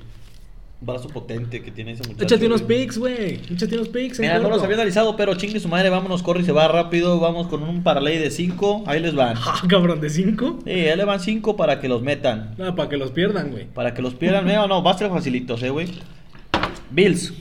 Brazo 0.82 1.08
potente 1.08 1.60
que 1.62 1.70
tiene 1.70 1.92
ese 1.92 2.02
muchacho. 2.04 2.24
Échate 2.24 2.46
unos 2.46 2.62
picks, 2.62 2.96
güey. 2.96 3.34
Échate 3.50 3.74
unos 3.74 3.88
picks. 3.88 4.18
en 4.18 4.22
Mira, 4.22 4.38
no 4.38 4.48
los 4.48 4.62
había 4.62 4.76
analizado, 4.76 5.14
pero 5.14 5.34
chingue 5.34 5.60
su 5.60 5.68
madre, 5.68 5.90
vámonos, 5.90 6.22
corre 6.22 6.40
y 6.40 6.44
se 6.44 6.52
va 6.52 6.68
rápido. 6.68 7.20
Vamos 7.20 7.48
con 7.48 7.62
un 7.62 7.82
parlay 7.82 8.16
de 8.18 8.30
5. 8.30 8.84
Ahí 8.86 9.00
les 9.00 9.14
van. 9.14 9.36
Ah, 9.46 9.60
cabrón, 9.68 10.00
de 10.00 10.08
5. 10.08 10.60
Sí, 10.64 10.70
ahí 10.70 10.96
le 10.96 11.04
van 11.04 11.20
5 11.20 11.56
para 11.56 11.80
que 11.80 11.88
los 11.88 12.02
metan. 12.02 12.54
Nada, 12.56 12.74
para 12.74 12.88
que 12.88 12.96
los 12.96 13.10
pierdan, 13.10 13.50
güey. 13.50 13.66
Para 13.66 13.92
que 13.92 14.00
los 14.00 14.14
pierdan. 14.14 14.46
No, 14.46 14.68
no, 14.68 14.82
va 14.82 14.92
a 14.92 14.98
ser 14.98 15.10
facilitos, 15.10 15.62
eh, 15.62 15.70
güey. 15.70 15.88
Bills. 16.90 17.34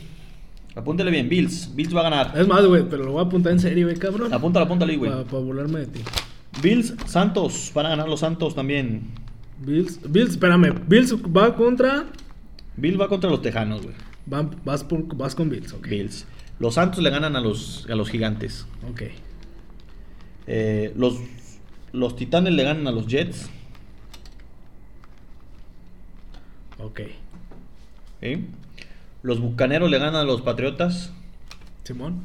Apúntale 0.76 1.10
bien, 1.10 1.30
Bills. 1.30 1.74
Bills 1.76 1.96
va 1.96 2.02
a 2.02 2.04
ganar. 2.04 2.34
Es 2.38 2.48
más, 2.48 2.66
güey, 2.66 2.84
pero 2.90 3.04
lo 3.04 3.14
voy 3.14 3.24
a 3.24 3.26
apuntar 3.26 3.54
en 3.54 3.60
serio, 3.60 3.88
güey, 3.88 3.98
cabrón. 3.98 4.34
Apúntale, 4.34 4.66
apúntale 4.66 4.98
güey. 4.98 5.12
Para 5.12 5.44
burlarme 5.44 5.80
de 5.80 5.88
ti. 5.88 6.02
Bills, 6.62 6.94
Santos. 7.06 7.72
Van 7.74 7.86
a 7.86 7.90
ganar 7.90 8.10
los 8.10 8.20
Santos 8.20 8.54
también. 8.54 9.12
Bills, 9.60 10.00
Bills, 10.10 10.32
espérame. 10.32 10.74
Bills 10.88 11.16
va 11.16 11.56
contra. 11.56 12.06
Bills 12.80 13.00
va 13.00 13.08
contra 13.08 13.30
los 13.30 13.42
Tejanos, 13.42 13.82
güey. 13.84 13.96
va- 14.32 14.50
vas, 14.66 14.84
por- 14.84 15.16
vas 15.16 15.36
con 15.36 15.50
Bills, 15.50 15.74
ok. 15.74 15.88
Bills. 15.88 16.26
Los 16.60 16.76
Santos 16.76 17.02
le 17.04 17.10
ganan 17.10 17.36
a 17.36 17.42
los, 17.42 17.88
a 17.90 17.96
los 17.96 18.10
Gigantes. 18.10 18.66
Ok. 18.92 19.04
Eh, 20.48 20.94
los, 20.96 21.16
los 21.94 22.16
Titanes 22.16 22.54
le 22.54 22.64
ganan 22.64 22.88
a 22.88 22.92
los 22.92 23.08
Jets. 23.08 23.50
Ok. 26.80 27.02
¿sí? 28.22 28.48
Los 29.22 29.40
Bucaneros 29.40 29.90
le 29.90 29.98
ganan 30.00 30.16
a 30.16 30.24
los 30.24 30.42
Patriotas. 30.42 31.12
Simón. 31.84 32.22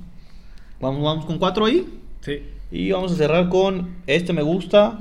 Vamos, 0.81 1.03
vamos 1.03 1.25
con 1.27 1.39
cuatro 1.39 1.65
ahí. 1.67 1.87
Sí. 2.21 2.43
Y 2.71 2.91
vamos 2.91 3.13
a 3.13 3.17
cerrar 3.17 3.49
con 3.49 3.97
este 4.07 4.33
me 4.33 4.43
gusta. 4.43 4.99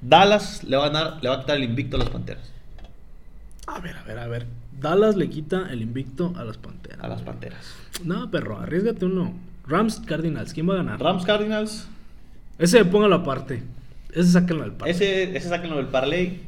Dallas 0.00 0.64
le 0.64 0.76
va 0.76 0.86
a 0.86 0.88
ganar, 0.88 1.18
le 1.22 1.28
va 1.28 1.36
a 1.36 1.40
quitar 1.40 1.56
el 1.56 1.64
invicto 1.64 1.96
a 1.96 2.00
las 2.00 2.08
Panteras. 2.10 2.52
A 3.74 3.80
ver, 3.80 3.96
a 3.96 4.02
ver, 4.04 4.18
a 4.18 4.26
ver. 4.26 4.46
Dallas 4.80 5.16
le 5.16 5.28
quita 5.28 5.68
el 5.70 5.82
invicto 5.82 6.32
a 6.36 6.44
las 6.44 6.56
Panteras. 6.58 7.02
A 7.04 7.08
las 7.08 7.22
Panteras. 7.22 7.74
No, 8.04 8.30
perro, 8.30 8.58
arriesgate 8.58 9.04
uno. 9.04 9.32
Rams 9.66 10.00
Cardinals, 10.00 10.52
¿quién 10.52 10.68
va 10.68 10.74
a 10.74 10.76
ganar? 10.78 11.00
Rams 11.00 11.24
Cardinals. 11.24 11.86
Ese 12.58 12.84
póngalo 12.84 13.16
aparte. 13.16 13.62
Ese 14.12 14.32
sáquenlo 14.32 14.64
al 14.64 14.72
parte. 14.72 14.90
Ese, 14.90 15.36
ese 15.36 15.48
sáquenlo 15.48 15.76
del 15.76 15.86
parlay. 15.86 16.40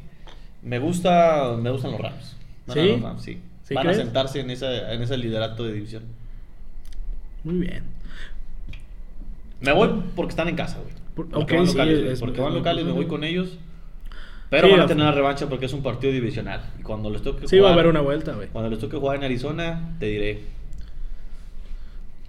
Me 0.61 0.79
gusta, 0.79 1.55
me 1.61 1.69
gustan 1.69 1.91
los 1.91 2.01
Rams. 2.01 2.35
Van 2.67 2.77
¿Sí? 2.77 2.87
los 2.87 3.01
Rams, 3.01 3.21
sí. 3.21 3.39
¿Sí 3.63 3.73
Van 3.75 3.83
crees? 3.85 3.99
a 3.99 4.03
sentarse 4.03 4.39
en, 4.41 4.49
esa, 4.49 4.91
en 4.93 5.01
ese 5.01 5.17
liderato 5.17 5.63
de 5.63 5.73
división. 5.73 6.03
Muy 7.43 7.55
bien. 7.55 7.83
Me 9.61 9.71
voy 9.71 10.03
porque 10.15 10.31
están 10.31 10.49
en 10.49 10.55
casa, 10.55 10.77
güey. 10.79 10.93
Por- 11.15 11.29
Porque 11.29 11.53
ok, 11.53 11.59
van 11.59 11.67
sí, 11.67 11.73
locales, 11.73 11.99
es- 12.11 12.19
porque 12.19 12.37
es 12.39 12.43
van 12.43 12.53
locales, 12.53 12.85
me 12.85 12.91
voy 12.91 13.05
con 13.07 13.23
ellos. 13.23 13.57
Pero 14.53 14.67
Sí, 14.67 14.71
van 14.73 14.81
a 14.81 14.87
tener 14.87 15.03
una 15.03 15.11
revancha 15.11 15.47
porque 15.49 15.65
es 15.65 15.73
un 15.73 15.81
partido 15.83 16.13
divisional. 16.13 16.61
Y 16.79 16.83
cuando 16.83 17.09
les 17.09 17.21
toque 17.21 17.47
Sí, 17.47 17.57
va 17.57 17.69
a 17.69 17.71
jugar- 17.71 17.79
haber 17.79 17.87
una 17.91 18.01
vuelta, 18.01 18.33
güey. 18.33 18.47
Cuando 18.49 18.69
les 18.69 18.79
toque 18.79 18.97
jugar 18.97 19.17
en 19.17 19.23
Arizona, 19.23 19.95
te 19.99 20.05
diré. 20.07 20.41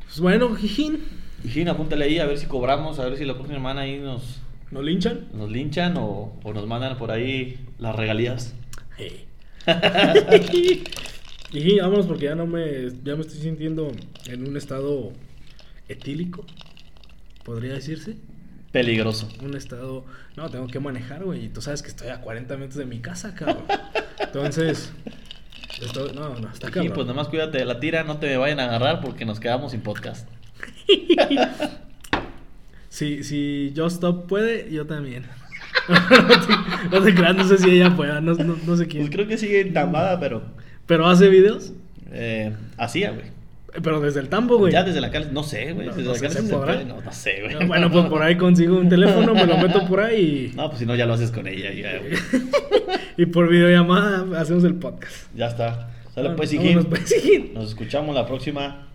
Pues 0.07 0.21
bueno, 0.21 0.55
Jijín. 0.55 1.01
Gina, 1.47 1.73
apúntale 1.73 2.05
ahí 2.07 2.19
a 2.19 2.25
ver 2.27 2.39
si 2.39 2.47
cobramos, 2.47 2.99
a 2.99 3.05
ver 3.05 3.19
si 3.19 3.25
la 3.25 3.35
próxima 3.35 3.59
semana 3.59 3.83
ahí 3.83 3.99
nos, 3.99 4.41
¿No 4.71 4.81
linchan? 4.81 5.27
nos 5.35 5.51
linchan 5.51 5.97
o, 5.99 6.33
o 6.43 6.53
nos 6.55 6.67
mandan 6.67 6.97
por 6.97 7.11
ahí 7.11 7.59
las 7.79 7.95
regalías. 7.95 8.55
Hey. 8.97 9.27
Jijín, 11.51 11.79
vámonos 11.83 12.07
porque 12.07 12.25
ya 12.25 12.35
no 12.35 12.47
me. 12.47 12.89
Ya 13.05 13.15
me 13.17 13.21
estoy 13.23 13.39
sintiendo 13.41 13.93
en 14.27 14.49
un 14.49 14.57
estado 14.57 15.13
etílico. 15.89 16.45
Podría 17.45 17.75
decirse. 17.75 18.17
Peligroso. 18.75 19.29
un 19.43 19.57
estado. 19.57 20.05
No, 20.37 20.51
tengo 20.51 20.67
que 20.67 20.81
manejar, 20.81 21.25
güey. 21.25 21.47
Y 21.47 21.49
tú 21.49 21.63
sabes 21.63 21.81
que 21.83 21.89
estoy 21.89 22.09
a 22.09 22.21
40 22.21 22.57
metros 22.57 22.77
de 22.77 22.85
mi 22.85 22.99
casa, 23.01 23.35
cabrón. 23.35 23.65
Entonces. 24.19 24.93
esto- 25.81 26.13
no, 26.13 26.29
no, 26.39 26.49
está 26.53 26.67
Aquí, 26.67 26.75
cabrón. 26.75 26.93
pues 26.95 27.07
nomás 27.07 27.29
cuídate 27.29 27.59
de 27.59 27.65
la 27.65 27.81
tira, 27.81 28.05
no 28.05 28.19
te 28.19 28.27
me 28.27 28.37
vayan 28.37 28.61
a 28.61 28.65
agarrar 28.65 29.01
porque 29.01 29.25
nos 29.25 29.41
quedamos 29.41 29.73
sin 29.73 29.81
podcast. 29.81 30.29
Si, 32.89 33.25
si 33.25 33.73
Just 33.77 33.97
Stop 33.97 34.29
puede, 34.29 34.71
yo 34.71 34.87
también. 34.87 35.25
no, 36.93 37.03
te, 37.03 37.13
creas, 37.13 37.35
no 37.35 37.45
sé 37.45 37.59
si 37.59 37.71
ella 37.71 37.97
pueda, 37.97 38.21
no, 38.21 38.35
no, 38.35 38.57
no 38.65 38.77
sé 38.77 38.87
quién. 38.87 39.03
Pues 39.05 39.15
creo 39.17 39.27
que 39.27 39.37
sigue 39.37 39.61
entambada, 39.63 40.21
pero 40.21 40.43
Pero 40.87 41.07
hace 41.09 41.29
videos. 41.29 41.73
eh, 42.13 42.55
hacía, 42.79 43.11
güey. 43.11 43.27
Pero 43.83 44.01
desde 44.01 44.21
el 44.21 44.29
tambo, 44.29 44.59
güey. 44.59 44.73
Ya 44.73 44.85
desde 44.85 45.01
la 45.01 45.11
cárcel, 45.11 45.35
no 45.35 45.43
sé, 45.43 45.73
güey. 45.73 45.89
No, 45.89 45.95
desde 45.95 46.09
no 46.09 46.15
la 46.15 46.21
cárcel 46.21 46.47
¿se 46.47 46.57
puede, 46.57 46.85
No, 46.85 47.01
no 47.01 47.13
sé, 47.13 47.43
güey. 47.43 47.67
Bueno, 47.67 47.91
pues 47.91 48.07
por 48.07 48.23
ahí 48.23 48.37
consigo 48.37 48.79
un 48.79 48.89
teléfono, 48.89 49.35
me 49.35 49.47
lo 49.47 49.57
meto 49.59 49.87
por 49.87 50.01
ahí 50.01 50.53
No, 50.55 50.69
pues 50.69 50.79
si 50.79 50.87
no, 50.87 50.95
ya 50.95 51.07
lo 51.07 51.15
haces 51.15 51.31
con 51.31 51.47
ella. 51.47 51.73
Ya, 51.73 51.97
y, 51.97 53.23
y 53.23 53.27
por 53.27 53.49
videollamada 53.49 54.41
hacemos 54.41 54.65
el 54.65 54.77
podcast. 54.77 55.27
Ya 55.35 55.49
está. 55.49 55.91
Sale 56.15 56.31
pues, 56.31 56.55
pues. 56.89 57.15
Nos 57.53 57.71
escuchamos 57.71 58.15
la 58.15 58.27
próxima. 58.27 58.87